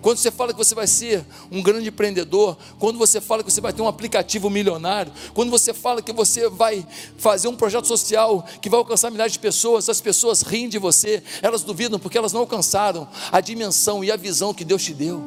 Quando 0.00 0.18
você 0.18 0.30
fala 0.30 0.52
que 0.52 0.58
você 0.58 0.74
vai 0.74 0.86
ser 0.86 1.24
um 1.50 1.60
grande 1.60 1.88
empreendedor, 1.88 2.56
quando 2.78 2.98
você 2.98 3.20
fala 3.20 3.42
que 3.42 3.50
você 3.50 3.60
vai 3.60 3.72
ter 3.72 3.82
um 3.82 3.88
aplicativo 3.88 4.48
milionário, 4.48 5.12
quando 5.34 5.50
você 5.50 5.74
fala 5.74 6.00
que 6.00 6.12
você 6.12 6.48
vai 6.48 6.86
fazer 7.16 7.48
um 7.48 7.56
projeto 7.56 7.86
social 7.86 8.46
que 8.60 8.68
vai 8.68 8.78
alcançar 8.78 9.10
milhares 9.10 9.32
de 9.32 9.38
pessoas, 9.38 9.88
as 9.88 10.00
pessoas 10.00 10.42
riem 10.42 10.68
de 10.68 10.78
você, 10.78 11.22
elas 11.42 11.62
duvidam 11.62 11.98
porque 11.98 12.16
elas 12.16 12.32
não 12.32 12.40
alcançaram 12.40 13.08
a 13.32 13.40
dimensão 13.40 14.04
e 14.04 14.12
a 14.12 14.16
visão 14.16 14.54
que 14.54 14.64
Deus 14.64 14.84
te 14.84 14.94
deu. 14.94 15.22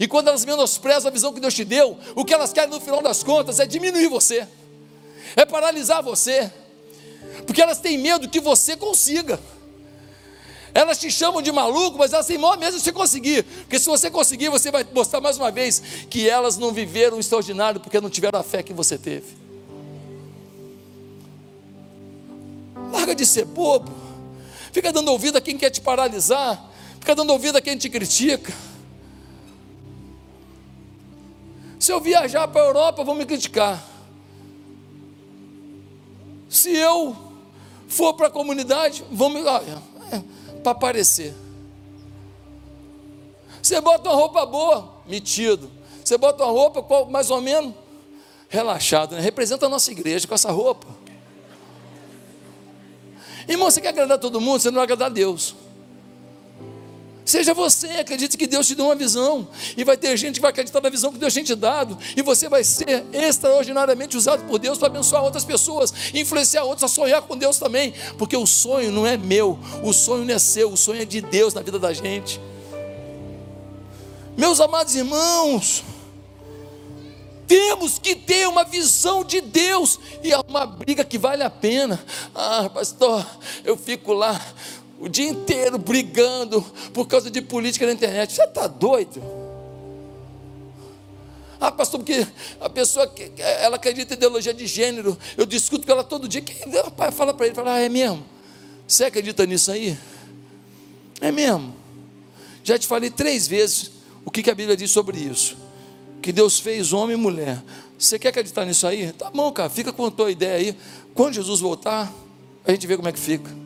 E 0.00 0.08
quando 0.08 0.28
elas 0.28 0.44
menosprezam 0.44 1.08
a 1.08 1.12
visão 1.12 1.32
que 1.32 1.40
Deus 1.40 1.54
te 1.54 1.64
deu, 1.64 1.98
o 2.16 2.24
que 2.24 2.34
elas 2.34 2.52
querem 2.52 2.70
no 2.70 2.80
final 2.80 3.02
das 3.02 3.22
contas 3.22 3.60
é 3.60 3.66
diminuir 3.66 4.08
você, 4.08 4.48
é 5.36 5.44
paralisar 5.44 6.02
você, 6.02 6.50
porque 7.46 7.60
elas 7.60 7.78
têm 7.78 7.98
medo 7.98 8.28
que 8.28 8.40
você 8.40 8.76
consiga. 8.76 9.38
Elas 10.74 10.98
te 10.98 11.10
chamam 11.10 11.42
de 11.42 11.52
maluco, 11.52 11.98
mas 11.98 12.12
elas 12.12 12.26
têm 12.26 12.38
maior 12.38 12.56
mesmo 12.56 12.78
se 12.78 12.84
você 12.84 12.92
conseguir. 12.92 13.42
Porque 13.42 13.78
se 13.78 13.86
você 13.86 14.10
conseguir, 14.10 14.48
você 14.48 14.70
vai 14.70 14.86
mostrar 14.94 15.20
mais 15.20 15.36
uma 15.36 15.50
vez 15.50 15.82
que 16.08 16.28
elas 16.28 16.56
não 16.56 16.72
viveram 16.72 17.18
o 17.18 17.20
extraordinário 17.20 17.80
porque 17.80 18.00
não 18.00 18.08
tiveram 18.08 18.40
a 18.40 18.42
fé 18.42 18.62
que 18.62 18.72
você 18.72 18.96
teve. 18.96 19.36
Larga 22.90 23.14
de 23.14 23.26
ser 23.26 23.44
bobo. 23.44 23.92
Fica 24.72 24.90
dando 24.90 25.10
ouvido 25.10 25.36
a 25.36 25.40
quem 25.40 25.58
quer 25.58 25.68
te 25.68 25.80
paralisar. 25.80 26.70
Fica 26.98 27.14
dando 27.14 27.30
ouvido 27.30 27.58
a 27.58 27.60
quem 27.60 27.76
te 27.76 27.90
critica. 27.90 28.54
Se 31.78 31.92
eu 31.92 32.00
viajar 32.00 32.48
para 32.48 32.62
a 32.62 32.64
Europa, 32.64 33.04
vão 33.04 33.14
me 33.14 33.26
criticar. 33.26 33.84
Se 36.48 36.70
eu 36.70 37.31
for 37.92 38.14
para 38.14 38.28
a 38.28 38.30
comunidade, 38.30 39.04
vão 39.10 39.28
me. 39.28 39.42
Olha, 39.44 39.82
para 40.62 40.72
aparecer. 40.72 41.34
Você 43.62 43.80
bota 43.80 44.08
uma 44.08 44.16
roupa 44.16 44.44
boa, 44.46 44.92
metido. 45.06 45.70
Você 46.02 46.16
bota 46.16 46.42
uma 46.42 46.52
roupa 46.52 46.84
mais 47.10 47.30
ou 47.30 47.40
menos 47.40 47.74
relaxado, 48.48 49.14
né? 49.14 49.20
representa 49.20 49.66
a 49.66 49.68
nossa 49.68 49.90
igreja 49.92 50.26
com 50.26 50.34
essa 50.34 50.50
roupa. 50.50 50.86
Irmão, 53.46 53.70
você 53.70 53.80
quer 53.80 53.88
agradar 53.88 54.18
todo 54.18 54.40
mundo, 54.40 54.60
você 54.60 54.70
não 54.70 54.76
vai 54.76 54.84
agradar 54.84 55.06
a 55.08 55.12
Deus. 55.12 55.54
Seja 57.32 57.54
você, 57.54 57.86
acredite 57.92 58.36
que 58.36 58.46
Deus 58.46 58.66
te 58.66 58.74
deu 58.74 58.84
uma 58.84 58.94
visão. 58.94 59.48
E 59.74 59.82
vai 59.84 59.96
ter 59.96 60.14
gente 60.18 60.34
que 60.34 60.42
vai 60.42 60.50
acreditar 60.50 60.82
na 60.82 60.90
visão 60.90 61.10
que 61.10 61.16
Deus 61.16 61.32
tem 61.32 61.42
te 61.42 61.54
dado. 61.54 61.96
E 62.14 62.20
você 62.20 62.46
vai 62.46 62.62
ser 62.62 63.06
extraordinariamente 63.10 64.18
usado 64.18 64.44
por 64.44 64.58
Deus 64.58 64.76
para 64.76 64.88
abençoar 64.88 65.24
outras 65.24 65.42
pessoas, 65.42 65.94
influenciar 66.12 66.64
outros 66.64 66.84
a 66.84 66.88
sonhar 66.88 67.22
com 67.22 67.34
Deus 67.34 67.56
também. 67.56 67.94
Porque 68.18 68.36
o 68.36 68.46
sonho 68.46 68.92
não 68.92 69.06
é 69.06 69.16
meu, 69.16 69.58
o 69.82 69.94
sonho 69.94 70.26
não 70.26 70.34
é 70.34 70.38
seu, 70.38 70.70
o 70.70 70.76
sonho 70.76 71.00
é 71.00 71.04
de 71.06 71.22
Deus 71.22 71.54
na 71.54 71.62
vida 71.62 71.78
da 71.78 71.90
gente. 71.94 72.38
Meus 74.36 74.60
amados 74.60 74.94
irmãos, 74.94 75.82
temos 77.46 77.98
que 77.98 78.14
ter 78.14 78.46
uma 78.46 78.64
visão 78.64 79.24
de 79.24 79.40
Deus 79.40 79.98
e 80.22 80.34
é 80.34 80.38
uma 80.46 80.66
briga 80.66 81.02
que 81.02 81.16
vale 81.16 81.42
a 81.42 81.48
pena. 81.48 81.98
Ah, 82.34 82.68
pastor, 82.68 83.26
eu 83.64 83.74
fico 83.74 84.12
lá 84.12 84.38
o 85.02 85.08
dia 85.08 85.28
inteiro 85.28 85.76
brigando 85.78 86.62
por 86.94 87.08
causa 87.08 87.28
de 87.28 87.42
política 87.42 87.84
na 87.84 87.92
internet. 87.92 88.32
Você 88.32 88.44
está 88.44 88.68
doido? 88.68 89.20
Ah, 91.60 91.72
pastor, 91.72 91.98
porque 91.98 92.24
a 92.60 92.70
pessoa 92.70 93.12
ela 93.60 93.76
acredita 93.76 94.14
em 94.14 94.16
ideologia 94.16 94.54
de 94.54 94.64
gênero. 94.64 95.18
Eu 95.36 95.44
discuto 95.44 95.84
com 95.84 95.92
ela 95.92 96.04
todo 96.04 96.28
dia. 96.28 96.40
Que, 96.40 96.52
rapaz, 96.70 97.12
fala 97.16 97.34
para 97.34 97.46
ele, 97.46 97.54
fala, 97.54 97.74
ah, 97.74 97.80
é 97.80 97.88
mesmo? 97.88 98.24
Você 98.86 99.04
acredita 99.04 99.44
nisso 99.44 99.72
aí? 99.72 99.98
É 101.20 101.32
mesmo. 101.32 101.74
Já 102.62 102.78
te 102.78 102.86
falei 102.86 103.10
três 103.10 103.48
vezes 103.48 103.90
o 104.24 104.30
que, 104.30 104.40
que 104.40 104.50
a 104.52 104.54
Bíblia 104.54 104.76
diz 104.76 104.92
sobre 104.92 105.18
isso. 105.18 105.56
Que 106.22 106.30
Deus 106.30 106.60
fez 106.60 106.92
homem 106.92 107.16
e 107.16 107.20
mulher. 107.20 107.60
Você 107.98 108.20
quer 108.20 108.28
acreditar 108.28 108.64
nisso 108.64 108.86
aí? 108.86 109.10
Tá 109.12 109.30
bom, 109.30 109.50
cara, 109.50 109.68
fica 109.68 109.92
com 109.92 110.06
a 110.06 110.10
tua 110.12 110.30
ideia 110.30 110.54
aí. 110.54 110.76
Quando 111.12 111.34
Jesus 111.34 111.58
voltar, 111.58 112.12
a 112.64 112.70
gente 112.70 112.86
vê 112.86 112.96
como 112.96 113.08
é 113.08 113.12
que 113.12 113.18
fica. 113.18 113.61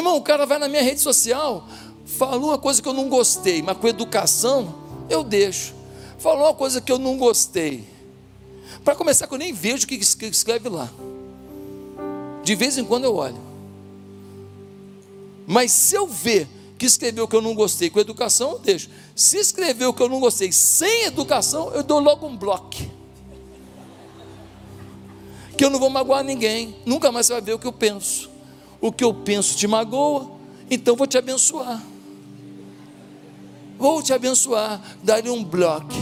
Irmão, 0.00 0.16
o 0.16 0.22
cara 0.22 0.46
vai 0.46 0.58
na 0.58 0.66
minha 0.66 0.82
rede 0.82 0.98
social, 1.00 1.68
falou 2.06 2.48
uma 2.48 2.58
coisa 2.58 2.80
que 2.80 2.88
eu 2.88 2.94
não 2.94 3.06
gostei, 3.10 3.60
mas 3.60 3.76
com 3.76 3.86
educação 3.86 4.74
eu 5.10 5.22
deixo. 5.22 5.74
Falou 6.18 6.46
uma 6.46 6.54
coisa 6.54 6.80
que 6.80 6.90
eu 6.90 6.98
não 6.98 7.18
gostei. 7.18 7.86
Para 8.82 8.96
começar, 8.96 9.26
que 9.26 9.34
eu 9.34 9.38
nem 9.38 9.52
vejo 9.52 9.84
o 9.84 9.86
que 9.86 9.96
escreve 9.96 10.70
lá. 10.70 10.90
De 12.42 12.54
vez 12.54 12.78
em 12.78 12.84
quando 12.84 13.04
eu 13.04 13.14
olho. 13.14 13.38
Mas 15.46 15.70
se 15.70 15.94
eu 15.94 16.06
ver 16.06 16.48
que 16.78 16.86
escreveu 16.86 17.28
que 17.28 17.36
eu 17.36 17.42
não 17.42 17.54
gostei 17.54 17.90
com 17.90 18.00
educação, 18.00 18.52
eu 18.52 18.58
deixo. 18.58 18.88
Se 19.14 19.36
escreveu 19.36 19.92
que 19.92 20.02
eu 20.02 20.08
não 20.08 20.18
gostei 20.18 20.50
sem 20.50 21.04
educação, 21.04 21.72
eu 21.74 21.82
dou 21.82 22.00
logo 22.00 22.26
um 22.26 22.36
bloco. 22.38 22.70
Que 25.58 25.64
eu 25.64 25.68
não 25.68 25.78
vou 25.78 25.90
magoar 25.90 26.24
ninguém. 26.24 26.74
Nunca 26.86 27.12
mais 27.12 27.26
você 27.26 27.34
vai 27.34 27.42
ver 27.42 27.52
o 27.52 27.58
que 27.58 27.66
eu 27.66 27.72
penso 27.72 28.29
o 28.80 28.90
que 28.90 29.04
eu 29.04 29.12
penso 29.12 29.56
te 29.56 29.66
magoa, 29.66 30.30
então 30.70 30.96
vou 30.96 31.06
te 31.06 31.18
abençoar. 31.18 31.82
Vou 33.78 34.02
te 34.02 34.12
abençoar, 34.12 34.80
dar-lhe 35.02 35.30
um 35.30 35.42
bloco. 35.42 35.94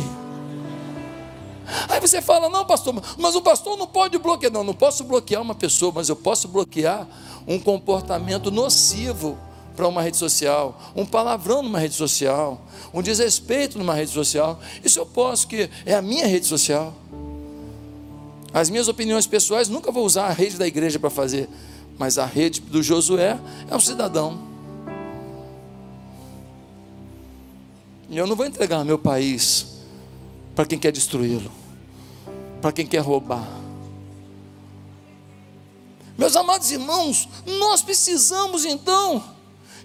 Aí 1.89 2.01
você 2.01 2.23
fala, 2.23 2.49
não, 2.49 2.65
pastor, 2.65 2.95
mas 3.19 3.35
o 3.35 3.43
pastor 3.43 3.77
não 3.77 3.87
pode 3.87 4.17
bloquear. 4.19 4.51
Não, 4.51 4.65
não 4.65 4.75
posso 4.75 5.05
bloquear 5.05 5.43
uma 5.43 5.55
pessoa, 5.55 5.93
mas 5.95 6.09
eu 6.09 6.17
posso 6.17 6.49
bloquear 6.49 7.07
um 7.47 7.59
comportamento 7.59 8.51
nocivo 8.51 9.39
para 9.77 9.87
uma 9.87 10.03
rede 10.03 10.17
social, 10.17 10.81
um 10.97 11.07
palavrão 11.07 11.63
numa 11.63 11.79
rede 11.79 11.95
social, 11.95 12.61
um 12.93 13.01
desrespeito 13.01 13.79
numa 13.79 13.95
rede 13.95 14.11
social. 14.11 14.59
Isso 14.83 14.99
eu 14.99 15.07
posso, 15.07 15.47
que 15.47 15.71
é 15.87 15.95
a 15.95 16.03
minha 16.03 16.27
rede 16.27 16.47
social. 16.47 16.93
As 18.53 18.71
minhas 18.71 18.89
opiniões 18.89 19.27
pessoais 19.27 19.69
nunca 19.69 19.93
vou 19.93 20.05
usar 20.05 20.27
a 20.27 20.33
rede 20.33 20.57
da 20.57 20.67
igreja 20.67 20.99
para 20.99 21.11
fazer 21.11 21.49
mas 21.99 22.17
a 22.17 22.25
rede 22.25 22.61
do 22.61 22.83
Josué 22.83 23.39
é 23.69 23.75
um 23.77 23.81
cidadão. 23.81 24.47
E 28.09 28.17
eu 28.17 28.27
não 28.27 28.37
vou 28.37 28.47
entregar 28.47 28.85
meu 28.85 28.99
país 28.99 29.79
para 30.55 30.65
quem 30.65 30.79
quer 30.79 30.93
destruí-lo, 30.93 31.51
para 32.63 32.73
quem 32.73 32.87
quer 32.87 33.01
roubar. 33.01 33.47
Meus 36.17 36.35
amados 36.35 36.71
irmãos, 36.71 37.29
nós 37.47 37.83
precisamos 37.83 38.65
então 38.65 39.23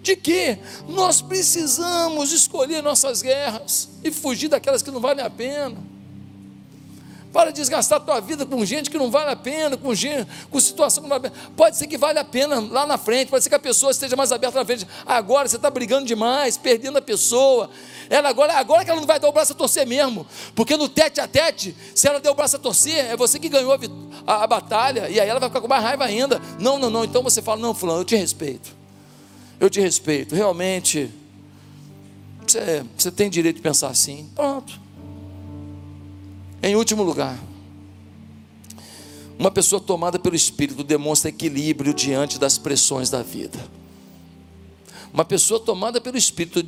de 0.01 0.15
que 0.15 0.57
nós 0.87 1.21
precisamos 1.21 2.31
escolher 2.31 2.81
nossas 2.81 3.21
guerras 3.21 3.89
e 4.03 4.11
fugir 4.11 4.49
daquelas 4.49 4.81
que 4.81 4.91
não 4.91 4.99
valem 4.99 5.23
a 5.23 5.29
pena. 5.29 5.92
Para 7.33 7.51
desgastar 7.51 7.97
a 7.97 7.99
tua 7.99 8.21
vida 8.21 8.45
com 8.45 8.63
gente 8.63 8.91
que 8.91 8.97
não 8.97 9.09
vale 9.09 9.31
a 9.31 9.35
pena, 9.35 9.75
com, 9.75 9.93
gente, 9.95 10.27
com 10.51 10.59
situação 10.59 11.03
que 11.03 11.09
não 11.09 11.19
vale 11.19 11.27
a 11.27 11.31
pena. 11.31 11.51
Pode 11.57 11.75
ser 11.75 11.87
que 11.87 11.97
vale 11.97 12.19
a 12.19 12.23
pena 12.23 12.59
lá 12.59 12.85
na 12.85 12.95
frente, 12.95 13.29
pode 13.29 13.43
ser 13.43 13.49
que 13.49 13.55
a 13.55 13.59
pessoa 13.59 13.91
esteja 13.91 14.15
mais 14.15 14.31
aberta 14.31 14.59
na 14.59 14.63
frente. 14.63 14.87
Agora 15.03 15.49
você 15.49 15.55
está 15.55 15.67
brigando 15.71 16.05
demais, 16.05 16.57
perdendo 16.57 16.99
a 16.99 17.01
pessoa. 17.01 17.71
Ela 18.07 18.29
agora, 18.29 18.53
agora 18.53 18.85
que 18.85 18.91
ela 18.91 18.99
não 18.99 19.07
vai 19.07 19.19
dar 19.19 19.27
o 19.27 19.31
braço 19.31 19.53
a 19.53 19.55
torcer 19.55 19.87
mesmo. 19.87 20.27
Porque 20.53 20.77
no 20.77 20.87
tete 20.87 21.19
a 21.19 21.27
tete, 21.27 21.75
se 21.95 22.07
ela 22.07 22.19
der 22.19 22.29
o 22.29 22.35
braço 22.35 22.57
a 22.57 22.59
torcer, 22.59 23.03
é 23.03 23.17
você 23.17 23.39
que 23.39 23.49
ganhou 23.49 23.73
a, 23.73 23.79
a, 24.27 24.43
a 24.43 24.47
batalha. 24.47 25.09
E 25.09 25.19
aí 25.19 25.27
ela 25.27 25.39
vai 25.39 25.49
ficar 25.49 25.59
com 25.59 25.67
mais 25.67 25.83
raiva 25.83 26.05
ainda. 26.05 26.39
Não, 26.59 26.77
não, 26.77 26.91
não. 26.91 27.03
Então 27.03 27.23
você 27.23 27.41
fala, 27.41 27.59
não, 27.59 27.73
fulano, 27.73 28.01
eu 28.01 28.05
te 28.05 28.15
respeito. 28.15 28.75
Eu 29.59 29.71
te 29.71 29.81
respeito. 29.81 30.35
Realmente, 30.35 31.09
você, 32.45 32.85
você 32.95 33.09
tem 33.09 33.27
direito 33.27 33.55
de 33.55 33.61
pensar 33.63 33.87
assim. 33.87 34.29
Pronto. 34.35 34.82
Em 36.63 36.77
último 36.77 37.03
lugar, 37.03 37.37
uma 39.37 39.51
pessoa 39.51 39.81
tomada 39.81 40.17
pelo 40.17 40.33
Espírito 40.33 40.81
demonstra 40.81 41.27
equilíbrio 41.29 41.93
diante 41.93 42.39
das 42.39 42.57
pressões 42.57 43.09
da 43.09 43.21
vida. 43.21 43.59
Uma 45.13 45.25
pessoa 45.25 45.59
tomada 45.59 45.99
pelo 45.99 46.17
Espírito 46.17 46.65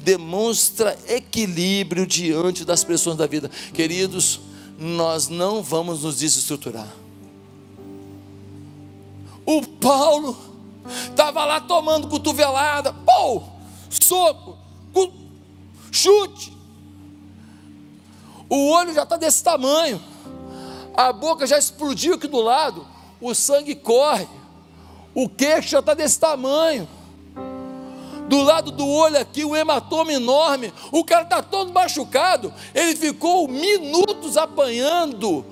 demonstra 0.00 0.98
equilíbrio 1.08 2.06
diante 2.06 2.62
das 2.62 2.84
pressões 2.84 3.16
da 3.16 3.26
vida. 3.26 3.50
Queridos, 3.72 4.38
nós 4.78 5.28
não 5.28 5.62
vamos 5.62 6.02
nos 6.02 6.18
desestruturar. 6.18 6.92
O 9.46 9.66
Paulo 9.66 10.36
estava 11.08 11.42
lá 11.46 11.58
tomando 11.58 12.06
cotovelada, 12.06 12.92
pô, 12.92 13.42
soco, 13.88 14.58
chute, 15.90 16.52
o 18.54 18.68
olho 18.68 18.92
já 18.92 19.04
está 19.04 19.16
desse 19.16 19.42
tamanho, 19.42 19.98
a 20.94 21.10
boca 21.10 21.46
já 21.46 21.56
explodiu 21.56 22.16
aqui 22.16 22.28
do 22.28 22.42
lado, 22.42 22.86
o 23.18 23.34
sangue 23.34 23.74
corre, 23.74 24.28
o 25.14 25.26
queixo 25.26 25.70
já 25.70 25.78
está 25.78 25.94
desse 25.94 26.20
tamanho. 26.20 26.86
Do 28.28 28.42
lado 28.42 28.70
do 28.70 28.86
olho 28.86 29.18
aqui, 29.18 29.42
um 29.42 29.56
hematoma 29.56 30.12
enorme. 30.12 30.72
O 30.90 31.02
cara 31.02 31.22
está 31.22 31.42
todo 31.42 31.72
machucado. 31.72 32.52
Ele 32.74 32.94
ficou 32.94 33.48
minutos 33.48 34.36
apanhando. 34.36 35.44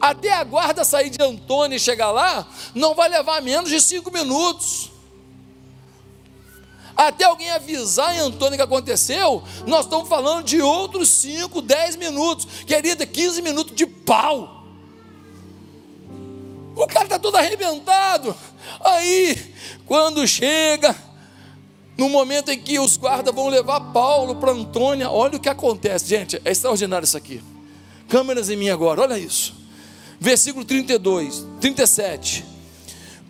Até 0.00 0.32
a 0.32 0.44
guarda 0.44 0.84
sair 0.84 1.10
de 1.10 1.22
Antônio 1.22 1.76
e 1.76 1.80
chegar 1.80 2.10
lá, 2.10 2.46
não 2.74 2.94
vai 2.94 3.08
levar 3.08 3.40
menos 3.40 3.70
de 3.70 3.80
cinco 3.80 4.10
minutos. 4.10 4.90
Até 7.08 7.24
alguém 7.24 7.50
avisar 7.50 8.14
em 8.16 8.20
Antônio 8.20 8.56
que 8.56 8.62
aconteceu, 8.62 9.42
nós 9.66 9.84
estamos 9.84 10.08
falando 10.08 10.44
de 10.44 10.60
outros 10.60 11.08
5, 11.08 11.60
10 11.60 11.96
minutos. 11.96 12.46
Querida, 12.66 13.06
15 13.06 13.42
minutos 13.42 13.74
de 13.74 13.86
pau. 13.86 14.64
O 16.74 16.86
cara 16.86 17.04
está 17.04 17.18
todo 17.18 17.36
arrebentado. 17.36 18.34
Aí, 18.80 19.54
quando 19.86 20.26
chega, 20.26 20.94
no 21.96 22.08
momento 22.08 22.50
em 22.50 22.58
que 22.58 22.78
os 22.78 22.96
guardas 22.96 23.34
vão 23.34 23.48
levar 23.48 23.80
Paulo 23.92 24.36
para 24.36 24.50
Antônia, 24.50 25.10
olha 25.10 25.36
o 25.36 25.40
que 25.40 25.48
acontece, 25.48 26.08
gente, 26.08 26.40
é 26.44 26.50
extraordinário 26.50 27.04
isso 27.04 27.16
aqui. 27.16 27.40
Câmeras 28.08 28.50
em 28.50 28.56
mim 28.56 28.68
agora, 28.68 29.02
olha 29.02 29.18
isso. 29.18 29.54
Versículo 30.18 30.64
32, 30.64 31.46
37. 31.60 32.44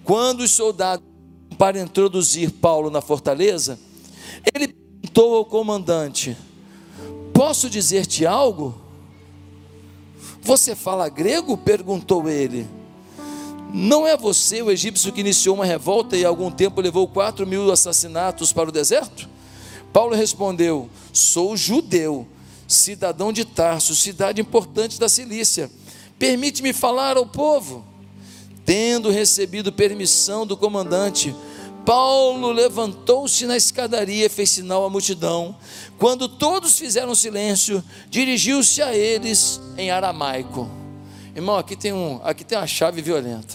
Quando 0.02 0.40
os 0.40 0.52
soldados 0.52 1.13
para 1.54 1.80
introduzir 1.80 2.50
Paulo 2.50 2.90
na 2.90 3.00
fortaleza, 3.00 3.78
ele 4.54 4.68
perguntou 4.68 5.36
ao 5.36 5.44
comandante: 5.44 6.36
Posso 7.32 7.70
dizer-te 7.70 8.26
algo? 8.26 8.74
Você 10.42 10.74
fala 10.74 11.08
grego? 11.08 11.56
perguntou 11.56 12.28
ele. 12.28 12.66
Não 13.72 14.06
é 14.06 14.16
você 14.16 14.62
o 14.62 14.70
egípcio 14.70 15.12
que 15.12 15.20
iniciou 15.20 15.56
uma 15.56 15.64
revolta 15.64 16.16
e 16.16 16.24
há 16.24 16.28
algum 16.28 16.50
tempo 16.50 16.80
levou 16.80 17.08
quatro 17.08 17.46
mil 17.46 17.72
assassinatos 17.72 18.52
para 18.52 18.68
o 18.68 18.72
deserto? 18.72 19.28
Paulo 19.92 20.14
respondeu: 20.14 20.88
Sou 21.12 21.56
judeu, 21.56 22.26
cidadão 22.68 23.32
de 23.32 23.44
Tarso, 23.44 23.96
cidade 23.96 24.40
importante 24.40 25.00
da 25.00 25.08
Cilícia. 25.08 25.70
Permite-me 26.18 26.72
falar 26.72 27.16
ao 27.16 27.26
povo. 27.26 27.84
Tendo 28.64 29.10
recebido 29.10 29.72
permissão 29.72 30.46
do 30.46 30.56
comandante, 30.56 31.34
Paulo 31.84 32.50
levantou-se 32.50 33.44
na 33.46 33.56
escadaria 33.56 34.26
e 34.26 34.28
fez 34.28 34.50
sinal 34.50 34.84
à 34.84 34.90
multidão. 34.90 35.54
Quando 35.98 36.28
todos 36.28 36.78
fizeram 36.78 37.14
silêncio, 37.14 37.84
dirigiu-se 38.08 38.80
a 38.80 38.94
eles 38.96 39.60
em 39.76 39.90
aramaico. 39.90 40.70
Irmão, 41.36 41.56
aqui 41.56 41.76
tem, 41.76 41.92
um, 41.92 42.20
aqui 42.24 42.44
tem 42.44 42.56
uma 42.56 42.66
chave 42.66 43.02
violenta. 43.02 43.54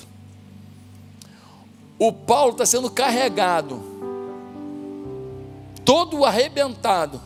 O 1.97 2.13
Paulo 2.13 2.51
está 2.51 2.65
sendo 2.65 2.89
carregado 2.89 3.83
todo 5.89 6.23
arrebentado. 6.23 7.19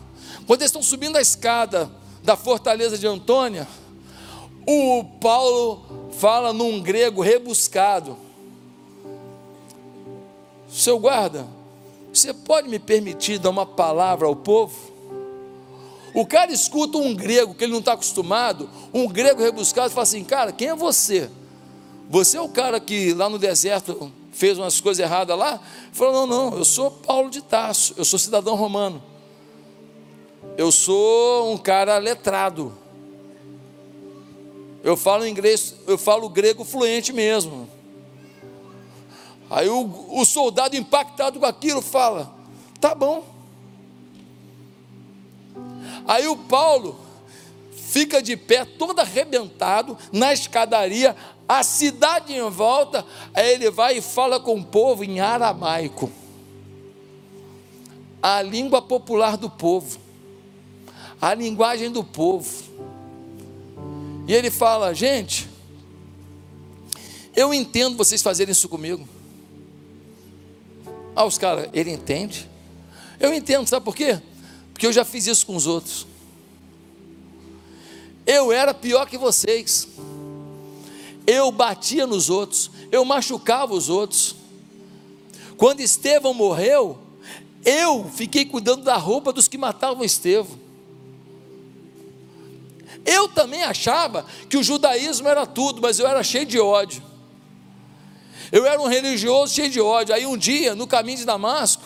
Quando 0.47 0.61
eles 0.61 0.69
estão 0.69 0.81
subindo 0.81 1.17
a 1.17 1.21
escada 1.21 1.91
da 2.23 2.37
fortaleza 2.37 2.97
de 2.97 3.05
Antônia, 3.05 3.67
o 4.65 5.03
Paulo 5.19 6.09
fala 6.19 6.53
num 6.53 6.81
grego 6.81 7.21
rebuscado. 7.21 8.17
Seu 10.69 10.97
guarda, 10.97 11.47
você 12.11 12.33
pode 12.33 12.69
me 12.69 12.79
permitir 12.79 13.39
dar 13.39 13.49
uma 13.49 13.65
palavra 13.65 14.27
ao 14.27 14.35
povo? 14.35 14.93
O 16.13 16.25
cara 16.25 16.51
escuta 16.51 16.97
um 16.97 17.13
grego 17.13 17.55
que 17.55 17.63
ele 17.63 17.71
não 17.71 17.79
está 17.79 17.93
acostumado, 17.93 18.69
um 18.93 19.07
grego 19.07 19.41
rebuscado, 19.41 19.87
e 19.87 19.93
fala 19.93 20.03
assim: 20.03 20.23
Cara, 20.23 20.51
quem 20.51 20.69
é 20.69 20.75
você? 20.75 21.29
Você 22.09 22.37
é 22.37 22.41
o 22.41 22.49
cara 22.49 22.79
que 22.79 23.13
lá 23.13 23.27
no 23.29 23.39
deserto 23.39 24.11
fez 24.31 24.57
umas 24.57 24.79
coisas 24.79 25.03
erradas 25.03 25.37
lá? 25.37 25.59
Ele 25.85 25.93
falou: 25.93 26.27
Não, 26.27 26.51
não, 26.51 26.57
eu 26.57 26.65
sou 26.65 26.91
Paulo 26.91 27.29
de 27.29 27.41
Tarso, 27.41 27.95
eu 27.97 28.05
sou 28.05 28.19
cidadão 28.19 28.55
romano. 28.55 29.01
Eu 30.55 30.71
sou 30.71 31.51
um 31.51 31.57
cara 31.57 31.97
letrado. 31.97 32.77
Eu 34.83 34.97
falo 34.97 35.25
inglês, 35.25 35.73
eu 35.87 35.97
falo 35.97 36.27
grego 36.27 36.65
fluente 36.65 37.13
mesmo. 37.13 37.69
Aí 39.49 39.69
o, 39.69 40.19
o 40.19 40.25
soldado 40.25 40.75
impactado 40.75 41.39
com 41.39 41.45
aquilo 41.45 41.81
fala: 41.81 42.35
Tá 42.81 42.93
bom. 42.93 43.23
Aí 46.05 46.27
o 46.27 46.35
Paulo 46.35 46.99
fica 47.71 48.21
de 48.21 48.35
pé, 48.35 48.65
todo 48.65 48.99
arrebentado, 48.99 49.97
na 50.11 50.33
escadaria, 50.33 51.15
a 51.47 51.63
cidade 51.63 52.33
em 52.33 52.49
volta. 52.49 53.05
Aí 53.33 53.53
ele 53.53 53.69
vai 53.69 53.99
e 53.99 54.01
fala 54.01 54.37
com 54.37 54.55
o 54.55 54.65
povo 54.65 55.03
em 55.05 55.21
aramaico, 55.21 56.11
a 58.21 58.41
língua 58.41 58.81
popular 58.81 59.37
do 59.37 59.49
povo, 59.49 59.97
a 61.21 61.33
linguagem 61.33 61.89
do 61.89 62.03
povo. 62.03 62.72
E 64.27 64.33
ele 64.33 64.49
fala: 64.49 64.93
gente, 64.93 65.49
eu 67.35 67.53
entendo 67.53 67.97
vocês 67.97 68.21
fazerem 68.21 68.51
isso 68.51 68.69
comigo. 68.69 69.07
Ah, 71.15 71.25
os 71.25 71.37
caras, 71.37 71.69
ele 71.73 71.91
entende? 71.91 72.49
Eu 73.19 73.33
entendo, 73.33 73.67
sabe 73.67 73.85
por 73.85 73.95
quê? 73.95 74.19
Porque 74.71 74.87
eu 74.87 74.93
já 74.93 75.05
fiz 75.05 75.27
isso 75.27 75.45
com 75.45 75.55
os 75.55 75.67
outros. 75.67 76.07
Eu 78.25 78.51
era 78.51 78.73
pior 78.73 79.07
que 79.07 79.17
vocês. 79.17 79.87
Eu 81.25 81.51
batia 81.51 82.05
nos 82.05 82.29
outros, 82.29 82.69
eu 82.91 83.05
machucava 83.05 83.73
os 83.73 83.89
outros. 83.89 84.35
Quando 85.55 85.79
Estevão 85.79 86.33
morreu, 86.33 86.97
eu 87.63 88.09
fiquei 88.09 88.45
cuidando 88.45 88.83
da 88.83 88.97
roupa 88.97 89.31
dos 89.31 89.47
que 89.47 89.57
matavam 89.57 90.03
Estevão. 90.03 90.62
Eu 93.05 93.27
também 93.27 93.63
achava 93.63 94.25
que 94.49 94.57
o 94.57 94.63
judaísmo 94.63 95.27
era 95.27 95.45
tudo, 95.45 95.81
mas 95.81 95.99
eu 95.99 96.07
era 96.07 96.23
cheio 96.23 96.45
de 96.45 96.59
ódio. 96.59 97.03
Eu 98.51 98.65
era 98.65 98.81
um 98.81 98.87
religioso 98.87 99.53
cheio 99.53 99.69
de 99.69 99.81
ódio. 99.81 100.13
Aí 100.13 100.25
um 100.25 100.37
dia, 100.37 100.75
no 100.75 100.87
caminho 100.87 101.17
de 101.17 101.25
Damasco, 101.25 101.83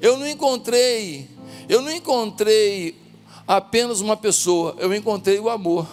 eu 0.00 0.16
não 0.16 0.26
encontrei 0.26 1.28
eu 1.68 1.82
não 1.82 1.92
encontrei 1.92 2.96
apenas 3.46 4.00
uma 4.00 4.16
pessoa, 4.16 4.74
eu 4.78 4.94
encontrei 4.94 5.38
o 5.38 5.50
amor. 5.50 5.86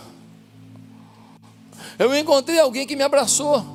Eu 1.99 2.17
encontrei 2.17 2.59
alguém 2.59 2.87
que 2.87 2.95
me 2.95 3.03
abraçou. 3.03 3.65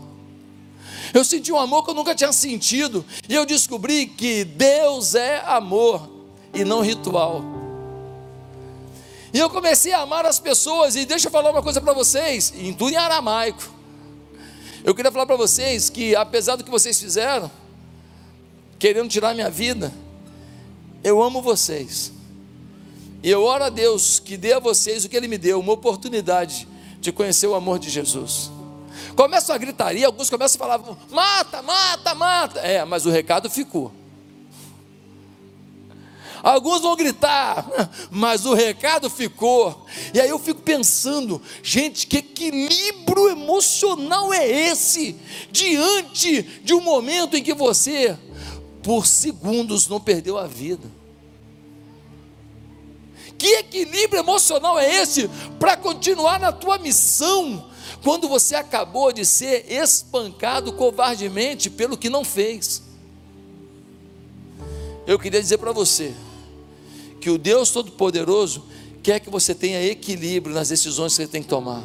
Eu 1.12 1.24
senti 1.24 1.52
um 1.52 1.58
amor 1.58 1.84
que 1.84 1.90
eu 1.90 1.94
nunca 1.94 2.14
tinha 2.14 2.32
sentido. 2.32 3.04
E 3.28 3.34
eu 3.34 3.44
descobri 3.44 4.06
que 4.06 4.44
Deus 4.44 5.14
é 5.14 5.42
amor 5.44 6.08
e 6.54 6.64
não 6.64 6.80
ritual. 6.80 7.59
E 9.32 9.38
eu 9.38 9.48
comecei 9.48 9.92
a 9.92 10.00
amar 10.00 10.26
as 10.26 10.38
pessoas. 10.38 10.96
E 10.96 11.04
deixa 11.04 11.28
eu 11.28 11.32
falar 11.32 11.50
uma 11.50 11.62
coisa 11.62 11.80
para 11.80 11.92
vocês, 11.92 12.52
em 12.56 12.72
tudo 12.72 12.92
em 12.92 12.96
aramaico. 12.96 13.62
Eu 14.82 14.94
queria 14.94 15.12
falar 15.12 15.26
para 15.26 15.36
vocês 15.36 15.90
que, 15.90 16.16
apesar 16.16 16.56
do 16.56 16.64
que 16.64 16.70
vocês 16.70 16.98
fizeram, 16.98 17.50
querendo 18.78 19.08
tirar 19.08 19.34
minha 19.34 19.50
vida, 19.50 19.92
eu 21.04 21.22
amo 21.22 21.42
vocês. 21.42 22.12
E 23.22 23.30
eu 23.30 23.42
oro 23.42 23.64
a 23.64 23.68
Deus 23.68 24.18
que 24.18 24.36
dê 24.36 24.54
a 24.54 24.58
vocês 24.58 25.04
o 25.04 25.08
que 25.08 25.16
Ele 25.16 25.28
me 25.28 25.36
deu, 25.36 25.60
uma 25.60 25.72
oportunidade 25.72 26.66
de 27.00 27.12
conhecer 27.12 27.46
o 27.46 27.54
amor 27.54 27.78
de 27.78 27.90
Jesus. 27.90 28.50
Começa 29.14 29.54
a 29.54 29.58
gritaria, 29.58 30.06
alguns 30.06 30.30
começam 30.30 30.56
a 30.56 30.78
falar: 30.78 30.96
mata, 31.10 31.62
mata, 31.62 32.14
mata. 32.14 32.60
É, 32.60 32.84
mas 32.84 33.04
o 33.04 33.10
recado 33.10 33.50
ficou. 33.50 33.92
Alguns 36.42 36.80
vão 36.80 36.96
gritar, 36.96 37.66
mas 38.10 38.46
o 38.46 38.54
recado 38.54 39.10
ficou. 39.10 39.86
E 40.14 40.20
aí 40.20 40.28
eu 40.28 40.38
fico 40.38 40.62
pensando, 40.62 41.40
gente, 41.62 42.06
que 42.06 42.18
equilíbrio 42.18 43.28
emocional 43.28 44.32
é 44.32 44.48
esse 44.48 45.16
diante 45.50 46.42
de 46.42 46.72
um 46.72 46.80
momento 46.80 47.36
em 47.36 47.42
que 47.42 47.52
você 47.52 48.16
por 48.82 49.06
segundos 49.06 49.86
não 49.88 50.00
perdeu 50.00 50.38
a 50.38 50.46
vida. 50.46 50.88
Que 53.36 53.54
equilíbrio 53.56 54.20
emocional 54.20 54.78
é 54.78 54.96
esse 54.96 55.28
para 55.58 55.76
continuar 55.76 56.38
na 56.38 56.52
tua 56.52 56.78
missão 56.78 57.70
quando 58.02 58.28
você 58.28 58.54
acabou 58.54 59.12
de 59.12 59.24
ser 59.24 59.70
espancado 59.70 60.72
covardemente 60.72 61.68
pelo 61.68 61.96
que 61.96 62.10
não 62.10 62.24
fez? 62.24 62.82
Eu 65.06 65.18
queria 65.18 65.40
dizer 65.40 65.58
para 65.58 65.72
você 65.72 66.14
que 67.20 67.30
o 67.30 67.38
Deus 67.38 67.70
Todo-Poderoso 67.70 68.64
quer 69.02 69.20
que 69.20 69.30
você 69.30 69.54
tenha 69.54 69.82
equilíbrio 69.82 70.54
nas 70.54 70.68
decisões 70.68 71.12
que 71.12 71.22
você 71.22 71.28
tem 71.28 71.42
que 71.42 71.48
tomar, 71.48 71.82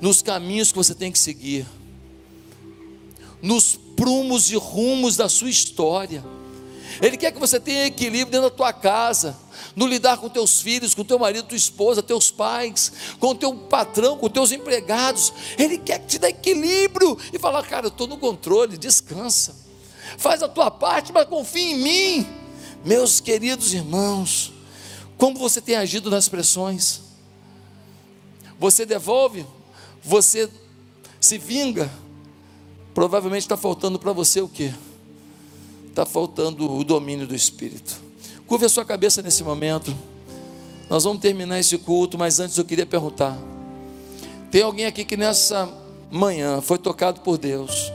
nos 0.00 0.22
caminhos 0.22 0.70
que 0.70 0.78
você 0.78 0.94
tem 0.94 1.10
que 1.10 1.18
seguir, 1.18 1.66
nos 3.42 3.78
prumos 3.96 4.50
e 4.50 4.56
rumos 4.56 5.16
da 5.16 5.28
sua 5.28 5.50
história. 5.50 6.24
Ele 7.02 7.16
quer 7.16 7.32
que 7.32 7.40
você 7.40 7.58
tenha 7.58 7.86
equilíbrio 7.86 8.26
dentro 8.26 8.48
da 8.48 8.56
tua 8.56 8.72
casa, 8.72 9.36
no 9.74 9.86
lidar 9.86 10.18
com 10.18 10.28
teus 10.28 10.60
filhos, 10.60 10.94
com 10.94 11.02
teu 11.02 11.18
marido, 11.18 11.48
tua 11.48 11.56
esposa, 11.56 12.02
teus 12.02 12.30
pais, 12.30 12.92
com 13.18 13.34
teu 13.34 13.52
patrão, 13.54 14.16
com 14.16 14.28
teus 14.28 14.52
empregados. 14.52 15.32
Ele 15.58 15.76
quer 15.76 15.98
que 15.98 16.06
te 16.06 16.18
dê 16.18 16.28
equilíbrio 16.28 17.18
e 17.32 17.38
falar, 17.38 17.64
cara, 17.64 17.86
eu 17.86 17.88
estou 17.88 18.06
no 18.06 18.16
controle, 18.16 18.78
descansa. 18.78 19.56
Faz 20.16 20.42
a 20.42 20.48
tua 20.48 20.70
parte, 20.70 21.12
mas 21.12 21.26
confia 21.26 21.72
em 21.72 21.78
mim. 21.78 22.43
Meus 22.84 23.18
queridos 23.18 23.72
irmãos, 23.72 24.52
como 25.16 25.38
você 25.38 25.60
tem 25.60 25.74
agido 25.74 26.10
nas 26.10 26.28
pressões? 26.28 27.00
Você 28.60 28.84
devolve? 28.84 29.46
Você 30.02 30.50
se 31.18 31.38
vinga? 31.38 31.90
Provavelmente 32.92 33.42
está 33.42 33.56
faltando 33.56 33.98
para 33.98 34.12
você 34.12 34.42
o 34.42 34.48
que? 34.48 34.72
Está 35.88 36.04
faltando 36.04 36.70
o 36.70 36.84
domínio 36.84 37.26
do 37.26 37.34
Espírito. 37.34 38.02
Curve 38.46 38.66
a 38.66 38.68
sua 38.68 38.84
cabeça 38.84 39.22
nesse 39.22 39.42
momento. 39.42 39.96
Nós 40.90 41.04
vamos 41.04 41.22
terminar 41.22 41.58
esse 41.58 41.78
culto, 41.78 42.18
mas 42.18 42.38
antes 42.38 42.58
eu 42.58 42.64
queria 42.66 42.84
perguntar: 42.84 43.38
tem 44.50 44.62
alguém 44.62 44.84
aqui 44.84 45.06
que 45.06 45.16
nessa 45.16 45.72
manhã 46.10 46.60
foi 46.60 46.76
tocado 46.76 47.22
por 47.22 47.38
Deus? 47.38 47.90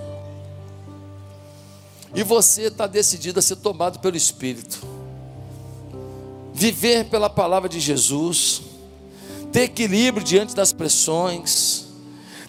E 2.14 2.24
você 2.24 2.64
está 2.64 2.88
decidido 2.88 3.40
a 3.40 3.42
ser 3.42 3.58
tomado 3.58 4.00
pelo 4.00 4.18
Espírito, 4.18 4.82
viver 6.54 7.06
pela 7.06 7.30
palavra 7.30 7.70
de 7.70 7.80
Jesus, 7.80 8.62
ter 9.52 9.62
equilíbrio 9.62 10.24
diante 10.24 10.56
das 10.56 10.74
pressões, 10.74 11.86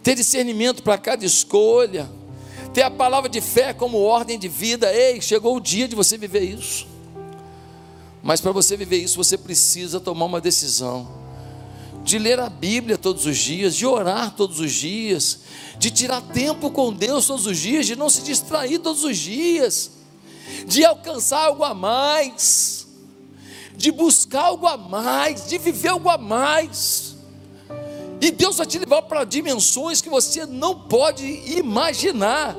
ter 0.03 0.15
discernimento 0.15 0.83
para 0.83 0.97
cada 0.97 1.25
escolha, 1.25 2.09
ter 2.73 2.83
a 2.83 2.91
palavra 2.91 3.29
de 3.29 3.41
fé 3.41 3.75
como 3.75 3.99
ordem 3.99 4.39
de 4.39 4.49
vida. 4.49 4.93
Ei, 4.93 5.21
chegou 5.21 5.57
o 5.57 5.61
dia 5.61 5.87
de 5.87 5.95
você 5.95 6.17
viver 6.17 6.43
isso. 6.43 6.87
Mas 8.23 8.41
para 8.41 8.53
você 8.53 8.77
viver 8.77 8.99
isso, 8.99 9.17
você 9.17 9.37
precisa 9.37 10.01
tomar 10.01 10.27
uma 10.27 10.41
decisão 10.41 11.20
de 12.03 12.19
ler 12.19 12.41
a 12.41 12.49
Bíblia 12.49 12.97
todos 12.97 13.27
os 13.27 13.37
dias, 13.37 13.75
de 13.75 13.87
orar 13.87 14.35
todos 14.35 14.59
os 14.61 14.73
dias, 14.73 15.41
de 15.79 15.91
tirar 15.91 16.21
tempo 16.21 16.71
com 16.71 16.93
Deus 16.93 17.27
todos 17.27 17.47
os 17.47 17.59
dias, 17.59 17.87
de 17.87 17.97
não 17.97 18.09
se 18.09 18.23
distrair 18.23 18.79
todos 18.79 19.05
os 19.05 19.17
dias, 19.17 19.91
de 20.67 20.85
alcançar 20.85 21.47
algo 21.47 21.65
a 21.65 21.75
mais, 21.75 22.87
de 23.77 23.91
buscar 23.93 24.47
algo 24.47 24.67
a 24.67 24.77
mais, 24.77 25.47
de 25.47 25.59
viver 25.59 25.89
algo 25.89 26.09
a 26.09 26.19
mais. 26.19 27.17
E 28.21 28.31
Deus 28.31 28.57
vai 28.57 28.67
te 28.67 28.79
levar 28.79 29.03
para 29.03 29.25
dimensões 29.25 30.01
que 30.01 30.11
você 30.11 30.45
não 30.45 30.79
pode 30.79 31.25
imaginar. 31.25 32.55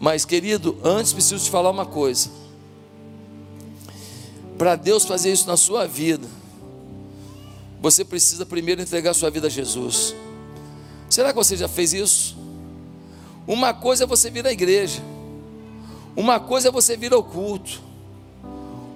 Mas, 0.00 0.24
querido, 0.24 0.76
antes 0.82 1.12
preciso 1.12 1.44
te 1.44 1.50
falar 1.50 1.70
uma 1.70 1.86
coisa. 1.86 2.30
Para 4.56 4.74
Deus 4.74 5.04
fazer 5.04 5.32
isso 5.32 5.46
na 5.46 5.56
sua 5.56 5.86
vida, 5.86 6.26
você 7.80 8.04
precisa 8.04 8.44
primeiro 8.44 8.82
entregar 8.82 9.14
sua 9.14 9.30
vida 9.30 9.46
a 9.46 9.50
Jesus. 9.50 10.14
Será 11.08 11.30
que 11.30 11.36
você 11.36 11.56
já 11.56 11.68
fez 11.68 11.92
isso? 11.92 12.36
Uma 13.46 13.72
coisa 13.72 14.04
é 14.04 14.06
você 14.06 14.30
vir 14.30 14.46
à 14.46 14.52
igreja, 14.52 15.00
uma 16.14 16.38
coisa 16.38 16.68
é 16.68 16.70
você 16.70 16.96
vir 16.96 17.12
ao 17.12 17.22
culto, 17.22 17.80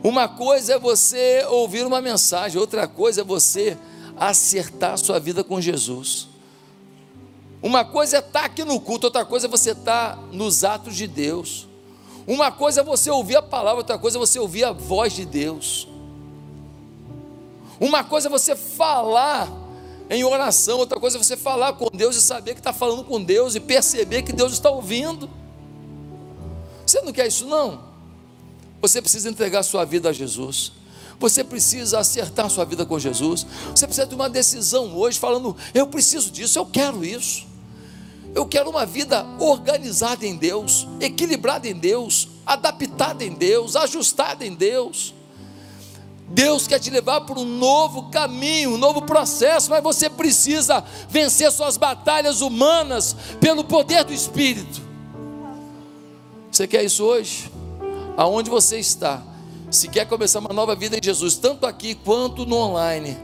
Uma 0.05 0.27
coisa 0.27 0.75
é 0.75 0.79
você 0.79 1.47
ouvir 1.49 1.87
uma 1.87 2.01
mensagem, 2.01 2.61
outra 2.61 2.89
coisa 2.89 3.21
é 3.21 3.25
você 3.25 3.79
acertar 4.17 4.99
sua 4.99 5.21
vida 5.21 5.45
com 5.45 5.61
Jesus. 5.61 6.29
Uma 7.63 7.85
coisa 7.85 8.17
é 8.17 8.19
estar 8.19 8.47
aqui 8.47 8.65
no 8.65 8.81
culto, 8.81 9.07
outra 9.07 9.25
coisa 9.25 9.47
é 9.47 9.49
você 9.49 9.71
estar 9.71 10.17
nos 10.33 10.65
atos 10.65 10.97
de 10.97 11.07
Deus. 11.07 11.69
Uma 12.27 12.51
coisa 12.51 12.81
é 12.81 12.85
você 12.85 13.11
ouvir 13.11 13.37
a 13.37 13.43
palavra, 13.43 13.79
outra 13.79 13.97
coisa 13.97 14.19
é 14.19 14.21
você 14.21 14.41
ouvir 14.41 14.65
a 14.65 14.73
voz 14.73 15.13
de 15.13 15.25
Deus. 15.25 15.87
Uma 17.81 18.05
coisa 18.05 18.29
é 18.29 18.31
você 18.31 18.55
falar 18.55 19.51
em 20.11 20.25
oração, 20.25 20.79
outra 20.79 21.01
coisa 21.01 21.17
é 21.17 21.23
você 21.23 21.37
falar 21.37 21.73
com 21.75 21.89
Deus 21.93 22.17
e 22.17 22.21
saber 22.21 22.55
que 22.55 22.61
está 22.61 22.73
falando 22.73 23.05
com 23.05 23.23
Deus 23.23 23.55
e 23.55 23.61
perceber 23.61 24.23
que 24.23 24.33
Deus 24.33 24.53
está 24.53 24.71
ouvindo. 24.71 25.29
Você 26.87 27.01
não 27.01 27.13
quer 27.13 27.27
isso, 27.27 27.47
não? 27.47 27.83
Você 28.81 29.01
precisa 29.01 29.31
entregar 29.31 29.63
sua 29.63 29.85
vida 29.85 30.11
a 30.11 30.13
Jesus. 30.13 30.73
Você 31.19 31.45
precisa 31.45 32.01
acertar 32.01 32.51
sua 32.51 32.65
vida 32.65 32.85
com 32.85 32.99
Jesus. 32.99 33.47
Você 33.75 33.87
precisa 33.87 34.07
de 34.07 34.15
uma 34.15 34.29
decisão 34.29 34.97
hoje, 34.97 35.19
falando: 35.19 35.57
eu 35.73 35.87
preciso 35.87 36.31
disso, 36.31 36.59
eu 36.59 36.67
quero 36.67 37.05
isso. 37.05 37.47
Eu 38.35 38.47
quero 38.47 38.71
uma 38.71 38.85
vida 38.85 39.25
organizada 39.39 40.27
em 40.27 40.37
Deus, 40.37 40.89
equilibrada 41.01 41.69
em 41.69 41.75
Deus, 41.75 42.29
adaptada 42.47 43.23
em 43.23 43.33
Deus, 43.33 43.77
ajustada 43.77 44.45
em 44.45 44.55
Deus. 44.55 45.15
Deus 46.33 46.67
quer 46.67 46.79
te 46.79 46.89
levar 46.89 47.21
para 47.23 47.39
um 47.39 47.45
novo 47.45 48.05
caminho, 48.05 48.71
um 48.73 48.79
novo 48.79 49.03
processo, 49.03 49.71
mas 49.71 49.83
você 49.83 50.09
precisa 50.09 50.83
vencer 51.09 51.53
suas 51.53 51.77
batalhas 51.77 52.41
humanas 52.41 53.15
pelo 53.39 53.63
poder 53.63 54.03
do 54.05 54.15
Espírito. 54.15 54.81
Você 56.51 56.67
quer 56.67 56.85
isso 56.85 57.05
hoje? 57.05 57.51
Aonde 58.17 58.49
você 58.49 58.79
está? 58.79 59.23
Se 59.71 59.89
quer 59.89 60.07
começar 60.07 60.39
uma 60.39 60.53
nova 60.53 60.75
vida 60.75 60.97
em 60.97 61.01
Jesus, 61.03 61.37
tanto 61.37 61.67
aqui 61.67 61.95
quanto 61.95 62.47
no 62.47 62.57
online, 62.57 63.17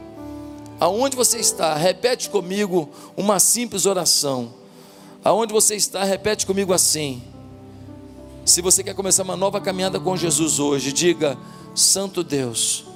aonde 0.79 1.17
você 1.17 1.39
está, 1.39 1.75
repete 1.75 2.29
comigo 2.29 2.91
uma 3.17 3.39
simples 3.39 3.87
oração. 3.87 4.53
Aonde 5.25 5.53
você 5.53 5.77
está, 5.77 6.05
repete 6.05 6.47
comigo 6.47 6.73
assim. 6.73 7.23
Se 8.45 8.63
você 8.63 8.83
quer 8.83 8.95
começar 8.95 9.23
uma 9.23 9.37
nova 9.37 9.61
caminhada 9.61 10.01
com 10.01 10.17
Jesus 10.17 10.59
hoje, 10.59 10.91
diga: 10.91 11.37
Santo 11.75 12.25
Deus, 12.25 12.88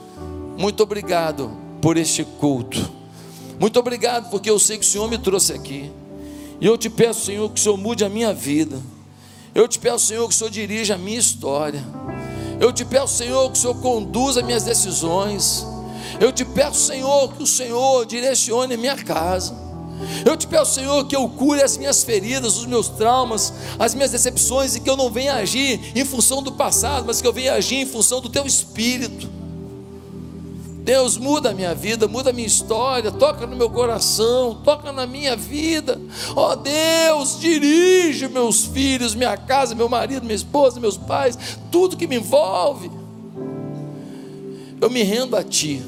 muito 0.62 0.80
obrigado 0.80 1.50
por 1.80 1.96
este 1.96 2.22
culto. 2.22 2.88
Muito 3.58 3.80
obrigado 3.80 4.30
porque 4.30 4.48
eu 4.48 4.60
sei 4.60 4.78
que 4.78 4.84
o 4.84 4.88
Senhor 4.88 5.10
me 5.10 5.18
trouxe 5.18 5.52
aqui. 5.52 5.90
E 6.60 6.64
eu 6.64 6.78
te 6.78 6.88
peço, 6.88 7.26
Senhor, 7.26 7.50
que 7.50 7.58
o 7.58 7.62
Senhor 7.62 7.76
mude 7.76 8.04
a 8.04 8.08
minha 8.08 8.32
vida. 8.32 8.80
Eu 9.52 9.66
te 9.66 9.80
peço, 9.80 10.06
Senhor, 10.06 10.28
que 10.28 10.32
o 10.32 10.38
Senhor 10.38 10.50
dirija 10.50 10.94
a 10.94 10.98
minha 10.98 11.18
história. 11.18 11.82
Eu 12.60 12.72
te 12.72 12.84
peço, 12.84 13.14
Senhor, 13.14 13.50
que 13.50 13.58
o 13.58 13.60
Senhor 13.60 13.74
conduza 13.80 14.40
minhas 14.40 14.62
decisões. 14.62 15.66
Eu 16.20 16.30
te 16.30 16.44
peço, 16.44 16.78
Senhor, 16.78 17.34
que 17.34 17.42
o 17.42 17.46
Senhor 17.46 18.06
direcione 18.06 18.74
a 18.74 18.78
minha 18.78 18.94
casa. 18.94 19.52
Eu 20.24 20.36
te 20.36 20.46
peço, 20.46 20.74
Senhor, 20.74 21.04
que 21.08 21.16
eu 21.16 21.28
cure 21.28 21.60
as 21.60 21.76
minhas 21.76 22.04
feridas, 22.04 22.56
os 22.56 22.66
meus 22.66 22.88
traumas, 22.88 23.52
as 23.80 23.96
minhas 23.96 24.12
decepções 24.12 24.76
e 24.76 24.80
que 24.80 24.88
eu 24.88 24.96
não 24.96 25.10
venha 25.10 25.34
agir 25.34 25.90
em 25.92 26.04
função 26.04 26.40
do 26.40 26.52
passado, 26.52 27.04
mas 27.04 27.20
que 27.20 27.26
eu 27.26 27.32
venha 27.32 27.52
agir 27.54 27.78
em 27.78 27.86
função 27.86 28.20
do 28.20 28.28
teu 28.28 28.46
espírito. 28.46 29.41
Deus, 30.82 31.16
muda 31.16 31.50
a 31.50 31.54
minha 31.54 31.74
vida, 31.76 32.08
muda 32.08 32.30
a 32.30 32.32
minha 32.32 32.46
história, 32.46 33.12
toca 33.12 33.46
no 33.46 33.54
meu 33.54 33.70
coração, 33.70 34.60
toca 34.64 34.90
na 34.90 35.06
minha 35.06 35.36
vida. 35.36 36.00
Ó 36.34 36.52
oh, 36.52 36.56
Deus, 36.56 37.38
dirige 37.38 38.26
meus 38.26 38.64
filhos, 38.64 39.14
minha 39.14 39.36
casa, 39.36 39.76
meu 39.76 39.88
marido, 39.88 40.24
minha 40.24 40.34
esposa, 40.34 40.80
meus 40.80 40.96
pais, 40.96 41.38
tudo 41.70 41.96
que 41.96 42.08
me 42.08 42.16
envolve. 42.16 42.90
Eu 44.80 44.90
me 44.90 45.04
rendo 45.04 45.36
a 45.36 45.44
Ti, 45.44 45.80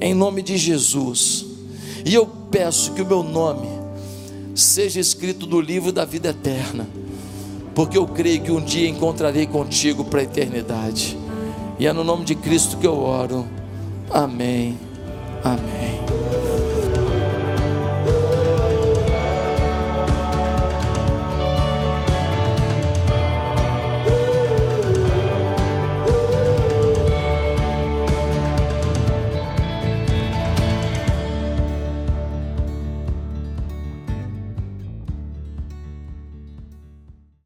em 0.00 0.14
nome 0.14 0.40
de 0.40 0.56
Jesus. 0.56 1.44
E 2.06 2.14
eu 2.14 2.26
peço 2.50 2.92
que 2.92 3.02
o 3.02 3.06
meu 3.06 3.22
nome 3.22 3.68
seja 4.54 4.98
escrito 4.98 5.46
no 5.46 5.60
livro 5.60 5.92
da 5.92 6.06
vida 6.06 6.30
eterna, 6.30 6.88
porque 7.74 7.98
eu 7.98 8.06
creio 8.06 8.40
que 8.40 8.50
um 8.50 8.62
dia 8.62 8.88
encontrarei 8.88 9.46
contigo 9.46 10.04
para 10.04 10.20
a 10.20 10.24
eternidade. 10.24 11.18
E 11.78 11.86
é 11.86 11.92
no 11.92 12.02
nome 12.02 12.24
de 12.24 12.34
Cristo 12.34 12.78
que 12.78 12.86
eu 12.86 12.98
oro. 12.98 13.44
Amém. 14.10 14.78
Amém. 15.42 16.43